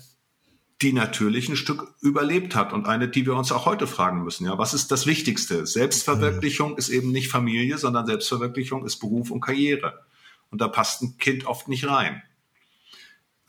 die 0.82 0.92
natürlich 0.92 1.48
ein 1.48 1.56
Stück 1.56 1.94
überlebt 2.02 2.54
hat 2.54 2.72
und 2.72 2.86
eine, 2.86 3.08
die 3.08 3.24
wir 3.24 3.36
uns 3.36 3.52
auch 3.52 3.64
heute 3.64 3.86
fragen 3.86 4.22
müssen. 4.22 4.44
Ja, 4.44 4.58
was 4.58 4.74
ist 4.74 4.90
das 4.90 5.06
Wichtigste? 5.06 5.66
Selbstverwirklichung 5.66 6.76
ist 6.76 6.90
eben 6.90 7.10
nicht 7.10 7.30
Familie, 7.30 7.78
sondern 7.78 8.06
Selbstverwirklichung 8.06 8.84
ist 8.84 8.98
Beruf 8.98 9.30
und 9.30 9.40
Karriere. 9.40 10.04
Und 10.50 10.60
da 10.60 10.68
passt 10.68 11.00
ein 11.00 11.16
Kind 11.16 11.46
oft 11.46 11.68
nicht 11.68 11.88
rein. 11.88 12.22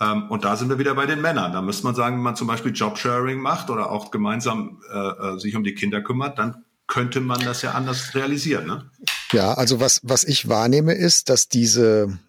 Ähm, 0.02 0.30
und 0.30 0.44
da 0.44 0.56
sind 0.56 0.70
wir 0.70 0.80
wieder 0.80 0.96
bei 0.96 1.06
den 1.06 1.22
Männern. 1.22 1.54
Da 1.54 1.62
müsste 1.62 1.86
man 1.86 1.96
sagen, 1.96 2.18
wenn 2.18 2.24
man 2.24 2.36
zum 2.36 2.48
Beispiel 2.48 2.74
Jobsharing 2.74 3.40
macht 3.40 3.70
oder 3.70 3.92
auch 3.92 4.12
gemeinsam 4.12 4.82
äh, 4.94 4.98
äh, 4.98 5.40
sich 5.40 5.56
um 5.56 5.64
die 5.64 5.76
Kinder 5.76 6.02
kümmert, 6.02 6.38
dann 6.38 6.66
könnte 6.88 7.22
man 7.22 7.40
das 7.40 7.62
ja 7.62 7.72
anders 7.72 8.14
realisieren. 8.14 8.68
Ne? 8.68 8.92
Ja, 9.32 9.54
also 9.54 9.80
was, 9.80 10.02
was 10.04 10.24
ich 10.24 10.50
wahrnehme, 10.50 10.94
ist, 10.94 11.30
dass 11.30 11.48
diese, 11.48 12.20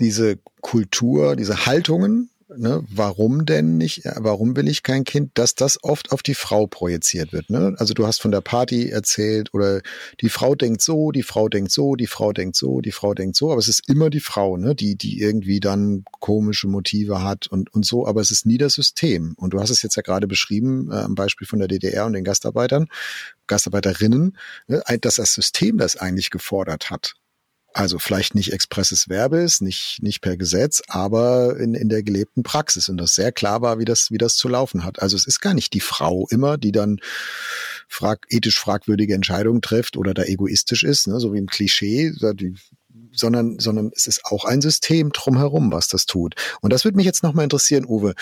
diese 0.00 0.38
Kultur, 0.60 1.36
diese 1.36 1.66
Haltungen, 1.66 2.30
ne, 2.58 2.84
warum 2.90 3.46
denn 3.46 3.76
nicht, 3.76 4.02
warum 4.16 4.56
will 4.56 4.68
ich 4.68 4.82
kein 4.82 5.04
Kind, 5.04 5.32
dass 5.34 5.54
das 5.54 5.82
oft 5.82 6.12
auf 6.12 6.22
die 6.22 6.34
Frau 6.34 6.66
projiziert 6.66 7.32
wird. 7.32 7.50
Ne? 7.50 7.74
Also 7.78 7.94
du 7.94 8.06
hast 8.06 8.20
von 8.20 8.30
der 8.30 8.40
Party 8.40 8.90
erzählt 8.90 9.54
oder 9.54 9.80
die 10.20 10.28
Frau 10.28 10.54
denkt 10.54 10.82
so, 10.82 11.10
die 11.10 11.22
Frau 11.22 11.48
denkt 11.48 11.70
so, 11.70 11.94
die 11.94 12.06
Frau 12.06 12.32
denkt 12.32 12.56
so, 12.56 12.80
die 12.80 12.92
Frau 12.92 13.14
denkt 13.14 13.36
so, 13.36 13.50
aber 13.50 13.58
es 13.58 13.68
ist 13.68 13.88
immer 13.88 14.10
die 14.10 14.20
Frau, 14.20 14.56
ne, 14.56 14.74
die, 14.74 14.96
die 14.96 15.20
irgendwie 15.20 15.60
dann 15.60 16.04
komische 16.20 16.68
Motive 16.68 17.22
hat 17.22 17.46
und, 17.46 17.72
und 17.74 17.84
so, 17.84 18.06
aber 18.06 18.20
es 18.20 18.30
ist 18.30 18.46
nie 18.46 18.58
das 18.58 18.74
System. 18.74 19.34
Und 19.36 19.54
du 19.54 19.60
hast 19.60 19.70
es 19.70 19.82
jetzt 19.82 19.96
ja 19.96 20.02
gerade 20.02 20.26
beschrieben, 20.26 20.90
äh, 20.90 20.96
am 20.96 21.14
Beispiel 21.14 21.46
von 21.46 21.58
der 21.58 21.68
DDR 21.68 22.06
und 22.06 22.12
den 22.12 22.24
Gastarbeitern, 22.24 22.88
Gastarbeiterinnen, 23.46 24.36
ne, 24.66 24.82
dass 25.00 25.16
das 25.16 25.34
System 25.34 25.78
das 25.78 25.96
eigentlich 25.96 26.30
gefordert 26.30 26.90
hat. 26.90 27.14
Also 27.74 27.98
vielleicht 27.98 28.34
nicht 28.34 28.52
expresses 28.52 29.08
Verbes, 29.08 29.60
nicht, 29.60 29.98
nicht 30.00 30.20
per 30.20 30.36
Gesetz, 30.36 30.82
aber 30.88 31.58
in, 31.58 31.74
in 31.74 31.88
der 31.88 32.02
gelebten 32.02 32.42
Praxis 32.42 32.88
und 32.88 32.96
das 32.96 33.14
sehr 33.14 33.30
klar 33.30 33.60
war, 33.60 33.78
wie 33.78 33.84
das, 33.84 34.10
wie 34.10 34.18
das 34.18 34.36
zu 34.36 34.48
laufen 34.48 34.84
hat. 34.84 35.00
Also 35.02 35.16
es 35.16 35.26
ist 35.26 35.40
gar 35.40 35.54
nicht 35.54 35.74
die 35.74 35.80
Frau 35.80 36.26
immer, 36.30 36.56
die 36.56 36.72
dann 36.72 36.98
frag, 37.86 38.26
ethisch 38.30 38.58
fragwürdige 38.58 39.14
Entscheidungen 39.14 39.60
trifft 39.60 39.96
oder 39.96 40.14
da 40.14 40.24
egoistisch 40.24 40.82
ist, 40.82 41.08
ne, 41.08 41.20
so 41.20 41.32
wie 41.32 41.38
im 41.38 41.46
Klischee, 41.46 42.12
die, 42.34 42.54
sondern, 43.12 43.58
sondern 43.58 43.90
es 43.94 44.06
ist 44.06 44.24
auch 44.24 44.44
ein 44.44 44.60
System 44.60 45.10
drumherum, 45.12 45.70
was 45.70 45.88
das 45.88 46.06
tut. 46.06 46.34
Und 46.60 46.72
das 46.72 46.84
würde 46.84 46.96
mich 46.96 47.06
jetzt 47.06 47.22
nochmal 47.22 47.44
interessieren, 47.44 47.84
Uwe. 47.86 48.14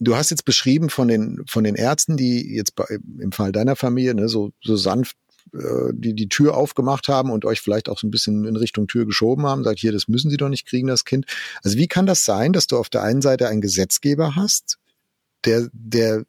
Du 0.00 0.16
hast 0.16 0.30
jetzt 0.30 0.44
beschrieben 0.44 0.90
von 0.90 1.08
den, 1.08 1.42
von 1.48 1.64
den 1.64 1.74
Ärzten, 1.74 2.16
die 2.16 2.54
jetzt 2.54 2.76
bei, 2.76 2.84
im 3.20 3.32
Fall 3.32 3.52
deiner 3.52 3.74
Familie 3.74 4.14
ne, 4.14 4.28
so, 4.28 4.52
so 4.62 4.76
sanft 4.76 5.16
äh, 5.54 5.92
die 5.92 6.14
die 6.14 6.28
Tür 6.28 6.56
aufgemacht 6.56 7.08
haben 7.08 7.30
und 7.30 7.44
euch 7.44 7.60
vielleicht 7.60 7.88
auch 7.88 7.98
so 7.98 8.06
ein 8.06 8.10
bisschen 8.10 8.44
in 8.44 8.56
Richtung 8.56 8.86
Tür 8.86 9.06
geschoben 9.06 9.46
haben, 9.46 9.64
sagt 9.64 9.78
hier, 9.78 9.92
das 9.92 10.08
müssen 10.08 10.30
Sie 10.30 10.36
doch 10.36 10.48
nicht 10.48 10.66
kriegen, 10.66 10.88
das 10.88 11.04
Kind. 11.04 11.26
Also 11.62 11.76
wie 11.78 11.88
kann 11.88 12.06
das 12.06 12.24
sein, 12.24 12.52
dass 12.52 12.66
du 12.66 12.76
auf 12.76 12.88
der 12.88 13.02
einen 13.02 13.22
Seite 13.22 13.48
einen 13.48 13.60
Gesetzgeber 13.60 14.36
hast, 14.36 14.78
der, 15.44 15.68
der 15.72 16.24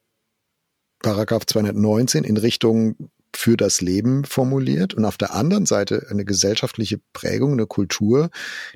Paragraph 1.02 1.46
219 1.46 2.24
in 2.24 2.36
Richtung 2.36 3.10
für 3.34 3.56
das 3.56 3.80
Leben 3.80 4.24
formuliert 4.24 4.94
und 4.94 5.04
auf 5.04 5.16
der 5.16 5.34
anderen 5.34 5.66
Seite 5.66 6.06
eine 6.10 6.24
gesellschaftliche 6.24 7.00
Prägung, 7.12 7.52
eine 7.52 7.66
Kultur, 7.66 8.30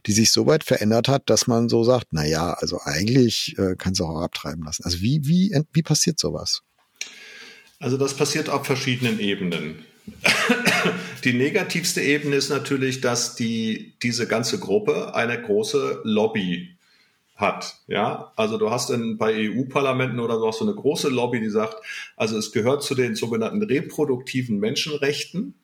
die 0.06 0.12
sich 0.12 0.30
so 0.30 0.46
weit 0.46 0.64
verändert 0.64 1.08
hat, 1.08 1.28
dass 1.28 1.46
man 1.46 1.68
so 1.68 1.84
sagt, 1.84 2.08
na 2.12 2.24
ja, 2.24 2.52
also 2.54 2.80
eigentlich 2.82 3.58
äh, 3.58 3.74
kannst 3.76 4.00
du 4.00 4.04
auch 4.04 4.20
abtreiben 4.20 4.64
lassen. 4.64 4.84
Also 4.84 5.00
wie, 5.00 5.26
wie, 5.26 5.58
wie 5.72 5.82
passiert 5.82 6.18
sowas? 6.18 6.62
Also 7.78 7.96
das 7.96 8.14
passiert 8.14 8.48
auf 8.48 8.64
verschiedenen 8.64 9.18
Ebenen. 9.18 9.84
Die 11.24 11.32
negativste 11.32 12.02
Ebene 12.02 12.36
ist 12.36 12.50
natürlich, 12.50 13.00
dass 13.00 13.34
die, 13.34 13.94
diese 14.02 14.26
ganze 14.26 14.58
Gruppe 14.58 15.14
eine 15.14 15.40
große 15.40 16.00
Lobby 16.04 16.76
hat. 17.36 17.76
Ja, 17.88 18.32
also 18.36 18.58
du 18.58 18.70
hast 18.70 18.90
in, 18.90 19.18
bei 19.18 19.50
EU-Parlamenten 19.50 20.20
oder 20.20 20.38
so 20.38 20.48
auch 20.48 20.52
so 20.52 20.64
eine 20.64 20.74
große 20.74 21.08
Lobby, 21.08 21.40
die 21.40 21.48
sagt, 21.48 21.76
also 22.16 22.36
es 22.36 22.52
gehört 22.52 22.82
zu 22.82 22.94
den 22.94 23.16
sogenannten 23.16 23.62
reproduktiven 23.62 24.58
Menschenrechten, 24.58 25.54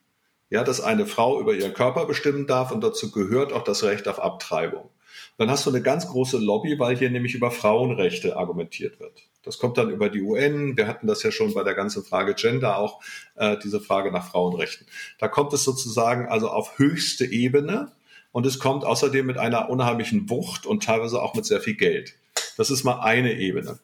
ja, 0.49 0.63
dass 0.63 0.81
eine 0.81 1.05
Frau 1.05 1.39
über 1.39 1.53
ihren 1.53 1.73
Körper 1.73 2.05
bestimmen 2.05 2.45
darf 2.45 2.71
und 2.71 2.83
dazu 2.83 3.11
gehört 3.11 3.53
auch 3.53 3.63
das 3.63 3.83
Recht 3.83 4.07
auf 4.07 4.21
Abtreibung. 4.21 4.89
Dann 5.37 5.49
hast 5.49 5.65
du 5.65 5.69
eine 5.69 5.81
ganz 5.81 6.07
große 6.07 6.39
Lobby, 6.39 6.77
weil 6.77 6.97
hier 6.97 7.09
nämlich 7.09 7.35
über 7.35 7.51
Frauenrechte 7.51 8.35
argumentiert 8.35 8.99
wird. 8.99 9.30
Das 9.43 9.57
kommt 9.57 9.77
dann 9.77 9.89
über 9.89 10.09
die 10.09 10.21
UN. 10.21 10.77
Wir 10.77 10.87
hatten 10.87 11.07
das 11.07 11.23
ja 11.23 11.31
schon 11.31 11.53
bei 11.53 11.63
der 11.63 11.73
ganzen 11.73 12.03
Frage 12.03 12.35
Gender 12.35 12.77
auch, 12.77 13.01
äh, 13.35 13.57
diese 13.63 13.81
Frage 13.81 14.11
nach 14.11 14.29
Frauenrechten. 14.29 14.87
Da 15.17 15.27
kommt 15.27 15.53
es 15.53 15.63
sozusagen 15.63 16.27
also 16.27 16.49
auf 16.49 16.77
höchste 16.77 17.25
Ebene 17.25 17.91
und 18.31 18.45
es 18.45 18.59
kommt 18.59 18.85
außerdem 18.85 19.25
mit 19.25 19.37
einer 19.37 19.69
unheimlichen 19.69 20.29
Wucht 20.29 20.65
und 20.65 20.83
teilweise 20.83 21.21
auch 21.21 21.33
mit 21.33 21.45
sehr 21.45 21.61
viel 21.61 21.75
Geld. 21.75 22.15
Das 22.57 22.69
ist 22.69 22.83
mal 22.83 22.99
eine 23.01 23.33
Ebene. 23.33 23.79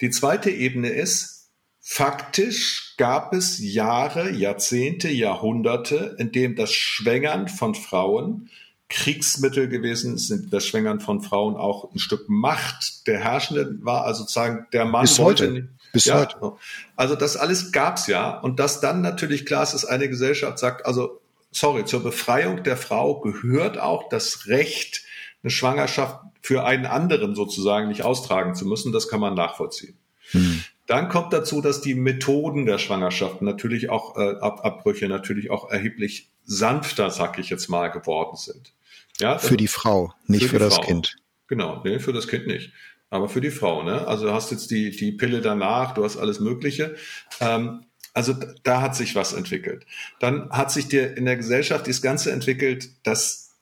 Die 0.00 0.10
zweite 0.10 0.50
Ebene 0.50 0.88
ist, 0.88 1.50
faktisch 1.80 2.94
gab 2.96 3.32
es 3.32 3.58
Jahre, 3.58 4.30
Jahrzehnte, 4.30 5.08
Jahrhunderte, 5.08 6.16
in 6.18 6.32
dem 6.32 6.54
das 6.54 6.72
Schwängern 6.72 7.48
von 7.48 7.74
Frauen 7.74 8.50
Kriegsmittel 8.92 9.68
gewesen 9.68 10.18
sind 10.18 10.52
das 10.52 10.66
Schwängern 10.66 11.00
von 11.00 11.22
Frauen 11.22 11.56
auch 11.56 11.90
ein 11.94 11.98
Stück 11.98 12.28
Macht 12.28 13.06
der 13.06 13.20
Herrschenden 13.20 13.82
war, 13.84 14.04
also 14.04 14.20
sozusagen 14.20 14.66
der 14.74 14.84
Mann 14.84 15.02
Bis 15.02 15.18
wollte. 15.18 15.48
Heute. 15.48 15.68
Bis 15.94 16.04
ja, 16.04 16.20
heute. 16.20 16.56
Also 16.94 17.14
das 17.16 17.38
alles 17.38 17.72
gab's 17.72 18.06
ja. 18.06 18.38
Und 18.38 18.60
dass 18.60 18.80
dann 18.80 19.00
natürlich 19.00 19.46
klar 19.46 19.62
ist, 19.62 19.72
dass 19.72 19.86
eine 19.86 20.10
Gesellschaft 20.10 20.58
sagt, 20.58 20.84
also 20.84 21.20
sorry, 21.50 21.86
zur 21.86 22.02
Befreiung 22.02 22.62
der 22.64 22.76
Frau 22.76 23.20
gehört 23.20 23.78
auch 23.78 24.10
das 24.10 24.46
Recht, 24.46 25.02
eine 25.42 25.50
Schwangerschaft 25.50 26.20
für 26.42 26.64
einen 26.64 26.84
anderen 26.84 27.34
sozusagen 27.34 27.88
nicht 27.88 28.02
austragen 28.02 28.54
zu 28.54 28.66
müssen. 28.66 28.92
Das 28.92 29.08
kann 29.08 29.20
man 29.20 29.34
nachvollziehen. 29.34 29.96
Hm. 30.32 30.62
Dann 30.86 31.08
kommt 31.08 31.32
dazu, 31.32 31.62
dass 31.62 31.80
die 31.80 31.94
Methoden 31.94 32.66
der 32.66 32.76
Schwangerschaft 32.76 33.40
natürlich 33.40 33.88
auch 33.88 34.16
äh, 34.16 34.36
Ab 34.40 34.64
Abbrüche 34.64 35.08
natürlich 35.08 35.50
auch 35.50 35.70
erheblich 35.70 36.28
sanfter, 36.44 37.10
sag 37.10 37.38
ich 37.38 37.48
jetzt 37.48 37.68
mal, 37.68 37.88
geworden 37.88 38.36
sind. 38.36 38.74
Ja, 39.20 39.38
für 39.38 39.56
die 39.56 39.68
Frau, 39.68 40.12
nicht 40.26 40.44
für, 40.44 40.50
für 40.50 40.58
das 40.58 40.76
Frau. 40.76 40.82
Kind. 40.82 41.16
Genau, 41.48 41.82
nee, 41.84 41.98
für 41.98 42.12
das 42.12 42.28
Kind 42.28 42.46
nicht. 42.46 42.72
Aber 43.10 43.28
für 43.28 43.42
die 43.42 43.50
Frau, 43.50 43.82
ne? 43.82 44.06
Also 44.08 44.26
du 44.26 44.32
hast 44.32 44.50
jetzt 44.50 44.70
die, 44.70 44.90
die 44.90 45.12
Pille 45.12 45.42
danach, 45.42 45.92
du 45.92 46.02
hast 46.02 46.16
alles 46.16 46.40
Mögliche. 46.40 46.94
Ähm, 47.40 47.84
also 48.14 48.34
da 48.62 48.80
hat 48.80 48.96
sich 48.96 49.14
was 49.14 49.32
entwickelt. 49.32 49.86
Dann 50.18 50.50
hat 50.50 50.72
sich 50.72 50.88
dir 50.88 51.16
in 51.16 51.26
der 51.26 51.36
Gesellschaft 51.36 51.86
das 51.86 52.00
Ganze 52.02 52.32
entwickelt, 52.32 52.88
dass 53.06 53.52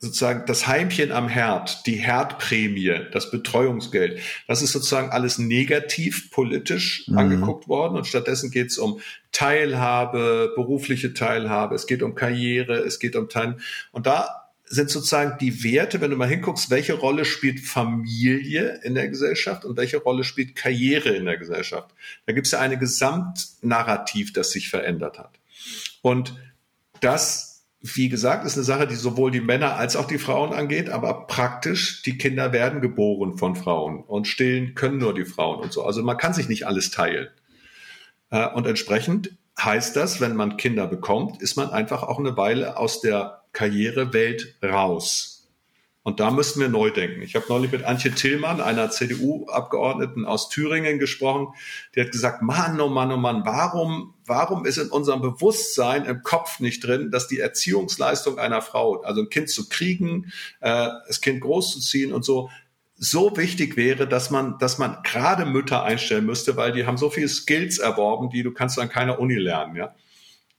sozusagen 0.00 0.46
das 0.46 0.66
Heimchen 0.68 1.10
am 1.10 1.28
Herd, 1.28 1.86
die 1.86 1.96
Herdprämie, 1.96 3.06
das 3.12 3.30
Betreuungsgeld, 3.30 4.20
das 4.46 4.62
ist 4.62 4.72
sozusagen 4.72 5.10
alles 5.10 5.38
negativ 5.38 6.30
politisch 6.30 7.08
mhm. 7.08 7.18
angeguckt 7.18 7.66
worden 7.66 7.96
und 7.96 8.06
stattdessen 8.06 8.50
geht 8.50 8.68
es 8.68 8.78
um 8.78 9.00
Teilhabe, 9.32 10.52
berufliche 10.54 11.14
Teilhabe, 11.14 11.74
es 11.74 11.88
geht 11.88 12.02
um 12.02 12.14
Karriere, 12.14 12.78
es 12.78 13.00
geht 13.00 13.16
um 13.16 13.28
Teilen 13.28 13.60
und 13.90 14.06
da 14.06 14.47
sind 14.70 14.90
sozusagen 14.90 15.38
die 15.38 15.64
Werte, 15.64 16.00
wenn 16.00 16.10
du 16.10 16.16
mal 16.16 16.28
hinguckst, 16.28 16.70
welche 16.70 16.94
Rolle 16.94 17.24
spielt 17.24 17.60
Familie 17.60 18.80
in 18.82 18.94
der 18.94 19.08
Gesellschaft 19.08 19.64
und 19.64 19.76
welche 19.76 19.98
Rolle 19.98 20.24
spielt 20.24 20.56
Karriere 20.56 21.10
in 21.10 21.24
der 21.24 21.38
Gesellschaft. 21.38 21.94
Da 22.26 22.32
gibt 22.32 22.46
es 22.46 22.52
ja 22.52 22.60
eine 22.60 22.78
Gesamtnarrativ, 22.78 24.32
das 24.32 24.50
sich 24.50 24.68
verändert 24.68 25.18
hat. 25.18 25.38
Und 26.02 26.36
das 27.00 27.48
wie 27.80 28.08
gesagt, 28.08 28.44
ist 28.44 28.56
eine 28.56 28.64
Sache, 28.64 28.86
die 28.88 28.96
sowohl 28.96 29.30
die 29.30 29.40
Männer 29.40 29.76
als 29.76 29.94
auch 29.94 30.06
die 30.06 30.18
Frauen 30.18 30.52
angeht, 30.52 30.90
aber 30.90 31.26
praktisch, 31.26 32.02
die 32.02 32.18
Kinder 32.18 32.52
werden 32.52 32.80
geboren 32.80 33.38
von 33.38 33.54
Frauen 33.54 34.02
und 34.02 34.26
stillen 34.26 34.74
können 34.74 34.98
nur 34.98 35.14
die 35.14 35.24
Frauen 35.24 35.60
und 35.60 35.72
so. 35.72 35.84
Also 35.84 36.02
man 36.02 36.16
kann 36.16 36.34
sich 36.34 36.48
nicht 36.48 36.66
alles 36.66 36.90
teilen. 36.90 37.28
Äh, 38.30 38.48
und 38.48 38.66
entsprechend 38.66 39.30
heißt 39.62 39.94
das, 39.94 40.20
wenn 40.20 40.34
man 40.34 40.56
Kinder 40.56 40.88
bekommt, 40.88 41.40
ist 41.40 41.56
man 41.56 41.70
einfach 41.70 42.02
auch 42.02 42.18
eine 42.18 42.36
Weile 42.36 42.76
aus 42.76 43.00
der 43.00 43.37
Karrierewelt 43.58 44.54
raus. 44.62 45.48
Und 46.04 46.20
da 46.20 46.30
müssten 46.30 46.60
wir 46.60 46.68
neu 46.68 46.90
denken. 46.90 47.22
Ich 47.22 47.34
habe 47.34 47.46
neulich 47.48 47.72
mit 47.72 47.82
Antje 47.82 48.12
Tillmann, 48.12 48.60
einer 48.60 48.88
CDU-Abgeordneten 48.88 50.26
aus 50.26 50.48
Thüringen, 50.48 51.00
gesprochen. 51.00 51.48
Die 51.94 52.00
hat 52.00 52.12
gesagt, 52.12 52.40
Mann, 52.40 52.80
oh 52.80 52.88
Mann, 52.88 53.10
oh 53.10 53.16
Mann, 53.16 53.42
warum, 53.44 54.14
warum 54.24 54.64
ist 54.64 54.78
in 54.78 54.90
unserem 54.90 55.22
Bewusstsein 55.22 56.04
im 56.04 56.22
Kopf 56.22 56.60
nicht 56.60 56.84
drin, 56.84 57.10
dass 57.10 57.26
die 57.26 57.40
Erziehungsleistung 57.40 58.38
einer 58.38 58.62
Frau, 58.62 59.02
also 59.02 59.22
ein 59.22 59.28
Kind 59.28 59.50
zu 59.50 59.68
kriegen, 59.68 60.32
äh, 60.60 60.88
das 61.08 61.20
Kind 61.20 61.40
großzuziehen 61.40 62.12
und 62.12 62.24
so, 62.24 62.50
so 62.94 63.36
wichtig 63.36 63.76
wäre, 63.76 64.06
dass 64.06 64.30
man, 64.30 64.56
dass 64.60 64.78
man 64.78 64.98
gerade 65.02 65.46
Mütter 65.46 65.82
einstellen 65.82 66.26
müsste, 66.26 66.56
weil 66.56 66.70
die 66.70 66.86
haben 66.86 66.96
so 66.96 67.10
viele 67.10 67.28
Skills 67.28 67.78
erworben, 67.78 68.30
die 68.30 68.44
du 68.44 68.52
kannst 68.52 68.78
an 68.78 68.88
keiner 68.88 69.18
Uni 69.18 69.34
lernen, 69.34 69.74
ja. 69.74 69.96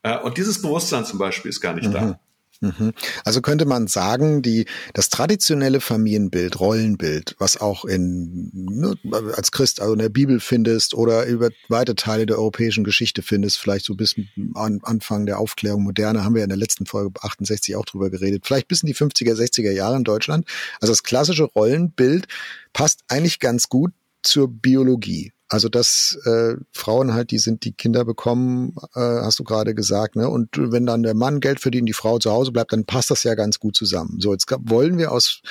Äh, 0.04 0.20
und 0.20 0.38
dieses 0.38 0.62
Bewusstsein 0.62 1.06
zum 1.06 1.18
Beispiel 1.18 1.48
ist 1.48 1.62
gar 1.62 1.74
nicht 1.74 1.88
mhm. 1.88 1.94
da. 1.94 2.20
Mhm. 2.62 2.92
Also 3.24 3.42
könnte 3.42 3.66
man 3.66 3.88
sagen, 3.88 4.42
die, 4.42 4.66
das 4.94 5.10
traditionelle 5.10 5.80
Familienbild, 5.80 6.60
Rollenbild, 6.60 7.36
was 7.40 7.62
auch 7.62 7.86
in, 7.86 8.52
ne, 8.54 8.96
als 9.36 9.52
Christ, 9.52 9.80
also 9.80 9.94
in 9.94 10.00
der 10.00 10.10
Bibel 10.10 10.42
findest 10.42 10.94
oder 10.94 11.26
über 11.26 11.52
weite 11.70 11.96
Teile 11.96 12.26
der 12.26 12.38
europäischen 12.38 12.84
Geschichte 12.84 13.22
findest, 13.22 13.60
vielleicht 13.60 13.86
so 13.86 13.96
bis 13.96 14.16
an 14.56 14.82
Anfang 14.84 15.26
der 15.26 15.40
Aufklärung 15.40 15.84
moderne, 15.84 16.26
haben 16.26 16.36
wir 16.36 16.44
in 16.44 16.50
der 16.50 16.58
letzten 16.58 16.86
Folge 16.86 17.12
68 17.22 17.78
auch 17.78 17.86
drüber 17.86 18.10
geredet, 18.10 18.46
vielleicht 18.46 18.68
bis 18.68 18.84
in 18.84 18.88
die 18.88 18.96
50er, 18.96 19.36
60er 19.36 19.72
Jahre 19.72 19.96
in 19.96 20.04
Deutschland. 20.04 20.46
Also 20.82 20.92
das 20.92 21.04
klassische 21.04 21.44
Rollenbild 21.44 22.28
passt 22.74 23.04
eigentlich 23.08 23.40
ganz 23.40 23.70
gut 23.70 23.94
zur 24.22 24.50
Biologie. 24.50 25.32
Also 25.50 25.68
dass 25.68 26.18
äh, 26.26 26.56
Frauen 26.72 27.14
halt, 27.14 27.32
die 27.32 27.40
sind, 27.40 27.66
die 27.66 27.74
Kinder 27.74 28.06
bekommen, 28.06 28.76
äh, 28.94 29.00
hast 29.00 29.40
du 29.40 29.44
gerade 29.44 29.74
gesagt, 29.74 30.16
ne? 30.16 30.30
Und 30.30 30.50
wenn 30.56 30.86
dann 30.86 31.04
der 31.04 31.16
Mann 31.16 31.40
Geld 31.40 31.60
verdient, 31.60 31.90
die 31.90 31.94
Frau 31.94 32.20
zu 32.20 32.32
Hause 32.32 32.52
bleibt, 32.52 32.72
dann 32.72 32.86
passt 32.86 33.10
das 33.10 33.24
ja 33.24 33.34
ganz 33.34 33.60
gut 33.60 33.76
zusammen. 33.76 34.20
So, 34.20 34.32
jetzt 34.32 34.46
wollen 34.62 35.00
wir 35.00 35.12
aus 35.12 35.42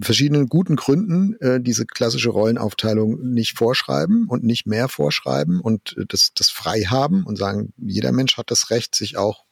verschiedenen 0.00 0.46
guten 0.48 0.76
Gründen 0.76 1.34
äh, 1.40 1.60
diese 1.60 1.86
klassische 1.86 2.30
Rollenaufteilung 2.30 3.20
nicht 3.32 3.56
vorschreiben 3.56 4.26
und 4.28 4.42
nicht 4.42 4.66
mehr 4.66 4.88
vorschreiben 4.88 5.60
und 5.60 5.96
äh, 5.96 6.06
das, 6.08 6.32
das 6.34 6.50
frei 6.50 6.82
haben 6.82 7.24
und 7.24 7.36
sagen, 7.36 7.72
jeder 7.76 8.12
Mensch 8.12 8.36
hat 8.36 8.50
das 8.50 8.70
Recht, 8.70 8.94
sich 8.94 9.16
auch 9.16 9.44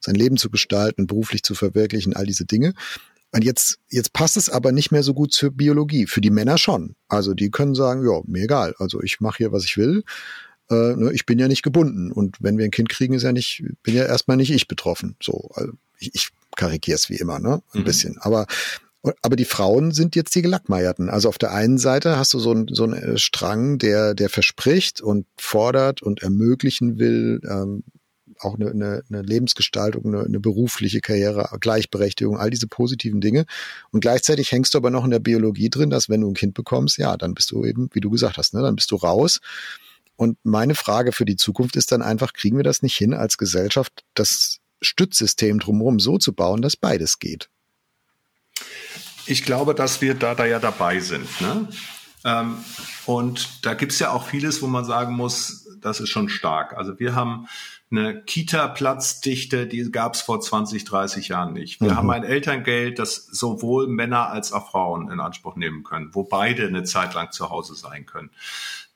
sein 0.00 0.14
Leben 0.14 0.36
zu 0.36 0.50
gestalten, 0.50 1.06
beruflich 1.06 1.42
zu 1.42 1.54
verwirklichen, 1.54 2.14
all 2.14 2.26
diese 2.26 2.44
Dinge. 2.44 2.74
Und 3.36 3.44
jetzt, 3.44 3.78
jetzt 3.90 4.14
passt 4.14 4.38
es 4.38 4.48
aber 4.48 4.72
nicht 4.72 4.92
mehr 4.92 5.02
so 5.02 5.12
gut 5.12 5.30
zur 5.30 5.50
Biologie. 5.50 6.06
Für 6.06 6.22
die 6.22 6.30
Männer 6.30 6.56
schon. 6.56 6.96
Also 7.06 7.34
die 7.34 7.50
können 7.50 7.74
sagen, 7.74 8.02
ja, 8.02 8.22
mir 8.24 8.44
egal. 8.44 8.74
Also 8.78 9.02
ich 9.02 9.20
mache 9.20 9.36
hier, 9.36 9.52
was 9.52 9.64
ich 9.64 9.76
will. 9.76 10.04
Äh, 10.70 10.96
ne, 10.96 11.12
ich 11.12 11.26
bin 11.26 11.38
ja 11.38 11.46
nicht 11.46 11.62
gebunden. 11.62 12.10
Und 12.10 12.38
wenn 12.40 12.56
wir 12.56 12.64
ein 12.64 12.70
Kind 12.70 12.88
kriegen, 12.88 13.12
ist 13.12 13.24
ja 13.24 13.32
nicht, 13.32 13.62
bin 13.82 13.94
ja 13.94 14.04
erstmal 14.04 14.38
nicht 14.38 14.50
ich 14.50 14.68
betroffen. 14.68 15.16
So, 15.22 15.50
also 15.52 15.72
ich, 15.98 16.14
ich 16.14 16.28
karikiere 16.56 16.94
es 16.94 17.10
wie 17.10 17.16
immer, 17.16 17.38
ne? 17.38 17.62
Ein 17.74 17.80
mhm. 17.80 17.84
bisschen. 17.84 18.16
Aber 18.20 18.46
aber 19.22 19.36
die 19.36 19.44
Frauen 19.44 19.92
sind 19.92 20.16
jetzt 20.16 20.34
die 20.34 20.42
Gelackmeierten. 20.42 21.10
Also 21.10 21.28
auf 21.28 21.38
der 21.38 21.52
einen 21.52 21.78
Seite 21.78 22.16
hast 22.16 22.34
du 22.34 22.38
so, 22.38 22.52
ein, 22.52 22.66
so 22.72 22.84
einen 22.84 23.18
Strang, 23.18 23.78
der, 23.78 24.14
der 24.14 24.30
verspricht 24.30 25.00
und 25.00 25.26
fordert 25.36 26.02
und 26.02 26.22
ermöglichen 26.22 26.98
will, 26.98 27.40
ähm, 27.48 27.84
auch 28.40 28.56
eine, 28.56 28.70
eine, 28.70 29.02
eine 29.08 29.22
Lebensgestaltung, 29.22 30.06
eine, 30.06 30.24
eine 30.24 30.40
berufliche 30.40 31.00
Karriere, 31.00 31.48
Gleichberechtigung, 31.60 32.38
all 32.38 32.50
diese 32.50 32.66
positiven 32.66 33.20
Dinge. 33.20 33.46
Und 33.90 34.00
gleichzeitig 34.00 34.52
hängst 34.52 34.74
du 34.74 34.78
aber 34.78 34.90
noch 34.90 35.04
in 35.04 35.10
der 35.10 35.18
Biologie 35.18 35.70
drin, 35.70 35.90
dass 35.90 36.08
wenn 36.08 36.20
du 36.20 36.30
ein 36.30 36.34
Kind 36.34 36.54
bekommst, 36.54 36.98
ja, 36.98 37.16
dann 37.16 37.34
bist 37.34 37.50
du 37.50 37.64
eben, 37.64 37.88
wie 37.92 38.00
du 38.00 38.10
gesagt 38.10 38.38
hast, 38.38 38.54
ne, 38.54 38.62
dann 38.62 38.76
bist 38.76 38.90
du 38.90 38.96
raus. 38.96 39.40
Und 40.16 40.38
meine 40.44 40.74
Frage 40.74 41.12
für 41.12 41.24
die 41.24 41.36
Zukunft 41.36 41.76
ist 41.76 41.92
dann 41.92 42.02
einfach, 42.02 42.32
kriegen 42.32 42.56
wir 42.56 42.64
das 42.64 42.82
nicht 42.82 42.96
hin, 42.96 43.14
als 43.14 43.36
Gesellschaft 43.36 44.04
das 44.14 44.60
Stützsystem 44.80 45.58
drumherum 45.58 46.00
so 46.00 46.18
zu 46.18 46.32
bauen, 46.32 46.62
dass 46.62 46.76
beides 46.76 47.18
geht? 47.18 47.48
Ich 49.26 49.42
glaube, 49.44 49.74
dass 49.74 50.00
wir 50.00 50.14
da, 50.14 50.34
da 50.34 50.46
ja 50.46 50.58
dabei 50.58 51.00
sind. 51.00 51.28
Ne? 51.40 51.68
Ähm, 52.24 52.56
und 53.04 53.64
da 53.64 53.74
gibt's 53.74 53.98
ja 53.98 54.10
auch 54.10 54.26
vieles, 54.26 54.62
wo 54.62 54.66
man 54.66 54.84
sagen 54.84 55.14
muss, 55.14 55.68
das 55.80 56.00
ist 56.00 56.08
schon 56.08 56.28
stark. 56.28 56.76
Also 56.76 56.98
wir 56.98 57.14
haben 57.14 57.48
eine 57.90 58.22
Kita-Platzdichte, 58.22 59.66
die 59.66 59.90
gab 59.92 60.14
es 60.14 60.20
vor 60.20 60.40
20, 60.40 60.84
30 60.84 61.28
Jahren 61.28 61.52
nicht. 61.52 61.80
Wir 61.80 61.92
mhm. 61.92 61.96
haben 61.96 62.10
ein 62.10 62.24
Elterngeld, 62.24 62.98
das 62.98 63.26
sowohl 63.26 63.86
Männer 63.86 64.28
als 64.30 64.52
auch 64.52 64.70
Frauen 64.70 65.10
in 65.10 65.20
Anspruch 65.20 65.56
nehmen 65.56 65.84
können, 65.84 66.10
wo 66.12 66.24
beide 66.24 66.66
eine 66.66 66.82
Zeit 66.82 67.14
lang 67.14 67.30
zu 67.30 67.50
Hause 67.50 67.74
sein 67.76 68.04
können. 68.04 68.30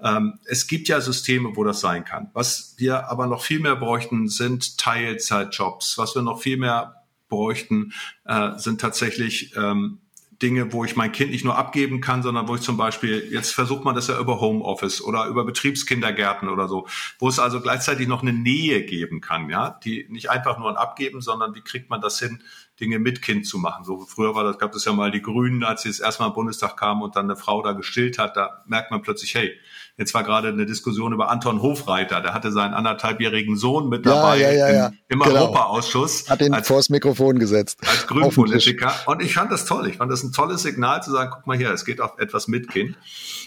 Ähm, 0.00 0.40
es 0.44 0.66
gibt 0.66 0.88
ja 0.88 1.00
Systeme, 1.00 1.50
wo 1.54 1.62
das 1.62 1.80
sein 1.80 2.04
kann. 2.04 2.30
Was 2.32 2.74
wir 2.78 3.08
aber 3.08 3.26
noch 3.26 3.42
viel 3.42 3.60
mehr 3.60 3.76
bräuchten, 3.76 4.28
sind 4.28 4.78
Teilzeitjobs. 4.78 5.96
Was 5.96 6.14
wir 6.16 6.22
noch 6.22 6.40
viel 6.40 6.56
mehr 6.56 7.04
bräuchten, 7.28 7.92
äh, 8.24 8.58
sind 8.58 8.80
tatsächlich 8.80 9.54
ähm, 9.56 10.00
Dinge, 10.42 10.72
wo 10.72 10.84
ich 10.84 10.96
mein 10.96 11.12
Kind 11.12 11.30
nicht 11.30 11.44
nur 11.44 11.56
abgeben 11.56 12.00
kann, 12.00 12.22
sondern 12.22 12.48
wo 12.48 12.54
ich 12.54 12.62
zum 12.62 12.76
Beispiel, 12.76 13.28
jetzt 13.30 13.54
versucht 13.54 13.84
man 13.84 13.94
das 13.94 14.08
ja 14.08 14.18
über 14.18 14.40
Homeoffice 14.40 15.02
oder 15.02 15.26
über 15.26 15.44
Betriebskindergärten 15.44 16.48
oder 16.48 16.68
so, 16.68 16.86
wo 17.18 17.28
es 17.28 17.38
also 17.38 17.60
gleichzeitig 17.60 18.08
noch 18.08 18.22
eine 18.22 18.32
Nähe 18.32 18.82
geben 18.84 19.20
kann, 19.20 19.50
ja, 19.50 19.78
die 19.84 20.06
nicht 20.08 20.30
einfach 20.30 20.58
nur 20.58 20.70
ein 20.70 20.76
Abgeben, 20.76 21.20
sondern 21.20 21.54
wie 21.54 21.60
kriegt 21.60 21.90
man 21.90 22.00
das 22.00 22.18
hin, 22.18 22.42
Dinge 22.80 22.98
mit 22.98 23.20
Kind 23.20 23.46
zu 23.46 23.58
machen. 23.58 23.84
So 23.84 24.00
früher 24.00 24.34
war 24.34 24.44
das, 24.44 24.58
gab 24.58 24.74
es 24.74 24.86
ja 24.86 24.92
mal 24.92 25.10
die 25.10 25.20
Grünen, 25.20 25.64
als 25.64 25.82
sie 25.82 25.90
das 25.90 26.00
erstmal 26.00 26.30
im 26.30 26.34
Bundestag 26.34 26.76
kamen 26.78 27.02
und 27.02 27.14
dann 27.14 27.26
eine 27.26 27.36
Frau 27.36 27.62
da 27.62 27.72
gestillt 27.72 28.18
hat, 28.18 28.36
da 28.36 28.64
merkt 28.66 28.90
man 28.90 29.02
plötzlich, 29.02 29.34
hey, 29.34 29.52
Jetzt 30.00 30.14
war 30.14 30.24
gerade 30.24 30.48
eine 30.48 30.64
Diskussion 30.64 31.12
über 31.12 31.28
Anton 31.28 31.60
Hofreiter. 31.60 32.22
Der 32.22 32.32
hatte 32.32 32.52
seinen 32.52 32.72
anderthalbjährigen 32.72 33.54
Sohn 33.54 33.90
mit 33.90 34.06
dabei 34.06 34.38
ja, 34.38 34.50
ja, 34.50 34.72
ja, 34.72 34.86
im, 34.86 34.94
im 35.08 35.20
genau. 35.20 35.42
Europaausschuss. 35.42 36.30
Hat 36.30 36.40
ihn 36.40 36.54
als, 36.54 36.68
vors 36.68 36.88
Mikrofon 36.88 37.38
gesetzt. 37.38 37.80
Als 37.86 38.06
Grünpolitiker. 38.06 38.94
Und 39.04 39.20
ich 39.20 39.34
fand 39.34 39.52
das 39.52 39.66
toll. 39.66 39.88
Ich 39.88 39.98
fand 39.98 40.10
das 40.10 40.22
ein 40.22 40.29
tolles 40.32 40.62
Signal 40.62 41.02
zu 41.02 41.10
sagen, 41.10 41.30
guck 41.34 41.46
mal 41.46 41.56
hier, 41.56 41.70
es 41.70 41.84
geht 41.84 42.00
auch 42.00 42.18
etwas 42.18 42.48
mit 42.48 42.68
Kind. 42.68 42.96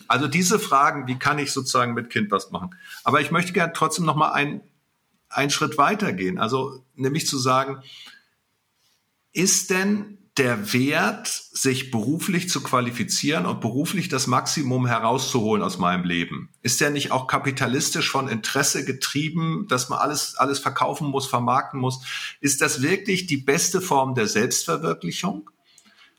Also 0.07 0.27
diese 0.27 0.59
Fragen, 0.59 1.07
wie 1.07 1.17
kann 1.17 1.39
ich 1.39 1.51
sozusagen 1.51 1.93
mit 1.93 2.09
Kind 2.09 2.31
was 2.31 2.51
machen? 2.51 2.75
Aber 3.03 3.21
ich 3.21 3.31
möchte 3.31 3.53
gerne 3.53 3.73
trotzdem 3.73 4.05
noch 4.05 4.15
mal 4.15 4.31
einen, 4.31 4.61
einen 5.29 5.49
Schritt 5.49 5.77
weitergehen. 5.77 6.37
Also 6.39 6.85
nämlich 6.95 7.27
zu 7.27 7.37
sagen, 7.37 7.81
ist 9.31 9.69
denn 9.69 10.17
der 10.37 10.73
Wert, 10.73 11.27
sich 11.27 11.91
beruflich 11.91 12.49
zu 12.49 12.63
qualifizieren 12.63 13.45
und 13.45 13.61
beruflich 13.61 14.09
das 14.09 14.25
Maximum 14.25 14.87
herauszuholen 14.87 15.61
aus 15.61 15.77
meinem 15.77 16.05
Leben? 16.05 16.49
Ist 16.63 16.81
der 16.81 16.89
nicht 16.89 17.11
auch 17.11 17.27
kapitalistisch 17.27 18.09
von 18.09 18.27
Interesse 18.27 18.83
getrieben, 18.83 19.67
dass 19.69 19.89
man 19.89 19.99
alles, 19.99 20.35
alles 20.35 20.57
verkaufen 20.57 21.07
muss, 21.09 21.27
vermarkten 21.27 21.79
muss? 21.79 22.01
Ist 22.41 22.61
das 22.61 22.81
wirklich 22.81 23.27
die 23.27 23.37
beste 23.37 23.79
Form 23.79 24.15
der 24.15 24.27
Selbstverwirklichung? 24.27 25.51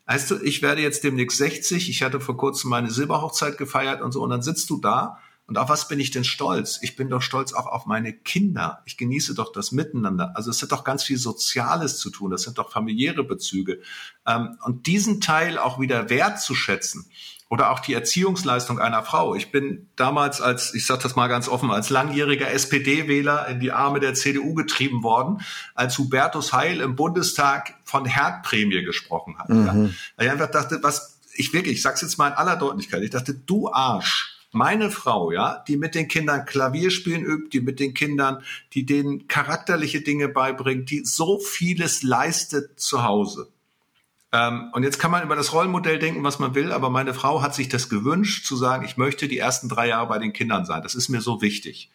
Weißt 0.06 0.30
du, 0.30 0.36
ich 0.42 0.62
werde 0.62 0.82
jetzt 0.82 1.04
demnächst 1.04 1.38
60, 1.38 1.88
ich 1.88 2.02
hatte 2.02 2.20
vor 2.20 2.36
kurzem 2.36 2.70
meine 2.70 2.90
Silberhochzeit 2.90 3.56
gefeiert 3.56 4.02
und 4.02 4.12
so, 4.12 4.22
und 4.22 4.30
dann 4.30 4.42
sitzt 4.42 4.68
du 4.70 4.78
da 4.78 5.18
und 5.46 5.58
auf 5.58 5.68
was 5.68 5.88
bin 5.88 6.00
ich 6.00 6.10
denn 6.10 6.24
stolz? 6.24 6.78
Ich 6.80 6.96
bin 6.96 7.10
doch 7.10 7.20
stolz 7.20 7.52
auch 7.52 7.66
auf 7.66 7.84
meine 7.84 8.14
Kinder. 8.14 8.82
Ich 8.86 8.96
genieße 8.96 9.34
doch 9.34 9.52
das 9.52 9.72
Miteinander. 9.72 10.32
Also 10.36 10.50
es 10.50 10.62
hat 10.62 10.72
doch 10.72 10.84
ganz 10.84 11.04
viel 11.04 11.18
Soziales 11.18 11.98
zu 11.98 12.08
tun. 12.08 12.30
Das 12.30 12.42
sind 12.42 12.56
doch 12.56 12.70
familiäre 12.70 13.24
Bezüge. 13.24 13.80
Ähm, 14.26 14.56
und 14.64 14.86
diesen 14.86 15.20
Teil 15.20 15.58
auch 15.58 15.78
wieder 15.78 16.08
wertzuschätzen 16.08 17.10
oder 17.50 17.70
auch 17.70 17.80
die 17.80 17.94
Erziehungsleistung 17.94 18.78
einer 18.78 19.02
Frau. 19.02 19.34
Ich 19.34 19.52
bin 19.52 19.88
damals 19.96 20.40
als, 20.40 20.74
ich 20.74 20.86
sage 20.86 21.02
das 21.02 21.14
mal 21.14 21.28
ganz 21.28 21.48
offen, 21.48 21.70
als 21.70 21.90
langjähriger 21.90 22.50
SPD-Wähler 22.50 23.48
in 23.48 23.60
die 23.60 23.70
Arme 23.70 24.00
der 24.00 24.14
CDU 24.14 24.54
getrieben 24.54 25.02
worden, 25.02 25.42
als 25.74 25.98
Hubertus 25.98 26.52
Heil 26.52 26.80
im 26.80 26.96
Bundestag 26.96 27.74
von 27.84 28.06
Herdprämie 28.06 28.82
gesprochen 28.82 29.38
hat. 29.38 29.50
Mhm. 29.50 29.94
Ja. 30.16 30.24
Ich 30.24 30.30
einfach 30.30 30.50
dachte, 30.50 30.80
was, 30.82 31.20
ich 31.34 31.52
wirklich, 31.52 31.74
ich 31.74 31.82
sag's 31.82 32.02
jetzt 32.02 32.18
mal 32.18 32.28
in 32.28 32.34
aller 32.34 32.56
Deutlichkeit, 32.56 33.02
ich 33.02 33.10
dachte, 33.10 33.34
du 33.34 33.70
Arsch, 33.70 34.34
meine 34.54 34.90
Frau, 34.90 35.32
ja, 35.32 35.64
die 35.66 35.76
mit 35.76 35.94
den 35.94 36.06
Kindern 36.08 36.46
Klavierspielen 36.46 37.24
übt, 37.24 37.50
die 37.52 37.60
mit 37.60 37.80
den 37.80 37.92
Kindern, 37.92 38.42
die 38.72 38.86
denen 38.86 39.26
charakterliche 39.26 40.00
Dinge 40.00 40.28
beibringt, 40.28 40.90
die 40.90 41.04
so 41.04 41.40
vieles 41.40 42.02
leistet 42.02 42.78
zu 42.78 43.02
Hause. 43.02 43.48
Ähm, 44.34 44.70
und 44.72 44.82
jetzt 44.82 44.98
kann 44.98 45.12
man 45.12 45.22
über 45.22 45.36
das 45.36 45.52
Rollenmodell 45.52 46.00
denken, 46.00 46.24
was 46.24 46.40
man 46.40 46.56
will, 46.56 46.72
aber 46.72 46.90
meine 46.90 47.14
Frau 47.14 47.40
hat 47.40 47.54
sich 47.54 47.68
das 47.68 47.88
gewünscht, 47.88 48.44
zu 48.44 48.56
sagen, 48.56 48.84
ich 48.84 48.96
möchte 48.96 49.28
die 49.28 49.38
ersten 49.38 49.68
drei 49.68 49.86
Jahre 49.86 50.08
bei 50.08 50.18
den 50.18 50.32
Kindern 50.32 50.64
sein. 50.64 50.82
Das 50.82 50.96
ist 50.96 51.08
mir 51.08 51.20
so 51.20 51.40
wichtig. 51.40 51.92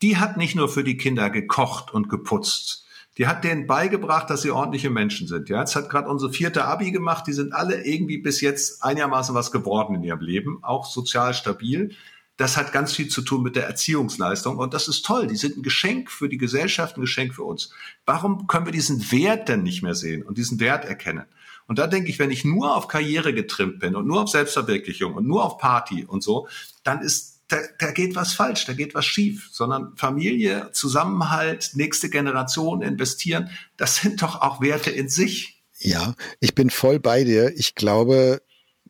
Die 0.00 0.16
hat 0.16 0.36
nicht 0.36 0.54
nur 0.54 0.68
für 0.68 0.84
die 0.84 0.96
Kinder 0.96 1.30
gekocht 1.30 1.92
und 1.92 2.08
geputzt. 2.08 2.86
Die 3.18 3.26
hat 3.26 3.42
denen 3.42 3.66
beigebracht, 3.66 4.30
dass 4.30 4.42
sie 4.42 4.52
ordentliche 4.52 4.90
Menschen 4.90 5.26
sind. 5.26 5.48
Ja, 5.48 5.60
jetzt 5.60 5.74
hat 5.74 5.90
gerade 5.90 6.08
unsere 6.08 6.32
vierte 6.32 6.64
Abi 6.64 6.92
gemacht. 6.92 7.26
Die 7.26 7.32
sind 7.32 7.52
alle 7.52 7.84
irgendwie 7.84 8.18
bis 8.18 8.40
jetzt 8.40 8.84
einigermaßen 8.84 9.34
was 9.34 9.50
geworden 9.50 9.96
in 9.96 10.04
ihrem 10.04 10.20
Leben, 10.20 10.58
auch 10.62 10.86
sozial 10.86 11.34
stabil. 11.34 11.90
Das 12.36 12.56
hat 12.56 12.72
ganz 12.72 12.92
viel 12.92 13.08
zu 13.08 13.22
tun 13.22 13.42
mit 13.42 13.56
der 13.56 13.66
Erziehungsleistung 13.66 14.58
und 14.58 14.74
das 14.74 14.86
ist 14.86 15.04
toll. 15.04 15.26
Die 15.26 15.36
sind 15.36 15.56
ein 15.56 15.62
Geschenk 15.62 16.10
für 16.10 16.28
die 16.28 16.38
Gesellschaft, 16.38 16.96
ein 16.96 17.00
Geschenk 17.00 17.34
für 17.34 17.44
uns. 17.44 17.70
Warum 18.06 18.46
können 18.46 18.66
wir 18.66 18.72
diesen 18.72 19.10
Wert 19.10 19.48
denn 19.48 19.62
nicht 19.62 19.82
mehr 19.82 19.94
sehen 19.94 20.22
und 20.22 20.38
diesen 20.38 20.58
Wert 20.60 20.84
erkennen? 20.84 21.26
Und 21.66 21.78
da 21.78 21.86
denke 21.86 22.10
ich, 22.10 22.18
wenn 22.18 22.30
ich 22.30 22.44
nur 22.44 22.76
auf 22.76 22.88
Karriere 22.88 23.32
getrimmt 23.32 23.80
bin 23.80 23.96
und 23.96 24.06
nur 24.06 24.22
auf 24.22 24.28
Selbstverwirklichung 24.28 25.14
und 25.14 25.26
nur 25.26 25.44
auf 25.44 25.58
Party 25.58 26.04
und 26.04 26.22
so, 26.22 26.48
dann 26.82 27.00
ist 27.00 27.34
da, 27.48 27.58
da 27.78 27.90
geht 27.90 28.14
was 28.16 28.32
falsch, 28.32 28.64
da 28.64 28.72
geht 28.72 28.94
was 28.94 29.04
schief, 29.04 29.50
sondern 29.52 29.96
Familie, 29.96 30.70
Zusammenhalt, 30.72 31.72
nächste 31.74 32.08
Generation 32.08 32.82
investieren, 32.82 33.50
das 33.76 33.96
sind 33.96 34.22
doch 34.22 34.40
auch 34.40 34.60
Werte 34.60 34.90
in 34.90 35.08
sich. 35.08 35.62
Ja, 35.78 36.14
ich 36.40 36.54
bin 36.54 36.70
voll 36.70 37.00
bei 37.00 37.24
dir. 37.24 37.52
Ich 37.56 37.74
glaube, 37.74 38.40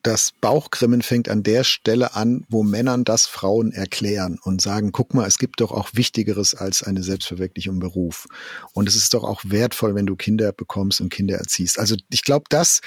das 0.05 0.33
Bauchgrimmen 0.39 1.01
fängt 1.01 1.29
an 1.29 1.41
der 1.41 1.63
Stelle 1.63 2.13
an, 2.15 2.45
wo 2.47 2.61
Männern 2.61 3.03
das 3.03 3.25
Frauen 3.25 3.71
erklären 3.71 4.37
und 4.43 4.61
sagen, 4.61 4.91
guck 4.91 5.15
mal, 5.15 5.25
es 5.25 5.39
gibt 5.39 5.61
doch 5.61 5.71
auch 5.71 5.89
Wichtigeres 5.93 6.53
als 6.53 6.83
eine 6.83 7.01
Selbstverwirklichung 7.01 7.75
im 7.75 7.79
Beruf. 7.79 8.27
Und 8.73 8.87
es 8.87 8.95
ist 8.95 9.15
doch 9.15 9.23
auch 9.23 9.41
wertvoll, 9.45 9.95
wenn 9.95 10.05
du 10.05 10.15
Kinder 10.15 10.51
bekommst 10.51 11.01
und 11.01 11.09
Kinder 11.09 11.37
erziehst. 11.37 11.79
Also 11.79 11.95
ich 12.11 12.23
glaube, 12.23 12.45
das, 12.49 12.81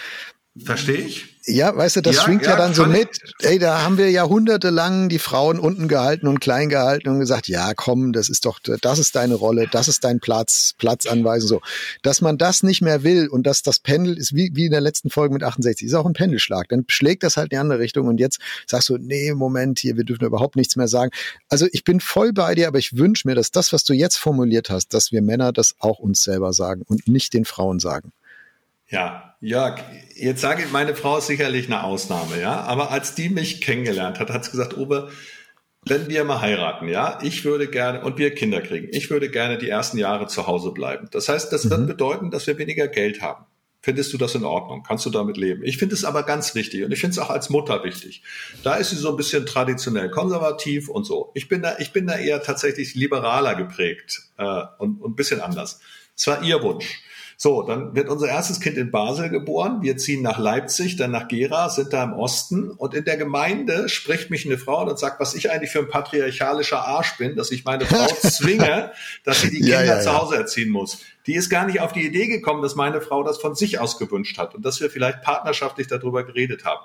Verstehe 0.64 0.96
ich. 0.96 1.38
Ja, 1.50 1.74
weißt 1.74 1.96
du, 1.96 2.00
das 2.02 2.16
ja, 2.16 2.22
schwingt 2.22 2.44
ja, 2.44 2.50
ja 2.50 2.56
dann 2.56 2.74
so 2.74 2.84
mit. 2.84 3.08
Ey, 3.40 3.58
da 3.58 3.82
haben 3.82 3.96
wir 3.96 4.10
jahrhundertelang 4.10 5.08
die 5.08 5.18
Frauen 5.18 5.58
unten 5.58 5.88
gehalten 5.88 6.26
und 6.26 6.40
klein 6.40 6.68
gehalten 6.68 7.08
und 7.08 7.20
gesagt, 7.20 7.48
ja, 7.48 7.72
komm, 7.74 8.12
das 8.12 8.28
ist 8.28 8.44
doch, 8.44 8.58
das 8.60 8.98
ist 8.98 9.16
deine 9.16 9.34
Rolle, 9.34 9.66
das 9.70 9.88
ist 9.88 10.04
dein 10.04 10.20
Platz, 10.20 10.74
Platzanweisung, 10.76 11.48
so. 11.48 11.60
Dass 12.02 12.20
man 12.20 12.36
das 12.36 12.62
nicht 12.62 12.82
mehr 12.82 13.02
will 13.02 13.28
und 13.28 13.46
dass 13.46 13.62
das 13.62 13.78
Pendel 13.78 14.18
ist 14.18 14.34
wie, 14.34 14.50
wie 14.54 14.66
in 14.66 14.72
der 14.72 14.82
letzten 14.82 15.08
Folge 15.08 15.32
mit 15.32 15.42
68, 15.42 15.86
ist 15.86 15.94
auch 15.94 16.04
ein 16.04 16.12
Pendelschlag. 16.12 16.68
Dann 16.68 16.84
schlägt 16.88 17.22
das 17.22 17.38
halt 17.38 17.46
in 17.46 17.56
die 17.56 17.60
andere 17.60 17.78
Richtung 17.78 18.08
und 18.08 18.20
jetzt 18.20 18.40
sagst 18.66 18.90
du, 18.90 18.98
nee, 18.98 19.32
Moment, 19.32 19.78
hier, 19.78 19.96
wir 19.96 20.04
dürfen 20.04 20.26
überhaupt 20.26 20.56
nichts 20.56 20.76
mehr 20.76 20.88
sagen. 20.88 21.12
Also 21.48 21.66
ich 21.72 21.82
bin 21.82 22.00
voll 22.00 22.34
bei 22.34 22.54
dir, 22.54 22.68
aber 22.68 22.78
ich 22.78 22.98
wünsche 22.98 23.26
mir, 23.26 23.34
dass 23.34 23.50
das, 23.50 23.72
was 23.72 23.84
du 23.84 23.94
jetzt 23.94 24.18
formuliert 24.18 24.68
hast, 24.68 24.92
dass 24.92 25.12
wir 25.12 25.22
Männer 25.22 25.52
das 25.52 25.76
auch 25.78 25.98
uns 25.98 26.22
selber 26.22 26.52
sagen 26.52 26.82
und 26.86 27.08
nicht 27.08 27.32
den 27.32 27.46
Frauen 27.46 27.78
sagen. 27.78 28.12
Ja, 28.88 29.27
Jörg, 29.40 29.80
jetzt 30.14 30.40
sage 30.40 30.64
ich, 30.64 30.72
meine 30.72 30.96
Frau 30.96 31.18
ist 31.18 31.28
sicherlich 31.28 31.66
eine 31.66 31.84
Ausnahme, 31.84 32.40
ja. 32.40 32.62
Aber 32.62 32.90
als 32.90 33.14
die 33.14 33.28
mich 33.28 33.60
kennengelernt 33.60 34.18
hat, 34.18 34.30
hat 34.30 34.44
sie 34.44 34.50
gesagt, 34.50 34.76
Uwe, 34.76 35.10
wenn 35.86 36.08
wir 36.08 36.24
mal 36.24 36.40
heiraten, 36.40 36.88
ja, 36.88 37.20
ich 37.22 37.44
würde 37.44 37.68
gerne, 37.68 38.02
und 38.02 38.18
wir 38.18 38.34
Kinder 38.34 38.60
kriegen, 38.60 38.88
ich 38.90 39.10
würde 39.10 39.30
gerne 39.30 39.58
die 39.58 39.68
ersten 39.68 39.96
Jahre 39.96 40.26
zu 40.26 40.46
Hause 40.46 40.72
bleiben. 40.72 41.08
Das 41.12 41.28
heißt, 41.28 41.52
das 41.52 41.64
mhm. 41.64 41.70
wird 41.70 41.86
bedeuten, 41.86 42.30
dass 42.30 42.46
wir 42.46 42.58
weniger 42.58 42.88
Geld 42.88 43.22
haben. 43.22 43.46
Findest 43.80 44.12
du 44.12 44.18
das 44.18 44.34
in 44.34 44.44
Ordnung? 44.44 44.82
Kannst 44.82 45.06
du 45.06 45.10
damit 45.10 45.36
leben? 45.36 45.62
Ich 45.62 45.78
finde 45.78 45.94
es 45.94 46.04
aber 46.04 46.24
ganz 46.24 46.56
wichtig 46.56 46.82
und 46.82 46.90
ich 46.90 46.98
finde 46.98 47.12
es 47.12 47.18
auch 47.20 47.30
als 47.30 47.48
Mutter 47.48 47.84
wichtig. 47.84 48.22
Da 48.64 48.74
ist 48.74 48.90
sie 48.90 48.96
so 48.96 49.10
ein 49.10 49.16
bisschen 49.16 49.46
traditionell 49.46 50.10
konservativ 50.10 50.88
und 50.88 51.04
so. 51.04 51.30
Ich 51.34 51.48
bin 51.48 51.62
da, 51.62 51.76
ich 51.78 51.92
bin 51.92 52.08
da 52.08 52.18
eher 52.18 52.42
tatsächlich 52.42 52.96
liberaler 52.96 53.54
geprägt 53.54 54.22
äh, 54.36 54.62
und, 54.78 55.00
und 55.00 55.12
ein 55.12 55.16
bisschen 55.16 55.40
anders. 55.40 55.80
Es 56.16 56.26
war 56.26 56.42
ihr 56.42 56.60
Wunsch. 56.60 57.02
So, 57.40 57.62
dann 57.62 57.94
wird 57.94 58.08
unser 58.08 58.26
erstes 58.26 58.58
Kind 58.58 58.76
in 58.76 58.90
Basel 58.90 59.28
geboren. 59.28 59.80
Wir 59.80 59.96
ziehen 59.96 60.22
nach 60.22 60.40
Leipzig, 60.40 60.96
dann 60.96 61.12
nach 61.12 61.28
Gera, 61.28 61.68
sind 61.68 61.92
da 61.92 62.02
im 62.02 62.12
Osten. 62.12 62.68
Und 62.68 62.94
in 62.94 63.04
der 63.04 63.16
Gemeinde 63.16 63.88
spricht 63.88 64.28
mich 64.28 64.44
eine 64.44 64.58
Frau 64.58 64.82
und 64.82 64.98
sagt, 64.98 65.20
was 65.20 65.36
ich 65.36 65.48
eigentlich 65.48 65.70
für 65.70 65.78
ein 65.78 65.88
patriarchalischer 65.88 66.84
Arsch 66.84 67.16
bin, 67.16 67.36
dass 67.36 67.52
ich 67.52 67.64
meine 67.64 67.86
Frau 67.86 68.06
zwinge, 68.28 68.90
dass 69.22 69.42
sie 69.42 69.50
die 69.50 69.60
Kinder 69.60 69.84
ja, 69.84 69.84
ja, 69.84 69.96
ja. 69.98 70.00
zu 70.00 70.20
Hause 70.20 70.34
erziehen 70.34 70.70
muss. 70.70 70.98
Die 71.28 71.36
ist 71.36 71.48
gar 71.48 71.64
nicht 71.64 71.80
auf 71.80 71.92
die 71.92 72.04
Idee 72.04 72.26
gekommen, 72.26 72.60
dass 72.60 72.74
meine 72.74 73.00
Frau 73.00 73.22
das 73.22 73.38
von 73.38 73.54
sich 73.54 73.78
aus 73.78 73.98
gewünscht 73.98 74.36
hat 74.36 74.56
und 74.56 74.64
dass 74.64 74.80
wir 74.80 74.90
vielleicht 74.90 75.22
partnerschaftlich 75.22 75.86
darüber 75.86 76.24
geredet 76.24 76.64
haben. 76.64 76.84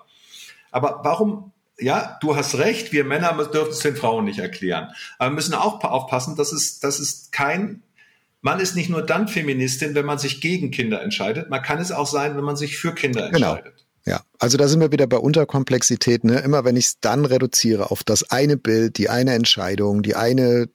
Aber 0.70 0.99
warum 1.04 1.51
ja, 1.80 2.20
du 2.22 2.36
hast 2.36 2.60
recht, 2.60 2.91
wir 2.91 3.04
Männer 3.04 3.34
dürfen 3.51 3.72
es 3.72 3.80
den 3.80 3.95
Frauen 3.95 4.26
nicht 4.26 4.38
erklären. 4.38 4.91
Aber 5.18 5.32
wir 5.32 5.36
müssen 5.36 5.56
auch 5.56 5.84
aufpassen, 5.84 6.36
dass 6.36 6.51
es, 6.51 6.80
dass 6.80 6.99
es 6.99 7.32
kein 7.32 7.82
man 8.44 8.60
ist 8.60 8.76
nicht 8.76 8.89
nur 8.89 9.02
dann 9.02 9.28
Feministin, 9.28 9.96
wenn 9.96 10.06
man 10.06 10.20
sich 10.20 10.41
gegen 10.41 10.70
Kinder 10.70 11.02
entscheidet, 11.02 11.50
man 11.50 11.62
kann 11.62 11.80
es 11.80 11.91
auch 11.91 12.08
sein, 12.08 12.36
wenn 12.36 12.44
man 12.44 12.58
sich 12.58 12.78
für 12.78 12.94
Kinder 12.94 13.32
genau. 13.32 13.54
entscheidet. 13.54 13.78
Genau. 13.78 13.84
Ja, 14.06 14.22
also 14.38 14.58
da 14.58 14.68
sind 14.68 14.82
wir 14.82 14.91
wieder 14.91 15.08
bei 15.08 15.16
Unterkomplexität. 15.16 16.26
Ne? 16.26 16.39
Immer 16.39 16.66
wenn 16.66 16.76
ich 16.76 16.86
es 16.88 17.00
dann 17.00 17.24
reduziere 17.24 17.89
auf 17.89 18.04
das 18.04 18.30
eine 18.30 18.58
Bild, 18.58 18.98
die 18.98 19.10
eine 19.10 19.34
Entscheidung, 19.34 20.04
die 20.04 20.16
eine, 20.16 20.68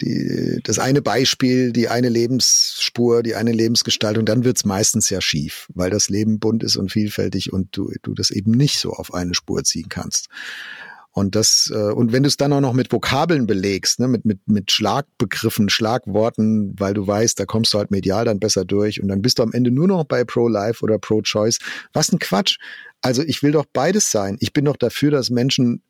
die, 0.00 0.60
das 0.62 0.78
eine 0.78 1.02
Beispiel, 1.02 1.72
die 1.72 1.88
eine 1.88 2.08
Lebensspur, 2.08 3.24
die 3.24 3.34
eine 3.34 3.50
Lebensgestaltung, 3.50 4.24
dann 4.24 4.44
wird's 4.44 4.64
meistens 4.64 5.10
ja 5.10 5.20
schief, 5.20 5.66
weil 5.74 5.90
das 5.90 6.10
Leben 6.10 6.38
bunt 6.38 6.62
ist 6.62 6.76
und 6.76 6.92
vielfältig 6.92 7.52
und 7.52 7.76
du, 7.76 7.90
du 8.02 8.14
das 8.14 8.30
eben 8.30 8.52
nicht 8.52 8.78
so 8.78 8.92
auf 8.92 9.12
eine 9.12 9.34
Spur 9.34 9.64
ziehen 9.64 9.88
kannst. 9.88 10.28
Und 11.18 11.34
das, 11.34 11.72
äh, 11.74 11.92
und 11.92 12.12
wenn 12.12 12.22
du 12.22 12.28
es 12.28 12.36
dann 12.36 12.52
auch 12.52 12.60
noch 12.60 12.72
mit 12.72 12.92
Vokabeln 12.92 13.46
belegst, 13.48 13.98
ne, 13.98 14.06
mit, 14.06 14.24
mit, 14.24 14.46
mit 14.46 14.70
Schlagbegriffen, 14.70 15.68
Schlagworten, 15.68 16.76
weil 16.78 16.94
du 16.94 17.06
weißt, 17.06 17.40
da 17.40 17.44
kommst 17.44 17.74
du 17.74 17.78
halt 17.78 17.90
medial 17.90 18.24
dann 18.24 18.38
besser 18.38 18.64
durch 18.64 19.02
und 19.02 19.08
dann 19.08 19.20
bist 19.20 19.40
du 19.40 19.42
am 19.42 19.52
Ende 19.52 19.72
nur 19.72 19.88
noch 19.88 20.04
bei 20.04 20.22
Pro-Life 20.22 20.82
oder 20.82 20.98
Pro-Choice. 20.98 21.58
Was 21.92 22.12
ein 22.12 22.20
Quatsch. 22.20 22.58
Also 23.00 23.22
ich 23.22 23.42
will 23.42 23.50
doch 23.50 23.66
beides 23.72 24.12
sein. 24.12 24.36
Ich 24.38 24.52
bin 24.52 24.64
doch 24.64 24.76
dafür, 24.76 25.10
dass 25.10 25.28
Menschen 25.28 25.82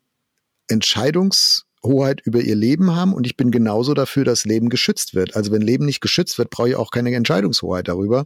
Entscheidungshoheit 0.67 2.21
über 2.23 2.41
ihr 2.41 2.55
Leben 2.55 2.95
haben 2.95 3.13
und 3.13 3.27
ich 3.27 3.37
bin 3.37 3.51
genauso 3.51 3.93
dafür, 3.93 4.25
dass 4.25 4.45
Leben 4.45 4.69
geschützt 4.69 5.13
wird. 5.13 5.35
Also 5.35 5.51
wenn 5.51 5.61
Leben 5.61 5.85
nicht 5.85 6.01
geschützt 6.01 6.39
wird, 6.39 6.49
brauche 6.49 6.69
ich 6.69 6.75
auch 6.75 6.89
keine 6.89 7.13
Entscheidungshoheit 7.13 7.87
darüber. 7.87 8.25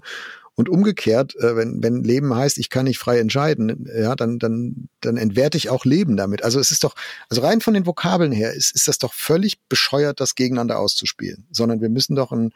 Und 0.55 0.69
umgekehrt, 0.69 1.35
äh, 1.37 1.55
wenn, 1.55 1.81
wenn 1.81 2.03
Leben 2.03 2.35
heißt, 2.35 2.59
ich 2.59 2.69
kann 2.69 2.85
nicht 2.85 2.99
frei 2.99 3.19
entscheiden, 3.19 3.89
ja, 3.95 4.15
dann, 4.15 4.37
dann, 4.37 4.87
dann 5.01 5.17
entwerte 5.17 5.57
ich 5.57 5.69
auch 5.69 5.83
Leben 5.83 6.15
damit. 6.15 6.43
Also 6.43 6.59
es 6.59 6.69
ist 6.69 6.83
doch, 6.83 6.95
also 7.29 7.41
rein 7.41 7.59
von 7.59 7.73
den 7.73 7.87
Vokabeln 7.87 8.31
her 8.31 8.53
ist, 8.53 8.75
ist 8.75 8.87
das 8.87 8.99
doch 8.99 9.13
völlig 9.13 9.59
bescheuert, 9.67 10.19
das 10.19 10.35
gegeneinander 10.35 10.77
auszuspielen. 10.77 11.47
Sondern 11.51 11.81
wir 11.81 11.89
müssen 11.89 12.15
doch 12.15 12.31
ein, 12.31 12.53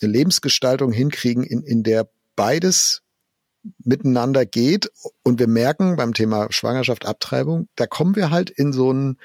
eine 0.00 0.12
Lebensgestaltung 0.12 0.92
hinkriegen, 0.92 1.42
in, 1.42 1.62
in 1.62 1.82
der 1.82 2.08
beides 2.36 3.02
miteinander 3.82 4.46
geht. 4.46 4.92
Und 5.24 5.40
wir 5.40 5.48
merken 5.48 5.96
beim 5.96 6.14
Thema 6.14 6.46
Schwangerschaft, 6.50 7.06
Abtreibung, 7.06 7.68
da 7.74 7.86
kommen 7.86 8.14
wir 8.14 8.30
halt 8.30 8.50
in 8.50 8.72
so 8.72 8.92
ein, 8.92 9.18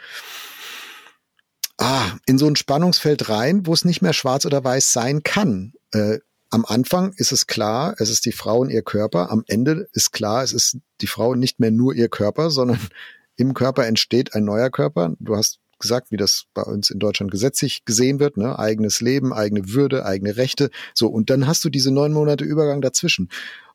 ah, 1.77 2.11
in 2.25 2.39
so 2.39 2.47
ein 2.47 2.55
Spannungsfeld 2.55 3.29
rein, 3.29 3.67
wo 3.67 3.73
es 3.73 3.85
nicht 3.85 4.01
mehr 4.01 4.13
schwarz 4.13 4.45
oder 4.45 4.63
weiß 4.63 4.91
sein 4.91 5.21
kann. 5.21 5.73
Äh, 5.91 6.17
am 6.51 6.65
Anfang 6.65 7.13
ist 7.15 7.31
es 7.31 7.47
klar, 7.47 7.95
es 7.97 8.09
ist 8.09 8.25
die 8.25 8.33
Frau 8.33 8.59
und 8.59 8.69
ihr 8.69 8.83
Körper. 8.83 9.31
Am 9.31 9.43
Ende 9.47 9.87
ist 9.93 10.11
klar, 10.11 10.43
es 10.43 10.51
ist 10.51 10.77
die 10.99 11.07
Frau 11.07 11.33
nicht 11.33 11.59
mehr 11.59 11.71
nur 11.71 11.95
ihr 11.95 12.09
Körper, 12.09 12.51
sondern 12.51 12.79
im 13.37 13.53
Körper 13.53 13.87
entsteht 13.87 14.35
ein 14.35 14.43
neuer 14.43 14.69
Körper. 14.69 15.15
Du 15.19 15.35
hast 15.35 15.59
gesagt, 15.79 16.11
wie 16.11 16.17
das 16.17 16.45
bei 16.53 16.61
uns 16.61 16.89
in 16.89 16.99
Deutschland 16.99 17.31
gesetzlich 17.31 17.85
gesehen 17.85 18.19
wird, 18.19 18.37
ne? 18.37 18.59
eigenes 18.59 18.99
Leben, 19.01 19.33
eigene 19.33 19.69
Würde, 19.69 20.05
eigene 20.05 20.35
Rechte. 20.35 20.69
So, 20.93 21.07
und 21.07 21.29
dann 21.29 21.47
hast 21.47 21.63
du 21.65 21.69
diese 21.69 21.91
neun 21.91 22.13
Monate 22.13 22.43
Übergang 22.43 22.81
dazwischen. 22.81 23.29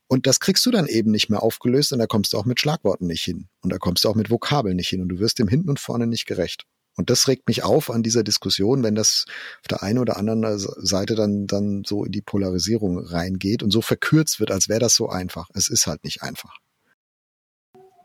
Und 0.06 0.26
das 0.26 0.38
kriegst 0.38 0.64
du 0.66 0.70
dann 0.70 0.86
eben 0.86 1.10
nicht 1.10 1.30
mehr 1.30 1.42
aufgelöst 1.42 1.92
und 1.92 1.98
da 1.98 2.06
kommst 2.06 2.32
du 2.32 2.38
auch 2.38 2.44
mit 2.44 2.60
Schlagworten 2.60 3.06
nicht 3.06 3.24
hin. 3.24 3.48
Und 3.62 3.72
da 3.72 3.78
kommst 3.78 4.04
du 4.04 4.08
auch 4.08 4.14
mit 4.14 4.30
Vokabeln 4.30 4.76
nicht 4.76 4.88
hin 4.88 5.00
und 5.00 5.08
du 5.08 5.18
wirst 5.18 5.38
dem 5.38 5.48
hinten 5.48 5.70
und 5.70 5.80
vorne 5.80 6.06
nicht 6.06 6.26
gerecht. 6.26 6.64
Und 6.96 7.10
das 7.10 7.28
regt 7.28 7.46
mich 7.46 7.62
auf 7.62 7.90
an 7.90 8.02
dieser 8.02 8.22
Diskussion, 8.22 8.82
wenn 8.82 8.94
das 8.94 9.26
auf 9.60 9.68
der 9.68 9.82
einen 9.82 9.98
oder 9.98 10.16
anderen 10.16 10.58
Seite 10.58 11.14
dann, 11.14 11.46
dann 11.46 11.82
so 11.84 12.04
in 12.04 12.12
die 12.12 12.22
Polarisierung 12.22 12.98
reingeht 12.98 13.62
und 13.62 13.70
so 13.70 13.82
verkürzt 13.82 14.40
wird, 14.40 14.50
als 14.50 14.68
wäre 14.68 14.80
das 14.80 14.94
so 14.94 15.08
einfach. 15.08 15.48
Es 15.54 15.68
ist 15.68 15.86
halt 15.86 16.04
nicht 16.04 16.22
einfach. 16.22 16.56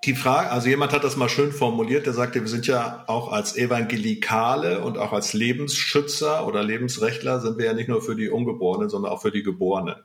Die 0.03 0.15
Frage, 0.15 0.49
also 0.49 0.67
jemand 0.67 0.93
hat 0.93 1.03
das 1.03 1.15
mal 1.15 1.29
schön 1.29 1.51
formuliert, 1.51 2.07
der 2.07 2.13
sagte, 2.13 2.41
wir 2.41 2.47
sind 2.47 2.65
ja 2.65 3.03
auch 3.07 3.31
als 3.31 3.55
Evangelikale 3.55 4.83
und 4.83 4.97
auch 4.97 5.13
als 5.13 5.33
Lebensschützer 5.33 6.47
oder 6.47 6.63
Lebensrechtler 6.63 7.39
sind 7.39 7.59
wir 7.59 7.65
ja 7.65 7.73
nicht 7.73 7.87
nur 7.87 8.01
für 8.01 8.15
die 8.15 8.29
Ungeborenen, 8.29 8.89
sondern 8.89 9.11
auch 9.11 9.21
für 9.21 9.31
die 9.31 9.43
Geborenen. 9.43 9.97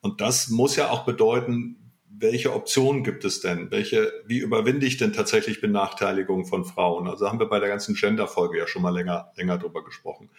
Und 0.00 0.22
das 0.22 0.48
muss 0.48 0.76
ja 0.76 0.90
auch 0.90 1.04
bedeuten, 1.04 1.81
welche 2.22 2.54
Optionen 2.54 3.04
gibt 3.04 3.24
es 3.24 3.40
denn? 3.40 3.70
Welche, 3.70 4.12
wie 4.26 4.38
überwinde 4.38 4.86
ich 4.86 4.96
denn 4.96 5.12
tatsächlich 5.12 5.60
Benachteiligung 5.60 6.46
von 6.46 6.64
Frauen? 6.64 7.06
Also 7.08 7.28
haben 7.28 7.40
wir 7.40 7.48
bei 7.48 7.60
der 7.60 7.68
ganzen 7.68 7.94
Gender-Folge 7.94 8.58
ja 8.58 8.66
schon 8.66 8.82
mal 8.82 8.94
länger, 8.94 9.30
länger 9.36 9.58
drüber 9.58 9.84
gesprochen. 9.84 10.30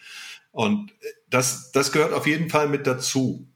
Und 0.50 0.92
das, 1.28 1.70
das 1.72 1.92
gehört 1.92 2.12
auf 2.12 2.26
jeden 2.26 2.50
Fall 2.50 2.68
mit 2.68 2.86
dazu. 2.86 3.46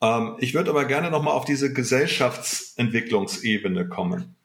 Ähm, 0.00 0.36
ich 0.38 0.54
würde 0.54 0.70
aber 0.70 0.84
gerne 0.84 1.10
nochmal 1.10 1.34
auf 1.34 1.44
diese 1.44 1.72
Gesellschaftsentwicklungsebene 1.72 3.88
kommen. 3.88 4.36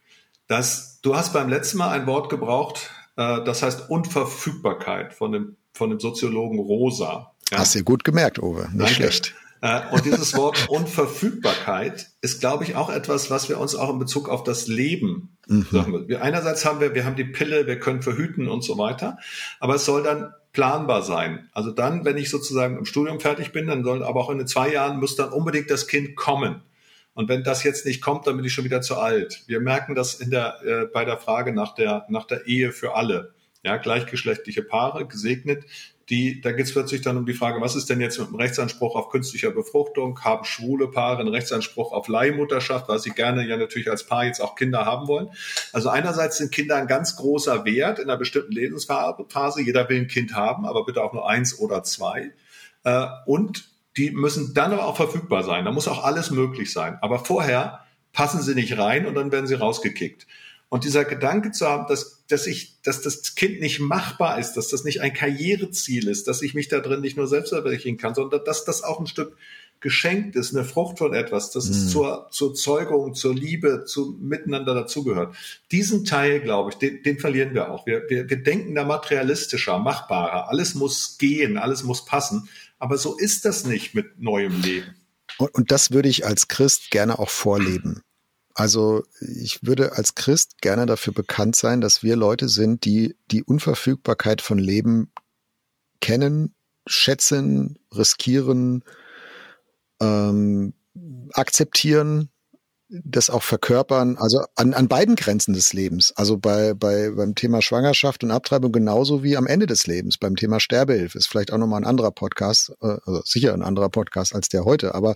Das, 0.48 1.00
du 1.02 1.16
hast 1.16 1.32
beim 1.32 1.50
letzten 1.50 1.78
Mal 1.78 1.92
ein 1.92 2.08
Wort 2.08 2.30
gebraucht, 2.30 2.90
äh, 3.16 3.44
das 3.44 3.62
heißt 3.62 3.88
Unverfügbarkeit 3.90 5.14
von 5.14 5.32
dem, 5.32 5.56
von 5.74 5.92
dem 5.92 6.00
Soziologen 6.00 6.58
Rosa. 6.60 7.34
Ja? 7.52 7.60
Hast 7.60 7.76
du 7.76 7.84
gut 7.84 8.04
gemerkt, 8.04 8.40
Uwe. 8.40 8.70
Nicht 8.72 8.80
Danke. 8.80 8.94
schlecht. 8.94 9.36
Äh, 9.62 9.82
und 9.92 10.06
dieses 10.06 10.36
Wort 10.36 10.70
Unverfügbarkeit 10.70 12.08
ist, 12.22 12.40
glaube 12.40 12.64
ich, 12.64 12.76
auch 12.76 12.90
etwas, 12.90 13.30
was 13.30 13.50
wir 13.50 13.60
uns 13.60 13.76
auch 13.76 13.90
in 13.90 14.00
Bezug 14.00 14.30
auf 14.30 14.44
das 14.44 14.68
Leben 14.68 15.38
mhm. 15.48 15.68
sagen 15.72 16.08
wir. 16.08 16.22
Einerseits 16.22 16.66
haben 16.66 16.80
wir, 16.80 16.96
wir 16.96 17.06
haben 17.06 17.16
die 17.16 17.26
Pille, 17.26 17.68
wir 17.68 17.80
können 17.80 18.02
verhüten 18.02 18.48
und 18.48 18.64
so 18.64 18.78
weiter, 18.78 19.18
aber 19.60 19.76
es 19.76 19.86
soll 19.86 20.04
dann 20.04 20.34
planbar 20.54 21.04
sein. 21.04 21.50
Also 21.54 21.72
dann, 21.72 22.06
wenn 22.06 22.18
ich 22.18 22.30
sozusagen 22.30 22.78
im 22.78 22.86
Studium 22.86 23.20
fertig 23.20 23.52
bin, 23.52 23.68
dann 23.68 23.84
soll 23.84 24.04
aber 24.04 24.22
auch 24.22 24.30
in 24.30 24.48
zwei 24.48 24.72
Jahren 24.72 25.00
muss 25.00 25.16
dann 25.16 25.30
unbedingt 25.30 25.70
das 25.70 25.88
Kind 25.88 26.16
kommen. 26.16 26.62
Und 27.14 27.28
wenn 27.28 27.44
das 27.44 27.64
jetzt 27.64 27.86
nicht 27.86 28.02
kommt, 28.02 28.28
dann 28.28 28.38
bin 28.38 28.46
ich 28.46 28.54
schon 28.54 28.64
wieder 28.64 28.82
zu 28.82 28.98
alt. 28.98 29.44
Wir 29.48 29.60
merken 29.60 29.94
das 29.94 30.16
in 30.16 30.32
der, 30.32 30.62
äh, 30.64 30.86
bei 30.86 31.06
der 31.06 31.18
Frage 31.18 31.54
nach 31.54 31.76
der, 31.76 32.06
nach 32.10 32.26
der 32.26 32.48
Ehe 32.48 32.72
für 32.72 32.96
alle. 32.96 33.34
Ja, 33.64 33.76
gleichgeschlechtliche 33.76 34.62
Paare, 34.62 35.06
gesegnet, 35.06 35.66
die, 36.10 36.42
da 36.42 36.52
geht 36.52 36.66
es 36.66 36.74
plötzlich 36.74 37.02
dann 37.02 37.18
um 37.18 37.26
die 37.26 37.34
Frage, 37.34 37.62
was 37.62 37.76
ist 37.76 37.90
denn 37.90 38.02
jetzt 38.02 38.18
mit 38.20 38.30
dem 38.30 38.36
Rechtsanspruch 38.36 38.96
auf 38.96 39.10
künstlicher 39.10 39.52
Befruchtung? 39.52 40.20
Haben 40.22 40.44
schwule 40.44 40.88
Paare 40.88 41.20
einen 41.20 41.30
Rechtsanspruch 41.30 41.92
auf 41.92 42.08
Leihmutterschaft, 42.08 42.90
weil 42.90 43.00
sie 43.00 43.12
gerne 43.12 43.48
ja 43.48 43.58
natürlich 43.58 43.92
als 43.92 44.06
Paar 44.06 44.26
jetzt 44.26 44.42
auch 44.42 44.56
Kinder 44.56 44.86
haben 44.86 45.08
wollen? 45.08 45.30
Also 45.72 45.90
einerseits 45.90 46.38
sind 46.38 46.52
Kinder 46.52 46.78
ein 46.78 46.88
ganz 46.88 47.16
großer 47.16 47.64
Wert 47.66 48.00
in 48.00 48.10
einer 48.10 48.18
bestimmten 48.18 48.54
Lebensphase. 48.54 49.62
Jeder 49.62 49.88
will 49.88 50.02
ein 50.02 50.08
Kind 50.08 50.34
haben, 50.34 50.66
aber 50.66 50.86
bitte 50.86 51.04
auch 51.04 51.14
nur 51.14 51.30
eins 51.30 51.60
oder 51.60 51.84
zwei. 51.84 52.32
Äh, 52.84 53.06
und 53.28 53.70
die 53.96 54.12
müssen 54.12 54.54
dann 54.54 54.74
aber 54.74 54.86
auch 54.86 54.96
verfügbar 54.96 55.44
sein. 55.44 55.66
Da 55.66 55.72
muss 55.72 55.88
auch 55.88 56.04
alles 56.04 56.32
möglich 56.32 56.74
sein. 56.74 56.98
Aber 57.02 57.20
vorher 57.20 57.86
passen 58.14 58.42
sie 58.42 58.56
nicht 58.56 58.78
rein 58.78 59.06
und 59.06 59.16
dann 59.16 59.32
werden 59.32 59.48
sie 59.48 59.56
rausgekickt. 59.56 60.26
Und 60.70 60.84
dieser 60.84 61.04
Gedanke 61.04 61.52
zu 61.52 61.68
haben, 61.68 61.88
dass, 61.88 62.24
dass 62.28 62.46
ich, 62.46 62.80
dass 62.84 63.02
das 63.02 63.34
Kind 63.34 63.60
nicht 63.60 63.80
machbar 63.80 64.40
ist, 64.40 64.54
dass 64.54 64.68
das 64.68 64.84
nicht 64.84 65.02
ein 65.02 65.14
Karriereziel 65.14 66.08
ist, 66.08 66.28
dass 66.28 66.44
ich 66.44 66.54
mich 66.54 66.68
da 66.68 66.80
drin 66.80 67.02
nicht 67.02 67.18
nur 67.18 67.28
selbst 67.28 67.50
verwirklichen 67.50 67.98
kann, 67.98 68.14
sondern 68.14 68.46
dass 68.46 68.66
das 68.66 68.84
auch 68.84 69.00
ein 69.00 69.08
Stück 69.08 69.36
geschenkt 69.80 70.36
ist, 70.36 70.54
eine 70.54 70.66
Frucht 70.66 70.98
von 70.98 71.14
etwas, 71.14 71.52
dass 71.52 71.66
mhm. 71.66 71.72
es 71.72 71.90
zur, 71.90 72.28
zur 72.32 72.54
Zeugung, 72.54 73.16
zur 73.16 73.34
Liebe, 73.34 73.86
zu 73.86 74.18
Miteinander 74.20 74.76
dazugehört. 74.76 75.36
Diesen 75.72 76.06
Teil, 76.06 76.42
glaube 76.42 76.72
ich, 76.72 76.76
den, 76.78 77.02
den 77.02 77.18
verlieren 77.18 77.54
wir 77.54 77.72
auch. 77.72 77.86
Wir, 77.86 78.04
wir, 78.10 78.30
wir 78.30 78.44
denken 78.44 78.76
da 78.76 78.84
materialistischer, 78.84 79.80
machbarer. 79.80 80.50
Alles 80.50 80.76
muss 80.76 81.18
gehen, 81.18 81.58
alles 81.58 81.84
muss 81.84 82.06
passen. 82.06 82.50
Aber 82.78 82.98
so 82.98 83.18
ist 83.18 83.46
das 83.46 83.66
nicht 83.66 83.96
mit 83.96 84.20
neuem 84.20 84.62
Leben. 84.62 84.96
Und, 85.38 85.56
und 85.56 85.72
das 85.72 85.92
würde 85.92 86.10
ich 86.10 86.26
als 86.26 86.48
Christ 86.48 86.92
gerne 86.92 87.18
auch 87.18 87.30
vorleben. 87.30 88.02
Also 88.54 89.04
ich 89.22 89.64
würde 89.64 89.94
als 89.94 90.16
Christ 90.16 90.62
gerne 90.62 90.86
dafür 90.86 91.14
bekannt 91.14 91.56
sein, 91.56 91.82
dass 91.82 92.04
wir 92.04 92.16
Leute 92.16 92.50
sind, 92.50 92.86
die 92.86 93.16
die 93.32 93.44
Unverfügbarkeit 93.44 94.42
von 94.42 94.58
Leben 94.58 95.12
kennen, 96.02 96.56
schätzen, 96.86 97.78
riskieren, 97.96 98.84
ähm, 100.02 100.74
akzeptieren, 101.34 102.30
das 102.90 103.30
auch 103.30 103.44
verkörpern, 103.44 104.18
also 104.18 104.42
an, 104.56 104.74
an 104.74 104.88
beiden 104.88 105.16
Grenzen 105.16 105.54
des 105.54 105.74
Lebens. 105.74 106.12
Also 106.16 106.38
bei, 106.38 106.74
bei, 106.74 107.12
beim 107.12 107.36
Thema 107.36 107.62
Schwangerschaft 107.62 108.24
und 108.24 108.32
Abtreibung 108.32 108.72
genauso 108.72 109.24
wie 109.24 109.38
am 109.38 109.46
Ende 109.46 109.68
des 109.68 109.86
Lebens. 109.86 110.18
Beim 110.18 110.36
Thema 110.36 110.60
Sterbehilfe 110.60 111.18
ist 111.18 111.28
vielleicht 111.28 111.54
auch 111.54 111.60
nochmal 111.60 111.82
ein 111.82 111.88
anderer 111.88 112.12
Podcast, 112.12 112.72
äh, 112.82 112.98
also 113.06 113.22
sicher 113.26 113.54
ein 113.54 113.62
anderer 113.62 113.90
Podcast 113.90 114.34
als 114.34 114.50
der 114.50 114.66
heute, 114.66 114.96
aber 114.96 115.14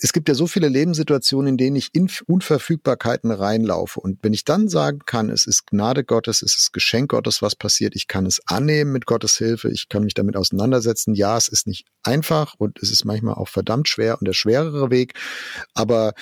es 0.00 0.12
gibt 0.12 0.28
ja 0.28 0.34
so 0.34 0.46
viele 0.46 0.68
Lebenssituationen, 0.68 1.54
in 1.54 1.56
denen 1.56 1.76
ich 1.76 1.90
in 1.92 2.08
Unverfügbarkeiten 2.26 3.32
reinlaufe. 3.32 3.98
Und 3.98 4.18
wenn 4.22 4.32
ich 4.32 4.44
dann 4.44 4.68
sagen 4.68 5.00
kann, 5.06 5.28
es 5.28 5.44
ist 5.44 5.66
Gnade 5.66 6.04
Gottes, 6.04 6.42
es 6.42 6.56
ist 6.56 6.72
Geschenk 6.72 7.10
Gottes, 7.10 7.42
was 7.42 7.56
passiert, 7.56 7.96
ich 7.96 8.06
kann 8.06 8.24
es 8.24 8.40
annehmen 8.46 8.92
mit 8.92 9.06
Gottes 9.06 9.36
Hilfe, 9.36 9.70
ich 9.70 9.88
kann 9.88 10.04
mich 10.04 10.14
damit 10.14 10.36
auseinandersetzen. 10.36 11.14
Ja, 11.14 11.36
es 11.36 11.48
ist 11.48 11.66
nicht 11.66 11.86
einfach 12.04 12.54
und 12.58 12.80
es 12.80 12.92
ist 12.92 13.04
manchmal 13.04 13.34
auch 13.34 13.48
verdammt 13.48 13.88
schwer 13.88 14.18
und 14.20 14.26
der 14.26 14.34
schwerere 14.34 14.90
Weg. 14.90 15.14
Aber, 15.74 16.14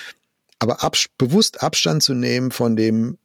aber 0.59 0.83
ab, 0.83 0.97
bewusst 1.19 1.63
Abstand 1.63 2.03
zu 2.03 2.15
nehmen 2.15 2.53
von 2.53 2.77
dem, 2.77 3.19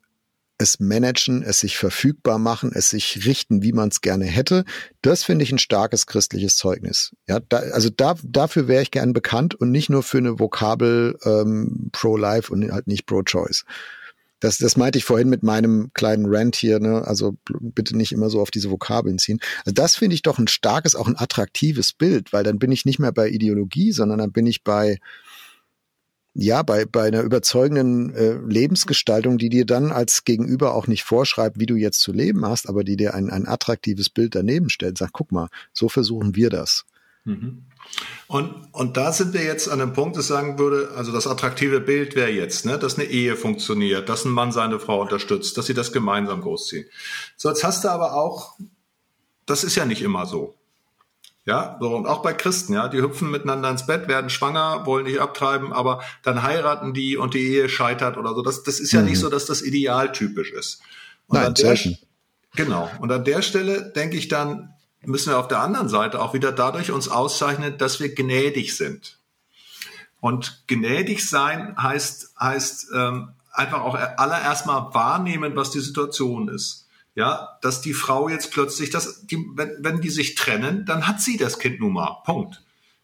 es 0.58 0.80
managen, 0.80 1.44
es 1.44 1.60
sich 1.60 1.78
verfügbar 1.78 2.40
machen, 2.40 2.72
es 2.74 2.90
sich 2.90 3.26
richten, 3.26 3.62
wie 3.62 3.74
man 3.74 3.90
es 3.90 4.02
gerne 4.02 4.26
hätte. 4.26 4.64
Das 5.02 5.24
finde 5.24 5.44
ich 5.44 5.52
ein 5.52 5.60
starkes 5.60 6.06
christliches 6.06 6.56
Zeugnis. 6.56 7.12
Ja, 7.28 7.40
da, 7.40 7.58
also 7.58 7.90
da, 7.90 8.16
dafür 8.24 8.68
wäre 8.68 8.82
ich 8.82 8.92
gern 8.92 9.14
bekannt 9.14 9.56
und 9.56 9.72
nicht 9.72 9.90
nur 9.90 10.04
für 10.04 10.20
eine 10.20 10.40
Vokabel 10.40 11.18
ähm, 11.26 11.90
pro-life 11.92 12.52
und 12.52 12.72
halt 12.72 12.88
nicht 12.88 13.06
pro-choice. 13.06 13.66
Das, 14.40 14.58
das 14.58 14.78
meinte 14.78 14.98
ich 14.98 15.06
vorhin 15.06 15.30
mit 15.30 15.44
meinem 15.44 15.92
kleinen 15.94 16.26
Rant 16.28 16.56
hier, 16.56 16.80
ne? 16.80 17.06
Also 17.06 17.36
bitte 17.50 17.96
nicht 17.98 18.12
immer 18.12 18.30
so 18.30 18.42
auf 18.42 18.52
diese 18.52 18.70
Vokabeln 18.70 19.18
ziehen. 19.18 19.40
Also 19.66 19.74
das 19.74 19.96
finde 19.96 20.14
ich 20.14 20.22
doch 20.22 20.38
ein 20.38 20.48
starkes, 20.48 20.96
auch 20.96 21.08
ein 21.08 21.18
attraktives 21.18 21.94
Bild, 21.94 22.34
weil 22.34 22.44
dann 22.44 22.60
bin 22.60 22.72
ich 22.72 22.86
nicht 22.86 23.00
mehr 23.00 23.12
bei 23.12 23.30
Ideologie, 23.30 23.92
sondern 23.92 24.20
dann 24.20 24.32
bin 24.32 24.46
ich 24.46 24.64
bei 24.64 25.00
ja, 26.38 26.64
bei, 26.64 26.84
bei 26.86 27.08
einer 27.08 27.22
überzeugenden 27.22 28.14
äh, 28.14 28.34
Lebensgestaltung, 28.46 29.38
die 29.38 29.48
dir 29.50 29.66
dann 29.66 29.94
als 29.94 30.26
Gegenüber 30.26 30.76
auch 30.76 30.86
nicht 30.86 31.04
vorschreibt, 31.04 31.60
wie 31.60 31.66
du 31.66 31.76
jetzt 31.76 32.02
zu 32.02 32.12
leben 32.12 32.46
hast, 32.46 32.68
aber 32.68 32.84
die 32.84 32.98
dir 32.98 33.14
ein, 33.14 33.30
ein 33.30 33.48
attraktives 33.48 34.10
Bild 34.10 34.36
daneben 34.36 34.70
stellt, 34.70 34.98
sagt, 34.98 35.14
guck 35.14 35.32
mal, 35.32 35.48
so 35.72 35.88
versuchen 35.88 36.36
wir 36.36 36.50
das. 36.50 36.84
Mhm. 37.24 37.64
Und, 38.28 38.68
und 38.74 38.98
da 38.98 39.14
sind 39.14 39.34
wir 39.34 39.44
jetzt 39.44 39.70
an 39.70 39.80
einem 39.80 39.94
Punkt, 39.94 40.18
das 40.18 40.28
sagen 40.28 40.60
würde, 40.60 40.92
also 40.98 41.14
das 41.14 41.26
attraktive 41.26 41.80
Bild 41.80 42.16
wäre 42.16 42.32
jetzt, 42.32 42.66
ne, 42.66 42.78
dass 42.78 43.00
eine 43.00 43.06
Ehe 43.06 43.38
funktioniert, 43.38 44.10
dass 44.10 44.26
ein 44.26 44.32
Mann 44.32 44.52
seine 44.52 44.80
Frau 44.80 45.02
unterstützt, 45.02 45.58
dass 45.58 45.68
sie 45.68 45.74
das 45.74 45.94
gemeinsam 45.94 46.42
großziehen. 46.42 46.86
So, 47.38 47.48
jetzt 47.48 47.64
hast 47.64 47.86
du 47.86 47.90
aber 47.90 48.14
auch, 48.14 48.58
das 49.46 49.64
ist 49.64 49.76
ja 49.76 49.86
nicht 49.86 50.02
immer 50.02 50.26
so. 50.26 50.54
Ja, 51.46 51.78
so 51.80 51.96
und 51.96 52.08
auch 52.08 52.24
bei 52.24 52.34
Christen, 52.34 52.74
ja, 52.74 52.88
die 52.88 53.02
hüpfen 53.02 53.30
miteinander 53.30 53.70
ins 53.70 53.86
Bett, 53.86 54.08
werden 54.08 54.32
schwanger, 54.32 54.88
wollen 54.88 55.06
nicht 55.06 55.20
abtreiben, 55.20 55.74
aber 55.74 56.02
dann 56.24 56.42
heiraten 56.42 56.96
die 56.96 57.18
und 57.18 57.36
die 57.36 57.48
Ehe 57.48 57.70
scheitert 57.70 58.18
oder 58.18 58.34
so. 58.34 58.42
Das, 58.42 58.64
das 58.64 58.80
ist 58.80 58.92
ja 58.92 59.02
mhm. 59.02 59.10
nicht 59.10 59.20
so, 59.20 59.30
dass 59.30 59.46
das 59.46 59.62
idealtypisch 59.62 60.52
ist. 60.52 60.82
Und 61.28 61.40
Nein, 61.40 61.56
selten. 61.56 62.00
Genau. 62.56 62.90
Und 63.00 63.12
an 63.12 63.24
der 63.26 63.44
Stelle 63.44 63.92
denke 63.96 64.18
ich 64.18 64.28
dann, 64.28 64.74
müssen 65.04 65.30
wir 65.30 65.38
auf 65.38 65.48
der 65.48 65.60
anderen 65.60 65.88
Seite 65.88 66.20
auch 66.20 66.34
wieder 66.34 66.52
dadurch 66.52 66.92
uns 66.92 67.10
auszeichnen, 67.10 67.78
dass 67.78 68.00
wir 68.00 68.16
gnädig 68.16 68.76
sind. 68.76 69.20
Und 70.20 70.64
gnädig 70.66 71.30
sein 71.30 71.76
heißt, 71.78 72.34
heißt 72.40 72.88
ähm, 72.96 73.34
einfach 73.52 73.82
auch 73.82 73.94
allererst 73.94 74.66
mal 74.66 74.96
wahrnehmen, 74.96 75.56
was 75.56 75.70
die 75.70 75.80
Situation 75.80 76.48
ist 76.48 76.85
ja, 77.16 77.58
dass 77.62 77.82
die 77.82 77.94
Frau 77.94 78.28
jetzt 78.28 78.52
plötzlich, 78.52 78.90
dass 78.90 79.26
die, 79.26 79.38
wenn, 79.56 79.72
wenn 79.80 80.02
die 80.02 80.10
sich 80.10 80.36
trennen, 80.36 80.86
dann 80.86 81.08
hat 81.08 81.22
sie 81.22 81.38
das 81.38 81.60
Kind 81.60 81.80
nun 81.80 81.94
mal. 81.94 82.22
Punkt. 82.26 82.62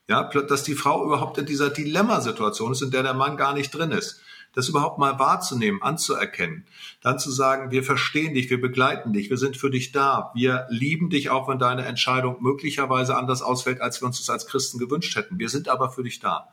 Ja, 0.08 0.24
dass 0.24 0.64
die 0.64 0.76
Frau 0.76 1.06
überhaupt 1.06 1.38
in 1.38 1.46
dieser 1.46 1.70
Dilemmasituation 1.70 2.74
ist, 2.74 2.82
in 2.82 2.92
der 2.92 3.04
der 3.04 3.14
Mann 3.14 3.38
gar 3.38 3.54
nicht 3.54 3.72
drin 3.72 3.92
ist. 3.92 4.20
Das 4.54 4.68
überhaupt 4.68 5.00
mal 5.00 5.18
wahrzunehmen, 5.18 5.82
anzuerkennen. 5.82 6.66
Dann 7.00 7.20
zu 7.20 7.32
sagen, 7.32 7.72
wir 7.72 7.86
verstehen 7.86 8.34
dich, 8.34 8.50
wir 8.50 8.60
begleiten 8.60 9.14
dich, 9.14 9.30
wir 9.30 9.38
sind 9.38 9.56
für 9.56 9.70
dich 9.70 9.94
da, 9.94 10.32
wir 10.36 10.68
lieben 10.70 11.10
dich 11.10 11.30
auch, 11.30 11.48
wenn 11.48 11.60
deine 11.60 11.86
Entscheidung 11.86 12.36
möglicherweise 12.42 13.16
anders 13.16 13.42
ausfällt, 13.42 13.80
als 13.80 14.02
wir 14.02 14.08
uns 14.08 14.18
das 14.18 14.30
als 14.30 14.46
Christen 14.48 14.78
gewünscht 14.78 15.16
hätten. 15.16 15.40
Wir 15.40 15.48
sind 15.48 15.70
aber 15.70 15.90
für 15.90 16.04
dich 16.04 16.20
da. 16.20 16.50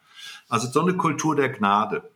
Also 0.49 0.71
so 0.71 0.81
eine 0.81 0.97
Kultur 0.97 1.35
der 1.35 1.49
Gnade 1.49 2.09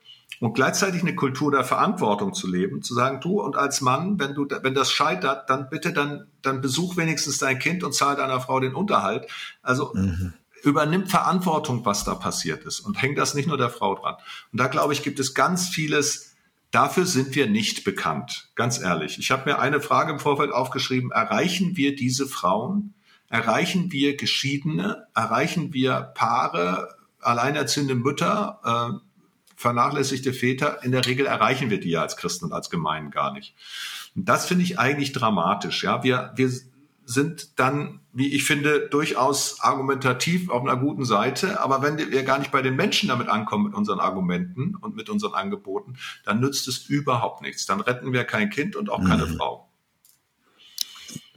und 0.43 0.55
gleichzeitig 0.55 1.03
eine 1.03 1.15
Kultur 1.15 1.53
der 1.53 1.63
Verantwortung 1.63 2.35
zu 2.35 2.49
leben, 2.49 2.83
zu 2.83 2.95
sagen, 2.95 3.21
du 3.21 3.41
und 3.41 3.55
als 3.55 3.81
Mann, 3.81 4.19
wenn 4.19 4.35
du, 4.35 4.49
wenn 4.63 4.75
das 4.75 4.91
scheitert, 4.91 5.49
dann 5.49 5.69
bitte 5.69 5.93
dann, 5.93 6.27
dann 6.43 6.61
besuch 6.61 6.97
wenigstens 6.97 7.39
dein 7.39 7.61
Kind 7.61 7.85
und 7.85 7.95
zahl 7.95 8.17
deiner 8.17 8.41
Frau 8.41 8.59
den 8.59 8.75
Unterhalt. 8.75 9.29
Also 9.63 9.93
mhm. 9.95 10.33
übernimm 10.65 11.07
Verantwortung, 11.07 11.85
was 11.85 12.03
da 12.03 12.17
passiert 12.17 12.65
ist 12.65 12.81
und 12.81 13.01
hängt 13.01 13.19
das 13.19 13.35
nicht 13.35 13.47
nur 13.47 13.57
der 13.57 13.71
Frau 13.71 13.95
dran. 13.95 14.17
Und 14.51 14.59
da 14.59 14.67
glaube 14.67 14.93
ich, 14.95 15.05
gibt 15.05 15.21
es 15.21 15.35
ganz 15.35 15.69
vieles, 15.69 16.35
dafür 16.73 17.07
sind 17.07 17.37
wir 17.37 17.49
nicht 17.49 17.85
bekannt. 17.85 18.51
Ganz 18.57 18.81
ehrlich. 18.81 19.21
Ich 19.21 19.31
habe 19.31 19.49
mir 19.49 19.61
eine 19.61 19.81
Frage 19.81 20.11
im 20.11 20.19
Vorfeld 20.19 20.51
aufgeschrieben, 20.51 21.13
erreichen 21.13 21.77
wir 21.77 21.95
diese 21.95 22.27
Frauen? 22.27 22.95
Erreichen 23.29 23.93
wir 23.93 24.17
Geschiedene? 24.17 25.07
Erreichen 25.15 25.73
wir 25.73 26.01
Paare, 26.17 26.97
alleinerziehende 27.21 27.95
Mütter? 27.95 29.01
Vernachlässigte 29.63 30.33
Väter, 30.33 30.83
in 30.83 30.93
der 30.93 31.07
Regel 31.07 31.25
erreichen 31.25 31.71
wir 31.71 31.81
die 31.81 31.91
ja 31.91 32.03
als 32.03 32.17
Christen 32.17 32.47
und 32.47 32.53
als 32.53 32.69
Gemeinden 32.69 33.11
gar 33.11 33.33
nicht. 33.33 33.55
Und 34.15 34.29
das 34.29 34.47
finde 34.47 34.65
ich 34.65 34.79
eigentlich 34.79 35.13
dramatisch. 35.13 35.85
Ja, 35.85 36.03
wir, 36.03 36.33
wir 36.35 36.51
sind 37.05 37.59
dann, 37.61 38.01
wie 38.13 38.35
ich 38.35 38.45
finde, 38.45 38.89
durchaus 38.89 39.61
argumentativ 39.61 40.51
auf 40.51 40.63
einer 40.63 40.77
guten 40.77 41.05
Seite. 41.05 41.61
Aber 41.61 41.81
wenn 41.81 41.97
wir 41.97 42.23
gar 42.25 42.39
nicht 42.39 42.51
bei 42.51 42.61
den 42.61 42.75
Menschen 42.75 43.09
damit 43.09 43.29
ankommen 43.29 43.67
mit 43.67 43.75
unseren 43.75 44.01
Argumenten 44.01 44.75
und 44.75 44.97
mit 44.97 45.09
unseren 45.09 45.35
Angeboten, 45.35 45.95
dann 46.25 46.41
nützt 46.41 46.67
es 46.67 46.87
überhaupt 46.89 47.43
nichts. 47.43 47.65
Dann 47.65 47.81
retten 47.81 48.13
wir 48.13 48.25
kein 48.25 48.51
Kind 48.51 48.75
und 48.77 48.91
auch 48.91 49.05
keine 49.05 49.27
mhm. 49.27 49.37
Frau. 49.37 49.69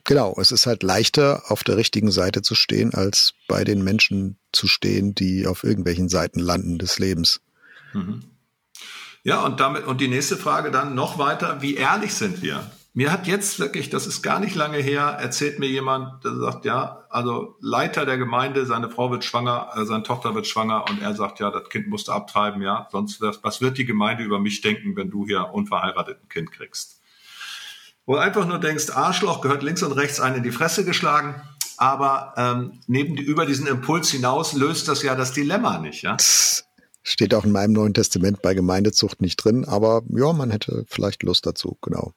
Genau, 0.03 0.35
es 0.39 0.51
ist 0.51 0.67
halt 0.67 0.83
leichter, 0.83 1.43
auf 1.47 1.63
der 1.63 1.77
richtigen 1.77 2.11
Seite 2.11 2.43
zu 2.43 2.53
stehen, 2.53 2.93
als 2.93 3.33
bei 3.47 3.63
den 3.63 3.83
Menschen 3.83 4.37
zu 4.51 4.67
stehen, 4.67 5.15
die 5.15 5.47
auf 5.47 5.63
irgendwelchen 5.63 6.09
Seiten 6.09 6.39
landen 6.39 6.77
des 6.77 6.99
Lebens. 6.99 7.41
Mhm. 7.95 8.23
Ja, 9.23 9.41
und 9.43 9.59
damit, 9.59 9.87
und 9.87 10.01
die 10.01 10.07
nächste 10.07 10.37
Frage 10.37 10.69
dann 10.69 10.93
noch 10.93 11.17
weiter, 11.17 11.61
wie 11.61 11.75
ehrlich 11.75 12.13
sind 12.13 12.43
wir? 12.43 12.69
Mir 12.93 13.11
hat 13.11 13.27
jetzt 13.27 13.59
wirklich, 13.59 13.89
das 13.89 14.07
ist 14.07 14.21
gar 14.21 14.39
nicht 14.39 14.55
lange 14.55 14.77
her, 14.77 15.17
erzählt 15.19 15.59
mir 15.59 15.67
jemand, 15.67 16.23
der 16.23 16.35
sagt, 16.35 16.63
ja, 16.63 17.05
also 17.09 17.57
Leiter 17.59 18.05
der 18.05 18.17
Gemeinde, 18.17 18.65
seine 18.65 18.89
Frau 18.89 19.11
wird 19.11 19.25
schwanger, 19.25 19.69
äh, 19.75 19.83
seine 19.85 20.03
Tochter 20.03 20.35
wird 20.35 20.47
schwanger 20.47 20.85
und 20.89 21.01
er 21.01 21.13
sagt, 21.13 21.39
ja, 21.39 21.51
das 21.51 21.67
Kind 21.69 21.87
musste 21.87 22.13
abtreiben, 22.13 22.61
ja, 22.61 22.87
sonst, 22.91 23.21
was 23.21 23.59
wird 23.59 23.77
die 23.77 23.85
Gemeinde 23.85 24.23
über 24.23 24.39
mich 24.39 24.61
denken, 24.61 24.95
wenn 24.95 25.09
du 25.09 25.25
hier 25.25 25.49
unverheiratet 25.53 26.19
ein 26.23 26.29
Kind 26.29 26.51
kriegst? 26.51 27.01
Wo 28.05 28.13
du 28.13 28.19
einfach 28.19 28.45
nur 28.45 28.59
denkst, 28.59 28.91
Arschloch 28.91 29.41
gehört 29.41 29.63
links 29.63 29.81
und 29.81 29.91
rechts 29.91 30.19
einen 30.19 30.37
in 30.37 30.43
die 30.43 30.51
Fresse 30.51 30.85
geschlagen, 30.85 31.41
aber 31.77 32.33
ähm, 32.37 32.79
neben 32.87 33.17
über 33.17 33.45
diesen 33.45 33.67
Impuls 33.67 34.09
hinaus 34.09 34.53
löst 34.53 34.87
das 34.87 35.01
ja 35.01 35.15
das 35.15 35.33
Dilemma 35.33 35.79
nicht, 35.79 36.03
ja. 36.03 36.15
Steht 37.07 37.35
auch 37.35 37.45
in 37.45 37.51
meinem 37.51 37.73
Neuen 37.73 37.93
Testament 37.93 38.41
bei 38.41 38.55
Gemeindezucht 38.55 39.21
nicht 39.21 39.37
drin, 39.37 39.63
aber 39.63 40.01
ja, 40.09 40.33
man 40.33 40.49
hätte 40.49 40.85
vielleicht 40.87 41.21
Lust 41.21 41.45
dazu, 41.45 41.77
genau. 41.83 42.13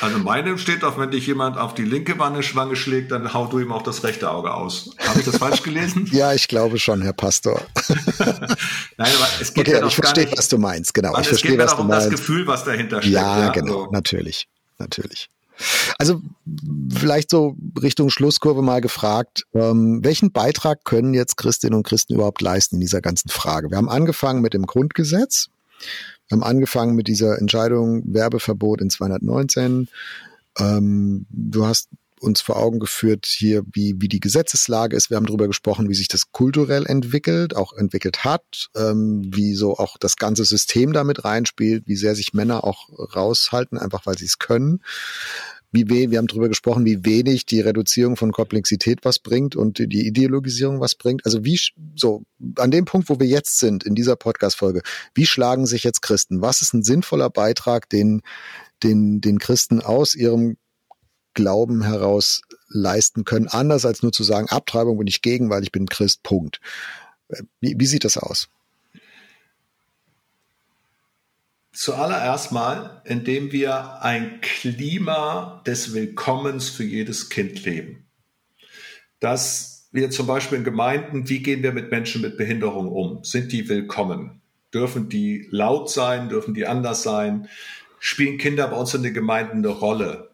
Also 0.00 0.18
meine 0.18 0.58
steht 0.58 0.82
auch, 0.82 0.98
wenn 0.98 1.12
dich 1.12 1.24
jemand 1.28 1.56
auf 1.56 1.72
die 1.72 1.84
linke 1.84 2.18
Wange 2.18 2.42
schlägt, 2.42 3.12
dann 3.12 3.32
haut 3.32 3.52
du 3.52 3.60
ihm 3.60 3.70
auch 3.70 3.82
das 3.82 4.02
rechte 4.02 4.28
Auge 4.28 4.52
aus. 4.52 4.90
Habe 4.98 5.20
ich 5.20 5.24
das 5.24 5.36
falsch 5.36 5.62
gelesen? 5.62 6.08
ja, 6.12 6.34
ich 6.34 6.48
glaube 6.48 6.80
schon, 6.80 7.00
Herr 7.00 7.12
Pastor. 7.12 7.62
Nein, 8.18 9.12
aber 9.14 9.28
es 9.40 9.54
geht 9.54 9.68
okay, 9.68 9.78
ja 9.78 9.86
ich 9.86 9.94
verstehe, 9.94 10.28
was 10.36 10.48
du 10.48 10.58
meinst, 10.58 10.94
genau. 10.94 11.12
Ich 11.12 11.20
es 11.20 11.28
verstehe, 11.28 11.52
geht 11.52 11.60
was 11.60 11.74
um 11.74 11.88
das 11.88 12.10
Gefühl, 12.10 12.46
was 12.48 12.64
dahinter 12.64 13.02
steckt. 13.02 13.14
Ja, 13.14 13.38
ja 13.38 13.48
genau, 13.50 13.84
so. 13.84 13.90
natürlich, 13.92 14.48
natürlich. 14.78 15.30
Also 15.98 16.20
vielleicht 16.92 17.30
so 17.30 17.56
Richtung 17.80 18.10
Schlusskurve 18.10 18.62
mal 18.62 18.80
gefragt, 18.80 19.46
ähm, 19.54 20.04
welchen 20.04 20.32
Beitrag 20.32 20.84
können 20.84 21.14
jetzt 21.14 21.36
Christinnen 21.36 21.76
und 21.76 21.86
Christen 21.86 22.14
überhaupt 22.14 22.40
leisten 22.40 22.76
in 22.76 22.80
dieser 22.80 23.00
ganzen 23.00 23.28
Frage? 23.28 23.70
Wir 23.70 23.76
haben 23.76 23.88
angefangen 23.88 24.42
mit 24.42 24.54
dem 24.54 24.66
Grundgesetz. 24.66 25.48
Wir 26.28 26.36
haben 26.36 26.42
angefangen 26.42 26.94
mit 26.94 27.08
dieser 27.08 27.38
Entscheidung 27.38 28.02
Werbeverbot 28.06 28.80
in 28.80 28.90
219. 28.90 29.88
Ähm, 30.58 31.26
du 31.30 31.66
hast 31.66 31.88
uns 32.20 32.40
vor 32.40 32.56
Augen 32.56 32.78
geführt 32.78 33.26
hier, 33.26 33.62
wie, 33.72 33.94
wie 33.98 34.08
die 34.08 34.20
Gesetzeslage 34.20 34.96
ist. 34.96 35.10
Wir 35.10 35.16
haben 35.16 35.26
darüber 35.26 35.46
gesprochen, 35.46 35.88
wie 35.88 35.94
sich 35.94 36.08
das 36.08 36.32
kulturell 36.32 36.86
entwickelt, 36.86 37.56
auch 37.56 37.72
entwickelt 37.72 38.24
hat, 38.24 38.70
ähm, 38.76 39.22
wie 39.34 39.54
so 39.54 39.76
auch 39.76 39.96
das 39.98 40.16
ganze 40.16 40.44
System 40.44 40.92
damit 40.92 41.24
reinspielt, 41.24 41.84
wie 41.86 41.96
sehr 41.96 42.14
sich 42.14 42.32
Männer 42.32 42.64
auch 42.64 42.88
raushalten, 43.14 43.78
einfach 43.78 44.06
weil 44.06 44.18
sie 44.18 44.26
es 44.26 44.38
können 44.38 44.80
wie 45.74 45.90
we 45.90 46.10
wir 46.10 46.18
haben 46.18 46.28
darüber 46.28 46.48
gesprochen, 46.48 46.84
wie 46.84 47.04
wenig 47.04 47.46
die 47.46 47.60
Reduzierung 47.60 48.16
von 48.16 48.30
Komplexität 48.30 49.00
was 49.04 49.18
bringt 49.18 49.56
und 49.56 49.78
die 49.78 50.06
Ideologisierung 50.06 50.80
was 50.80 50.94
bringt. 50.94 51.26
Also 51.26 51.44
wie 51.44 51.58
so 51.96 52.22
an 52.56 52.70
dem 52.70 52.84
Punkt, 52.84 53.08
wo 53.08 53.18
wir 53.18 53.26
jetzt 53.26 53.58
sind 53.58 53.82
in 53.82 53.96
dieser 53.96 54.14
Podcast-Folge, 54.14 54.82
wie 55.14 55.26
schlagen 55.26 55.66
sich 55.66 55.82
jetzt 55.82 56.00
Christen? 56.00 56.40
Was 56.40 56.62
ist 56.62 56.74
ein 56.74 56.84
sinnvoller 56.84 57.28
Beitrag, 57.28 57.88
den 57.88 58.22
den 58.84 59.20
den 59.20 59.38
Christen 59.38 59.80
aus 59.80 60.14
ihrem 60.14 60.56
Glauben 61.34 61.82
heraus 61.82 62.42
leisten 62.68 63.24
können, 63.24 63.48
anders 63.48 63.84
als 63.84 64.02
nur 64.02 64.12
zu 64.12 64.24
sagen, 64.24 64.48
Abtreibung 64.48 64.98
bin 64.98 65.06
ich 65.06 65.22
gegen, 65.22 65.50
weil 65.50 65.62
ich 65.62 65.72
bin 65.72 65.88
Christ. 65.88 66.22
Punkt. 66.22 66.60
Wie, 67.60 67.74
wie 67.78 67.86
sieht 67.86 68.04
das 68.04 68.16
aus? 68.16 68.48
Zuallererst 71.72 72.52
mal, 72.52 73.02
indem 73.04 73.50
wir 73.50 74.00
ein 74.02 74.40
Klima 74.40 75.60
des 75.66 75.92
Willkommens 75.92 76.68
für 76.68 76.84
jedes 76.84 77.30
Kind 77.30 77.64
leben. 77.64 78.06
Dass 79.18 79.88
wir 79.90 80.10
zum 80.10 80.28
Beispiel 80.28 80.58
in 80.58 80.64
Gemeinden, 80.64 81.28
wie 81.28 81.42
gehen 81.42 81.64
wir 81.64 81.72
mit 81.72 81.90
Menschen 81.90 82.22
mit 82.22 82.36
Behinderung 82.36 82.88
um? 82.88 83.24
Sind 83.24 83.50
die 83.50 83.68
willkommen? 83.68 84.40
Dürfen 84.72 85.08
die 85.08 85.48
laut 85.50 85.90
sein? 85.90 86.28
Dürfen 86.28 86.54
die 86.54 86.66
anders 86.66 87.02
sein? 87.02 87.48
Spielen 87.98 88.38
Kinder 88.38 88.68
bei 88.68 88.76
uns 88.76 88.94
in 88.94 89.02
den 89.02 89.14
Gemeinden 89.14 89.58
eine 89.58 89.68
Rolle? 89.68 90.33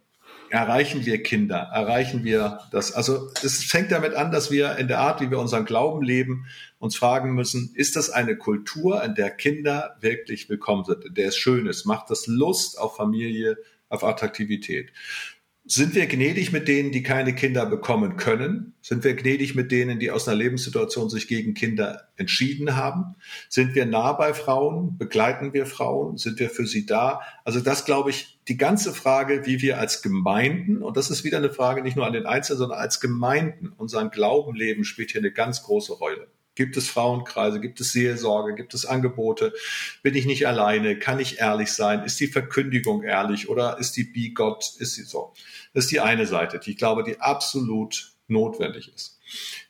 Erreichen 0.50 1.06
wir 1.06 1.22
Kinder, 1.22 1.70
erreichen 1.72 2.24
wir 2.24 2.60
das. 2.72 2.92
Also 2.92 3.30
es 3.42 3.64
fängt 3.64 3.92
damit 3.92 4.14
an, 4.14 4.32
dass 4.32 4.50
wir 4.50 4.76
in 4.76 4.88
der 4.88 4.98
Art, 4.98 5.20
wie 5.20 5.30
wir 5.30 5.38
unseren 5.38 5.64
Glauben 5.64 6.02
leben, 6.02 6.46
uns 6.78 6.96
fragen 6.96 7.34
müssen, 7.34 7.72
ist 7.74 7.96
das 7.96 8.10
eine 8.10 8.36
Kultur, 8.36 9.02
in 9.04 9.14
der 9.14 9.30
Kinder 9.30 9.96
wirklich 10.00 10.48
willkommen 10.48 10.84
sind, 10.84 11.04
in 11.04 11.14
der 11.14 11.28
es 11.28 11.36
schön 11.36 11.66
ist, 11.66 11.84
macht 11.84 12.10
das 12.10 12.26
Lust 12.26 12.78
auf 12.78 12.96
Familie, 12.96 13.58
auf 13.88 14.04
Attraktivität. 14.04 14.92
Sind 15.72 15.94
wir 15.94 16.08
gnädig 16.08 16.50
mit 16.50 16.66
denen, 16.66 16.90
die 16.90 17.04
keine 17.04 17.32
Kinder 17.32 17.64
bekommen 17.64 18.16
können? 18.16 18.74
Sind 18.82 19.04
wir 19.04 19.14
gnädig 19.14 19.54
mit 19.54 19.70
denen, 19.70 20.00
die 20.00 20.10
aus 20.10 20.26
einer 20.26 20.36
Lebenssituation 20.36 21.08
sich 21.08 21.28
gegen 21.28 21.54
Kinder 21.54 22.08
entschieden 22.16 22.74
haben? 22.74 23.14
Sind 23.48 23.76
wir 23.76 23.86
nah 23.86 24.12
bei 24.14 24.34
Frauen? 24.34 24.98
Begleiten 24.98 25.52
wir 25.52 25.66
Frauen? 25.66 26.16
Sind 26.16 26.40
wir 26.40 26.50
für 26.50 26.66
sie 26.66 26.86
da? 26.86 27.20
Also 27.44 27.60
das 27.60 27.84
glaube 27.84 28.10
ich, 28.10 28.40
die 28.48 28.56
ganze 28.56 28.92
Frage, 28.92 29.46
wie 29.46 29.62
wir 29.62 29.78
als 29.78 30.02
Gemeinden, 30.02 30.82
und 30.82 30.96
das 30.96 31.08
ist 31.08 31.22
wieder 31.22 31.38
eine 31.38 31.50
Frage 31.50 31.82
nicht 31.82 31.94
nur 31.94 32.04
an 32.04 32.14
den 32.14 32.26
Einzelnen, 32.26 32.58
sondern 32.58 32.80
als 32.80 32.98
Gemeinden, 32.98 33.68
unseren 33.76 34.10
Glauben 34.10 34.56
leben, 34.56 34.82
spielt 34.82 35.12
hier 35.12 35.20
eine 35.20 35.30
ganz 35.30 35.62
große 35.62 35.92
Rolle. 35.92 36.26
Gibt 36.56 36.76
es 36.76 36.90
Frauenkreise? 36.90 37.60
Gibt 37.60 37.80
es 37.80 37.92
Seelsorge? 37.92 38.54
Gibt 38.54 38.74
es 38.74 38.84
Angebote? 38.84 39.54
Bin 40.02 40.14
ich 40.14 40.26
nicht 40.26 40.46
alleine? 40.46 40.98
Kann 40.98 41.20
ich 41.20 41.38
ehrlich 41.38 41.72
sein? 41.72 42.04
Ist 42.04 42.18
die 42.18 42.26
Verkündigung 42.26 43.02
ehrlich 43.02 43.48
oder 43.48 43.78
ist 43.78 43.96
die 43.96 44.04
Be 44.04 44.34
Gott? 44.34 44.74
Ist 44.78 44.94
sie 44.94 45.04
so? 45.04 45.32
Das 45.72 45.84
ist 45.84 45.92
die 45.92 46.00
eine 46.00 46.26
Seite, 46.26 46.58
die 46.58 46.72
ich 46.72 46.76
glaube, 46.76 47.04
die 47.04 47.20
absolut 47.20 48.12
notwendig 48.28 48.92
ist. 48.94 49.18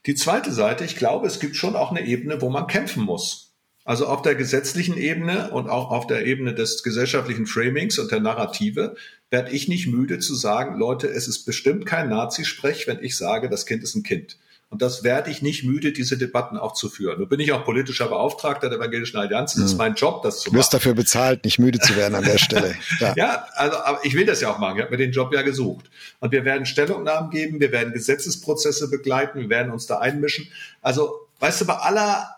Die 0.06 0.14
zweite 0.14 0.52
Seite, 0.52 0.84
ich 0.84 0.96
glaube, 0.96 1.26
es 1.26 1.40
gibt 1.40 1.56
schon 1.56 1.76
auch 1.76 1.90
eine 1.90 2.06
Ebene, 2.06 2.40
wo 2.40 2.50
man 2.50 2.66
kämpfen 2.66 3.04
muss. 3.04 3.54
Also 3.84 4.06
auf 4.06 4.22
der 4.22 4.34
gesetzlichen 4.34 4.96
Ebene 4.96 5.50
und 5.50 5.68
auch 5.68 5.90
auf 5.90 6.06
der 6.06 6.26
Ebene 6.26 6.54
des 6.54 6.82
gesellschaftlichen 6.82 7.46
Framings 7.46 7.98
und 7.98 8.10
der 8.10 8.20
Narrative 8.20 8.94
werde 9.30 9.50
ich 9.50 9.68
nicht 9.68 9.86
müde 9.86 10.18
zu 10.18 10.34
sagen, 10.34 10.78
Leute, 10.78 11.08
es 11.08 11.28
ist 11.28 11.44
bestimmt 11.44 11.86
kein 11.86 12.08
Nazi-Sprech, 12.08 12.86
wenn 12.86 13.02
ich 13.02 13.16
sage, 13.16 13.48
das 13.48 13.66
Kind 13.66 13.82
ist 13.82 13.94
ein 13.94 14.02
Kind. 14.02 14.38
Und 14.70 14.82
das 14.82 15.02
werde 15.02 15.30
ich 15.30 15.42
nicht 15.42 15.64
müde, 15.64 15.92
diese 15.92 16.16
Debatten 16.16 16.56
auch 16.56 16.74
zu 16.74 16.88
führen. 16.88 17.18
Nun 17.18 17.28
bin 17.28 17.40
ich 17.40 17.50
auch 17.50 17.64
politischer 17.64 18.06
Beauftragter 18.06 18.68
der 18.68 18.78
Evangelischen 18.78 19.16
Allianz. 19.16 19.56
Es 19.56 19.64
ist 19.64 19.70
hm. 19.72 19.78
mein 19.78 19.94
Job, 19.96 20.22
das 20.22 20.40
zu 20.40 20.48
machen. 20.48 20.54
Du 20.54 20.58
wirst 20.60 20.72
dafür 20.72 20.94
bezahlt, 20.94 21.44
nicht 21.44 21.58
müde 21.58 21.80
zu 21.80 21.96
werden 21.96 22.14
an 22.14 22.24
der 22.24 22.38
Stelle. 22.38 22.74
Ja. 23.00 23.14
ja, 23.16 23.46
also 23.54 23.78
aber 23.78 24.04
ich 24.04 24.14
will 24.14 24.26
das 24.26 24.40
ja 24.40 24.52
auch 24.52 24.58
machen. 24.58 24.76
Ich 24.76 24.82
habe 24.82 24.90
mir 24.90 24.98
den 24.98 25.12
Job 25.12 25.32
ja 25.32 25.42
gesucht. 25.42 25.90
Und 26.20 26.32
wir 26.32 26.44
werden 26.44 26.66
Stellungnahmen 26.66 27.30
geben, 27.30 27.58
wir 27.58 27.72
werden 27.72 27.92
Gesetzesprozesse 27.92 28.90
begleiten, 28.90 29.40
wir 29.40 29.48
werden 29.48 29.72
uns 29.72 29.86
da 29.86 29.98
einmischen. 29.98 30.48
Also, 30.82 31.28
weißt 31.40 31.62
du, 31.62 31.66
bei 31.66 31.76
aller 31.76 32.28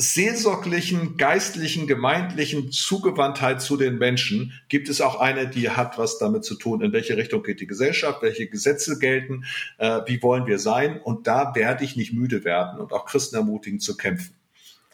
seelsorglichen, 0.00 1.16
geistlichen, 1.16 1.88
gemeindlichen 1.88 2.70
Zugewandtheit 2.70 3.60
zu 3.60 3.76
den 3.76 3.98
Menschen 3.98 4.52
gibt 4.68 4.88
es 4.88 5.00
auch 5.00 5.18
eine, 5.18 5.48
die 5.48 5.70
hat 5.70 5.98
was 5.98 6.18
damit 6.18 6.44
zu 6.44 6.54
tun, 6.54 6.82
in 6.82 6.92
welche 6.92 7.16
Richtung 7.16 7.42
geht 7.42 7.60
die 7.60 7.66
Gesellschaft, 7.66 8.22
welche 8.22 8.46
Gesetze 8.46 9.00
gelten, 9.00 9.44
äh, 9.78 10.02
wie 10.06 10.22
wollen 10.22 10.46
wir 10.46 10.60
sein. 10.60 11.00
Und 11.02 11.26
da 11.26 11.52
werde 11.56 11.82
ich 11.82 11.96
nicht 11.96 12.12
müde 12.12 12.44
werden 12.44 12.78
und 12.78 12.92
auch 12.92 13.06
Christen 13.06 13.34
ermutigen 13.34 13.80
zu 13.80 13.96
kämpfen. 13.96 14.34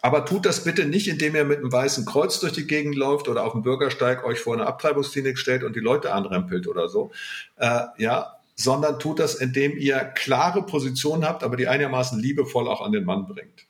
Aber 0.01 0.25
tut 0.25 0.47
das 0.47 0.65
bitte 0.65 0.87
nicht, 0.87 1.07
indem 1.07 1.35
ihr 1.35 1.45
mit 1.45 1.59
einem 1.59 1.71
weißen 1.71 2.07
Kreuz 2.07 2.41
durch 2.41 2.55
die 2.55 2.67
Gegend 2.67 2.95
läuft 2.95 3.29
oder 3.29 3.45
auf 3.45 3.53
dem 3.53 3.61
Bürgersteig 3.61 4.25
euch 4.25 4.41
vor 4.41 4.55
eine 4.55 4.67
Abtreibungsklinik 4.67 5.37
stellt 5.37 5.65
und 5.65 5.77
die 5.77 5.81
Leute 5.81 6.15
anrempelt 6.15 6.67
oder 6.67 6.89
so. 6.89 7.13
Äh, 7.57 7.81
ja, 7.99 8.39
sondern 8.57 8.99
tut 8.99 9.19
das, 9.19 9.35
indem 9.35 9.77
ihr 9.77 9.99
klare 9.99 10.65
Positionen 10.65 11.27
habt, 11.27 11.43
aber 11.43 11.59
die 11.59 11.69
einigermaßen 11.69 12.19
liebevoll 12.19 12.69
auch 12.69 12.81
an 12.81 12.93
den 12.93 13.05
Mann 13.05 13.27
bringt. 13.27 13.67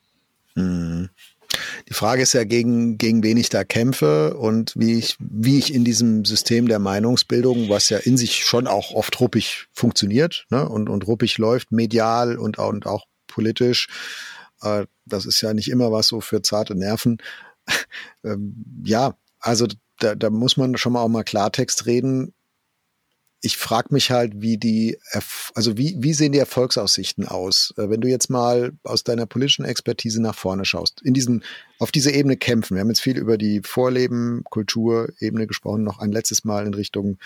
Mhm. 0.54 1.10
Die 1.88 1.94
Frage 1.94 2.22
ist 2.22 2.32
ja, 2.32 2.44
gegen, 2.44 2.98
gegen 2.98 3.22
wen 3.22 3.36
ich 3.36 3.48
da 3.48 3.64
kämpfe 3.64 4.36
und 4.36 4.72
wie 4.76 4.98
ich, 4.98 5.16
wie 5.20 5.58
ich 5.58 5.72
in 5.72 5.84
diesem 5.84 6.24
System 6.24 6.66
der 6.68 6.78
Meinungsbildung, 6.78 7.68
was 7.68 7.88
ja 7.90 7.98
in 7.98 8.16
sich 8.16 8.44
schon 8.44 8.66
auch 8.66 8.92
oft 8.92 9.20
ruppig 9.20 9.66
funktioniert 9.72 10.46
ne, 10.50 10.68
und, 10.68 10.88
und 10.88 11.06
ruppig 11.06 11.38
läuft, 11.38 11.70
medial 11.70 12.38
und, 12.38 12.58
und 12.58 12.86
auch 12.86 13.04
politisch, 13.26 13.88
äh, 14.62 14.86
das 15.04 15.26
ist 15.26 15.40
ja 15.42 15.54
nicht 15.54 15.70
immer 15.70 15.92
was 15.92 16.08
so 16.08 16.20
für 16.20 16.42
zarte 16.42 16.74
Nerven. 16.74 17.18
ähm, 18.24 18.82
ja, 18.84 19.16
also 19.38 19.66
da, 19.98 20.14
da 20.14 20.30
muss 20.30 20.56
man 20.56 20.76
schon 20.76 20.92
mal 20.92 21.02
auch 21.02 21.08
mal 21.08 21.24
Klartext 21.24 21.86
reden 21.86 22.34
ich 23.44 23.58
frage 23.58 23.92
mich 23.92 24.10
halt, 24.10 24.40
wie 24.40 24.56
die, 24.56 24.98
also 25.54 25.76
wie, 25.76 25.96
wie 25.98 26.14
sehen 26.14 26.32
die 26.32 26.38
Erfolgsaussichten 26.38 27.28
aus, 27.28 27.74
äh, 27.76 27.90
wenn 27.90 28.00
du 28.00 28.08
jetzt 28.08 28.30
mal 28.30 28.72
aus 28.84 29.04
deiner 29.04 29.26
politischen 29.26 29.66
Expertise 29.66 30.22
nach 30.22 30.34
vorne 30.34 30.64
schaust, 30.64 31.02
in 31.02 31.12
diesen, 31.12 31.44
auf 31.78 31.92
diese 31.92 32.10
Ebene 32.10 32.38
kämpfen. 32.38 32.74
Wir 32.74 32.80
haben 32.80 32.88
jetzt 32.88 33.02
viel 33.02 33.18
über 33.18 33.36
die 33.36 33.60
Vorleben, 33.62 34.44
Kulturebene 34.44 35.46
gesprochen, 35.46 35.82
noch 35.82 35.98
ein 35.98 36.10
letztes 36.10 36.44
Mal 36.44 36.66
in 36.66 36.72
Richtung 36.72 37.18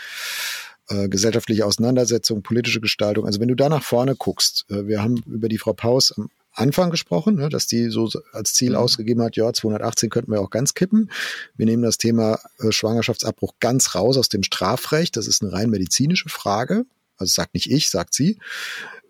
äh, 0.88 1.08
gesellschaftliche 1.08 1.64
Auseinandersetzung, 1.64 2.42
politische 2.42 2.80
Gestaltung. 2.80 3.24
Also 3.24 3.38
wenn 3.38 3.48
du 3.48 3.54
da 3.54 3.68
nach 3.68 3.84
vorne 3.84 4.16
guckst, 4.16 4.66
äh, 4.70 4.88
wir 4.88 5.00
haben 5.00 5.22
über 5.24 5.48
die 5.48 5.58
Frau 5.58 5.72
Paus 5.72 6.12
am 6.16 6.30
Anfang 6.58 6.90
gesprochen, 6.90 7.36
ne, 7.36 7.48
dass 7.48 7.66
die 7.66 7.90
so 7.90 8.10
als 8.32 8.54
Ziel 8.54 8.70
mhm. 8.70 8.76
ausgegeben 8.76 9.22
hat, 9.22 9.36
ja, 9.36 9.52
218 9.52 10.10
könnten 10.10 10.32
wir 10.32 10.40
auch 10.40 10.50
ganz 10.50 10.74
kippen. 10.74 11.10
Wir 11.56 11.66
nehmen 11.66 11.82
das 11.82 11.98
Thema 11.98 12.38
äh, 12.58 12.72
Schwangerschaftsabbruch 12.72 13.54
ganz 13.60 13.94
raus 13.94 14.16
aus 14.16 14.28
dem 14.28 14.42
Strafrecht. 14.42 15.16
Das 15.16 15.26
ist 15.26 15.42
eine 15.42 15.52
rein 15.52 15.70
medizinische 15.70 16.28
Frage. 16.28 16.84
Also 17.16 17.32
sagt 17.32 17.54
nicht 17.54 17.70
ich, 17.70 17.90
sagt 17.90 18.14
sie. 18.14 18.38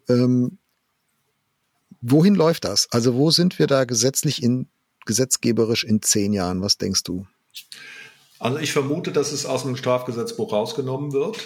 Ähm, 0.08 0.58
wohin 2.00 2.34
läuft 2.34 2.64
das? 2.64 2.88
Also 2.90 3.14
wo 3.14 3.30
sind 3.30 3.58
wir 3.58 3.66
da 3.66 3.84
gesetzlich 3.84 4.42
in, 4.42 4.66
gesetzgeberisch 5.06 5.84
in 5.84 6.02
zehn 6.02 6.32
Jahren? 6.32 6.62
Was 6.62 6.78
denkst 6.78 7.02
du? 7.04 7.26
Also 8.38 8.58
ich 8.58 8.72
vermute, 8.72 9.10
dass 9.12 9.32
es 9.32 9.46
aus 9.46 9.62
dem 9.62 9.76
Strafgesetzbuch 9.76 10.52
rausgenommen 10.52 11.12
wird. 11.12 11.38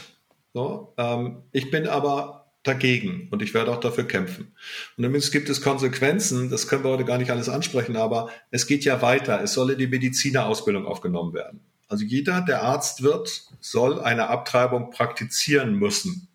So, 0.53 0.93
ähm, 0.99 1.43
ich 1.53 1.71
bin 1.71 1.87
aber 1.87 2.42
dagegen 2.63 3.29
und 3.31 3.43
ich 3.43 3.55
werde 3.55 3.73
auch 3.73 3.81
dafür 3.81 4.05
kämpfen. 4.05 4.53
Und 4.97 5.05
übrigens 5.05 5.33
gibt 5.33 5.49
es 5.49 5.63
Konsequenzen, 5.63 6.49
das 6.49 6.69
können 6.69 6.85
wir 6.85 6.91
heute 6.91 7.05
gar 7.05 7.19
nicht 7.19 7.31
alles 7.31 7.49
ansprechen, 7.49 7.97
aber 7.97 8.31
es 8.51 8.67
geht 8.67 8.85
ja 8.85 9.03
weiter. 9.03 9.43
Es 9.43 9.53
soll 9.53 9.71
in 9.71 9.79
die 9.79 9.89
Medizinerausbildung 9.89 10.87
aufgenommen 10.87 11.35
werden. 11.35 11.61
Also 11.89 12.05
jeder, 12.05 12.41
der 12.41 12.63
Arzt 12.63 13.03
wird, 13.03 13.43
soll 13.61 14.01
eine 14.01 14.29
Abtreibung 14.29 14.91
praktizieren 14.91 15.75
müssen, 15.75 16.29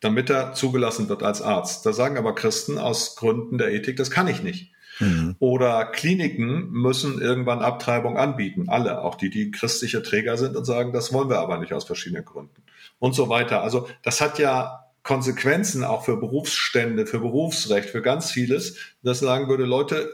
damit 0.00 0.30
er 0.30 0.54
zugelassen 0.54 1.08
wird 1.08 1.22
als 1.22 1.42
Arzt. 1.42 1.84
Da 1.84 1.92
sagen 1.92 2.16
aber 2.16 2.34
Christen 2.34 2.78
aus 2.78 3.16
Gründen 3.16 3.58
der 3.58 3.72
Ethik, 3.72 3.96
das 3.96 4.10
kann 4.10 4.28
ich 4.28 4.42
nicht. 4.42 4.72
Mhm. 4.98 5.36
Oder 5.38 5.84
Kliniken 5.84 6.70
müssen 6.70 7.20
irgendwann 7.20 7.60
Abtreibung 7.60 8.16
anbieten. 8.16 8.68
Alle, 8.68 9.02
auch 9.02 9.16
die, 9.16 9.28
die 9.28 9.50
christliche 9.50 10.02
Träger 10.02 10.38
sind 10.38 10.56
und 10.56 10.64
sagen, 10.64 10.94
das 10.94 11.12
wollen 11.12 11.28
wir 11.28 11.38
aber 11.38 11.58
nicht 11.58 11.74
aus 11.74 11.84
verschiedenen 11.84 12.24
Gründen. 12.24 12.62
Und 12.98 13.14
so 13.14 13.28
weiter. 13.28 13.62
Also 13.62 13.88
das 14.02 14.22
hat 14.22 14.38
ja 14.38 14.85
Konsequenzen 15.06 15.84
auch 15.84 16.04
für 16.04 16.16
Berufsstände, 16.16 17.06
für 17.06 17.20
Berufsrecht, 17.20 17.90
für 17.90 18.02
ganz 18.02 18.32
vieles, 18.32 18.76
das 19.02 19.20
sagen 19.20 19.48
würde, 19.48 19.64
Leute, 19.64 20.10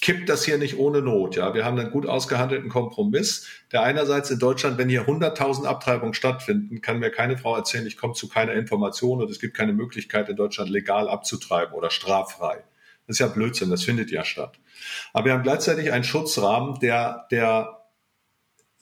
kippt 0.00 0.28
das 0.28 0.44
hier 0.44 0.58
nicht 0.58 0.78
ohne 0.78 1.02
Not. 1.02 1.34
Ja, 1.34 1.54
wir 1.54 1.64
haben 1.64 1.76
einen 1.78 1.90
gut 1.90 2.06
ausgehandelten 2.06 2.70
Kompromiss, 2.70 3.48
der 3.72 3.82
einerseits 3.82 4.30
in 4.30 4.38
Deutschland, 4.38 4.78
wenn 4.78 4.88
hier 4.88 5.08
100.000 5.08 5.64
Abtreibungen 5.64 6.14
stattfinden, 6.14 6.80
kann 6.80 7.00
mir 7.00 7.10
keine 7.10 7.36
Frau 7.36 7.56
erzählen, 7.56 7.86
ich 7.86 7.96
komme 7.96 8.14
zu 8.14 8.28
keiner 8.28 8.52
Information 8.52 9.20
und 9.20 9.30
es 9.30 9.40
gibt 9.40 9.56
keine 9.56 9.72
Möglichkeit 9.72 10.28
in 10.28 10.36
Deutschland 10.36 10.70
legal 10.70 11.08
abzutreiben 11.08 11.74
oder 11.74 11.90
straffrei. 11.90 12.62
Das 13.06 13.16
ist 13.16 13.18
ja 13.20 13.26
Blödsinn, 13.26 13.70
das 13.70 13.82
findet 13.82 14.12
ja 14.12 14.24
statt. 14.24 14.58
Aber 15.14 15.24
wir 15.24 15.32
haben 15.32 15.42
gleichzeitig 15.42 15.92
einen 15.92 16.04
Schutzrahmen, 16.04 16.78
der, 16.78 17.26
der 17.32 17.85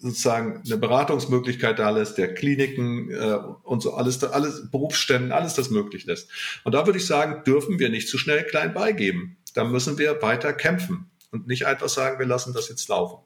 sozusagen 0.05 0.63
eine 0.65 0.77
Beratungsmöglichkeit 0.77 1.79
da 1.79 1.89
lässt, 1.89 2.19
der 2.19 2.35
Kliniken 2.35 3.11
äh, 3.11 3.39
und 3.63 3.83
so 3.83 3.95
alles, 3.95 4.23
alles 4.23 4.71
Berufsständen, 4.71 5.33
alles 5.33 5.55
das 5.55 5.71
möglich 5.71 6.05
lässt. 6.05 6.29
Und 6.63 6.73
da 6.75 6.85
würde 6.85 6.99
ich 6.99 7.07
sagen, 7.07 7.43
dürfen 7.45 7.79
wir 7.79 7.89
nicht 7.89 8.09
zu 8.09 8.19
schnell 8.19 8.45
klein 8.45 8.75
beigeben. 8.75 9.39
Da 9.55 9.65
müssen 9.65 9.97
wir 9.97 10.21
weiter 10.21 10.53
kämpfen 10.53 11.11
und 11.31 11.47
nicht 11.47 11.67
einfach 11.67 11.89
sagen, 11.89 12.19
wir 12.19 12.27
lassen 12.27 12.53
das 12.53 12.69
jetzt 12.69 12.87
laufen. 12.89 13.19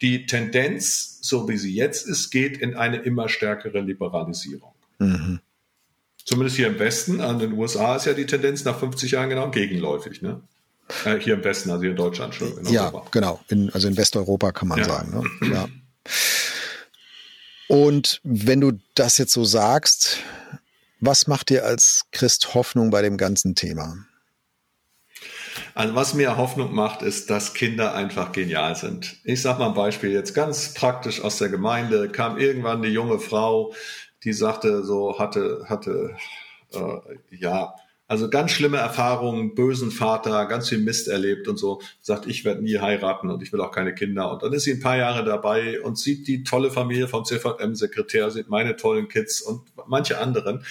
Die 0.00 0.26
Tendenz, 0.26 1.18
so 1.22 1.48
wie 1.48 1.56
sie 1.56 1.74
jetzt 1.74 2.06
ist, 2.06 2.30
geht 2.30 2.56
in 2.56 2.76
eine 2.76 2.98
immer 2.98 3.28
stärkere 3.28 3.80
Liberalisierung. 3.80 4.72
Mhm. 5.00 5.40
Zumindest 6.24 6.56
hier 6.56 6.68
im 6.68 6.78
Westen, 6.78 7.20
an 7.20 7.40
den 7.40 7.54
USA 7.54 7.96
ist 7.96 8.06
ja 8.06 8.12
die 8.12 8.26
Tendenz 8.26 8.64
nach 8.64 8.78
50 8.78 9.10
Jahren 9.10 9.28
genau 9.28 9.50
gegenläufig. 9.50 10.22
Ne? 10.22 10.40
Äh, 11.04 11.18
hier 11.18 11.34
im 11.34 11.42
Westen, 11.42 11.70
also 11.70 11.82
hier 11.82 11.90
in 11.90 11.96
Deutschland 11.96 12.32
schon. 12.36 12.56
In 12.58 12.72
ja, 12.72 12.92
genau. 13.10 13.40
In, 13.48 13.70
also 13.70 13.88
in 13.88 13.96
Westeuropa 13.96 14.52
kann 14.52 14.68
man 14.68 14.78
ja. 14.78 14.84
sagen. 14.84 15.10
Ne? 15.40 15.48
Ja. 15.52 15.68
Und 17.68 18.20
wenn 18.22 18.60
du 18.60 18.72
das 18.94 19.18
jetzt 19.18 19.32
so 19.32 19.44
sagst, 19.44 20.18
was 21.00 21.26
macht 21.26 21.48
dir 21.48 21.64
als 21.64 22.04
Christ 22.12 22.54
Hoffnung 22.54 22.90
bei 22.90 23.02
dem 23.02 23.16
ganzen 23.16 23.54
Thema? 23.54 23.96
Also 25.74 25.94
was 25.94 26.14
mir 26.14 26.36
Hoffnung 26.36 26.74
macht, 26.74 27.02
ist, 27.02 27.30
dass 27.30 27.54
Kinder 27.54 27.94
einfach 27.94 28.32
genial 28.32 28.76
sind. 28.76 29.16
Ich 29.24 29.42
sage 29.42 29.58
mal 29.58 29.68
ein 29.68 29.74
Beispiel 29.74 30.10
jetzt 30.10 30.34
ganz 30.34 30.74
praktisch 30.74 31.20
aus 31.22 31.38
der 31.38 31.48
Gemeinde 31.48 32.08
kam 32.08 32.38
irgendwann 32.38 32.78
eine 32.78 32.88
junge 32.88 33.18
Frau, 33.18 33.74
die 34.24 34.32
sagte 34.32 34.84
so 34.84 35.18
hatte 35.18 35.64
hatte 35.68 36.16
äh, 36.72 37.36
ja 37.36 37.74
also 38.12 38.28
ganz 38.28 38.50
schlimme 38.50 38.76
Erfahrungen, 38.76 39.54
bösen 39.54 39.90
Vater, 39.90 40.44
ganz 40.44 40.68
viel 40.68 40.76
Mist 40.76 41.08
erlebt 41.08 41.48
und 41.48 41.56
so, 41.56 41.80
sagt, 42.02 42.26
ich 42.26 42.44
werde 42.44 42.62
nie 42.62 42.78
heiraten 42.78 43.30
und 43.30 43.42
ich 43.42 43.54
will 43.54 43.62
auch 43.62 43.70
keine 43.70 43.94
Kinder. 43.94 44.30
Und 44.30 44.42
dann 44.42 44.52
ist 44.52 44.64
sie 44.64 44.72
ein 44.72 44.80
paar 44.80 44.98
Jahre 44.98 45.24
dabei 45.24 45.80
und 45.80 45.96
sieht 45.96 46.28
die 46.28 46.44
tolle 46.44 46.70
Familie 46.70 47.08
vom 47.08 47.24
CVM-Sekretär, 47.24 48.30
sieht 48.30 48.50
meine 48.50 48.76
tollen 48.76 49.08
Kids 49.08 49.40
und 49.40 49.62
manche 49.86 50.18
anderen. 50.18 50.62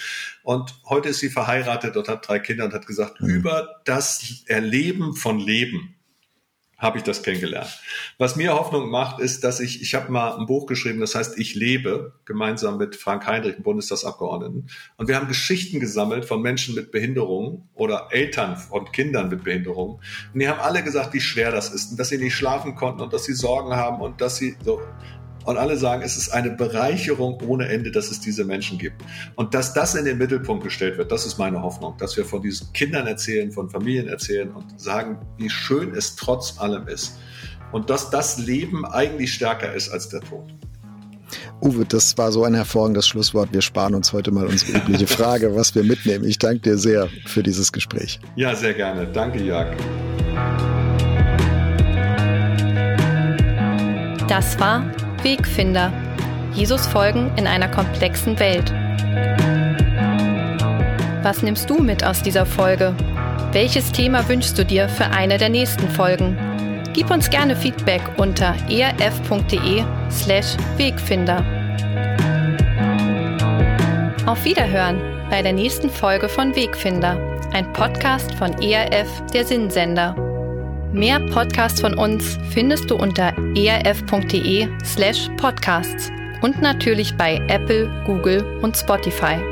Und 0.44 0.72
heute 0.88 1.08
ist 1.08 1.18
sie 1.18 1.30
verheiratet 1.30 1.96
und 1.96 2.06
hat 2.06 2.28
drei 2.28 2.38
Kinder 2.38 2.66
und 2.66 2.74
hat 2.74 2.86
gesagt, 2.86 3.20
mhm. 3.20 3.30
über 3.30 3.80
das 3.86 4.44
Erleben 4.46 5.16
von 5.16 5.40
Leben 5.40 5.96
habe 6.82 6.98
ich 6.98 7.04
das 7.04 7.22
kennengelernt. 7.22 7.80
Was 8.18 8.34
mir 8.34 8.54
Hoffnung 8.54 8.90
macht, 8.90 9.20
ist, 9.20 9.44
dass 9.44 9.60
ich, 9.60 9.80
ich 9.80 9.94
habe 9.94 10.10
mal 10.10 10.36
ein 10.36 10.46
Buch 10.46 10.66
geschrieben, 10.66 10.98
das 10.98 11.14
heißt 11.14 11.38
Ich 11.38 11.54
lebe, 11.54 12.14
gemeinsam 12.24 12.76
mit 12.76 12.96
Frank 12.96 13.24
Heinrich, 13.24 13.54
dem 13.54 13.62
Bundestagsabgeordneten. 13.62 14.68
Und 14.96 15.08
wir 15.08 15.14
haben 15.14 15.28
Geschichten 15.28 15.78
gesammelt 15.78 16.24
von 16.24 16.42
Menschen 16.42 16.74
mit 16.74 16.90
Behinderungen 16.90 17.68
oder 17.74 18.08
Eltern 18.10 18.56
von 18.56 18.90
Kindern 18.90 19.28
mit 19.28 19.44
Behinderungen. 19.44 20.00
Und 20.34 20.40
die 20.40 20.48
haben 20.48 20.60
alle 20.60 20.82
gesagt, 20.82 21.14
wie 21.14 21.20
schwer 21.20 21.52
das 21.52 21.72
ist 21.72 21.92
und 21.92 22.00
dass 22.00 22.08
sie 22.08 22.18
nicht 22.18 22.34
schlafen 22.34 22.74
konnten 22.74 23.00
und 23.00 23.12
dass 23.12 23.24
sie 23.24 23.34
Sorgen 23.34 23.76
haben 23.76 24.00
und 24.02 24.20
dass 24.20 24.36
sie 24.36 24.56
so. 24.64 24.80
Und 25.44 25.56
alle 25.56 25.76
sagen, 25.76 26.02
es 26.02 26.16
ist 26.16 26.30
eine 26.30 26.50
Bereicherung 26.50 27.40
ohne 27.46 27.68
Ende, 27.68 27.90
dass 27.90 28.10
es 28.10 28.20
diese 28.20 28.44
Menschen 28.44 28.78
gibt. 28.78 29.02
Und 29.34 29.54
dass 29.54 29.74
das 29.74 29.94
in 29.94 30.04
den 30.04 30.18
Mittelpunkt 30.18 30.64
gestellt 30.64 30.98
wird, 30.98 31.10
das 31.10 31.26
ist 31.26 31.38
meine 31.38 31.62
Hoffnung, 31.62 31.94
dass 31.98 32.16
wir 32.16 32.24
von 32.24 32.42
diesen 32.42 32.72
Kindern 32.72 33.06
erzählen, 33.06 33.50
von 33.50 33.68
Familien 33.68 34.08
erzählen 34.08 34.50
und 34.50 34.80
sagen, 34.80 35.18
wie 35.38 35.50
schön 35.50 35.94
es 35.94 36.16
trotz 36.16 36.58
allem 36.58 36.86
ist. 36.88 37.18
Und 37.72 37.90
dass 37.90 38.10
das 38.10 38.38
Leben 38.38 38.84
eigentlich 38.84 39.34
stärker 39.34 39.72
ist 39.74 39.88
als 39.88 40.08
der 40.08 40.20
Tod. 40.20 40.52
Uwe, 41.62 41.84
das 41.84 42.18
war 42.18 42.30
so 42.32 42.44
ein 42.44 42.54
hervorragendes 42.54 43.06
Schlusswort. 43.06 43.52
Wir 43.52 43.62
sparen 43.62 43.94
uns 43.94 44.12
heute 44.12 44.30
mal 44.30 44.46
unsere 44.46 44.78
übliche 44.78 45.06
Frage, 45.06 45.54
was 45.54 45.74
wir 45.74 45.82
mitnehmen. 45.82 46.24
Ich 46.24 46.38
danke 46.38 46.60
dir 46.60 46.76
sehr 46.76 47.08
für 47.26 47.42
dieses 47.42 47.72
Gespräch. 47.72 48.20
Ja, 48.36 48.54
sehr 48.54 48.74
gerne. 48.74 49.06
Danke, 49.06 49.42
Jörg. 49.42 49.68
Das 54.28 54.58
war 54.58 54.90
Wegfinder. 55.24 55.92
Jesus 56.54 56.86
folgen 56.86 57.30
in 57.36 57.46
einer 57.46 57.68
komplexen 57.68 58.38
Welt. 58.38 58.72
Was 61.22 61.42
nimmst 61.42 61.70
du 61.70 61.78
mit 61.78 62.04
aus 62.04 62.22
dieser 62.22 62.44
Folge? 62.44 62.94
Welches 63.52 63.92
Thema 63.92 64.28
wünschst 64.28 64.58
du 64.58 64.64
dir 64.64 64.88
für 64.88 65.06
eine 65.06 65.38
der 65.38 65.48
nächsten 65.48 65.88
Folgen? 65.88 66.36
Gib 66.92 67.10
uns 67.10 67.30
gerne 67.30 67.56
Feedback 67.56 68.02
unter 68.16 68.54
erf.de/slash 68.68 70.56
Wegfinder. 70.76 71.44
Auf 74.26 74.44
Wiederhören 74.44 75.00
bei 75.30 75.42
der 75.42 75.52
nächsten 75.52 75.88
Folge 75.88 76.28
von 76.28 76.54
Wegfinder, 76.54 77.16
ein 77.52 77.72
Podcast 77.72 78.34
von 78.34 78.52
ERF, 78.60 79.08
der 79.32 79.44
Sinnsender. 79.44 80.31
Mehr 80.92 81.20
Podcasts 81.20 81.80
von 81.80 81.94
uns 81.94 82.38
findest 82.50 82.90
du 82.90 82.96
unter 82.96 83.34
erf.de 83.56 84.68
slash 84.84 85.30
podcasts 85.38 86.12
und 86.42 86.60
natürlich 86.60 87.16
bei 87.16 87.36
Apple, 87.48 87.88
Google 88.04 88.44
und 88.60 88.76
Spotify. 88.76 89.51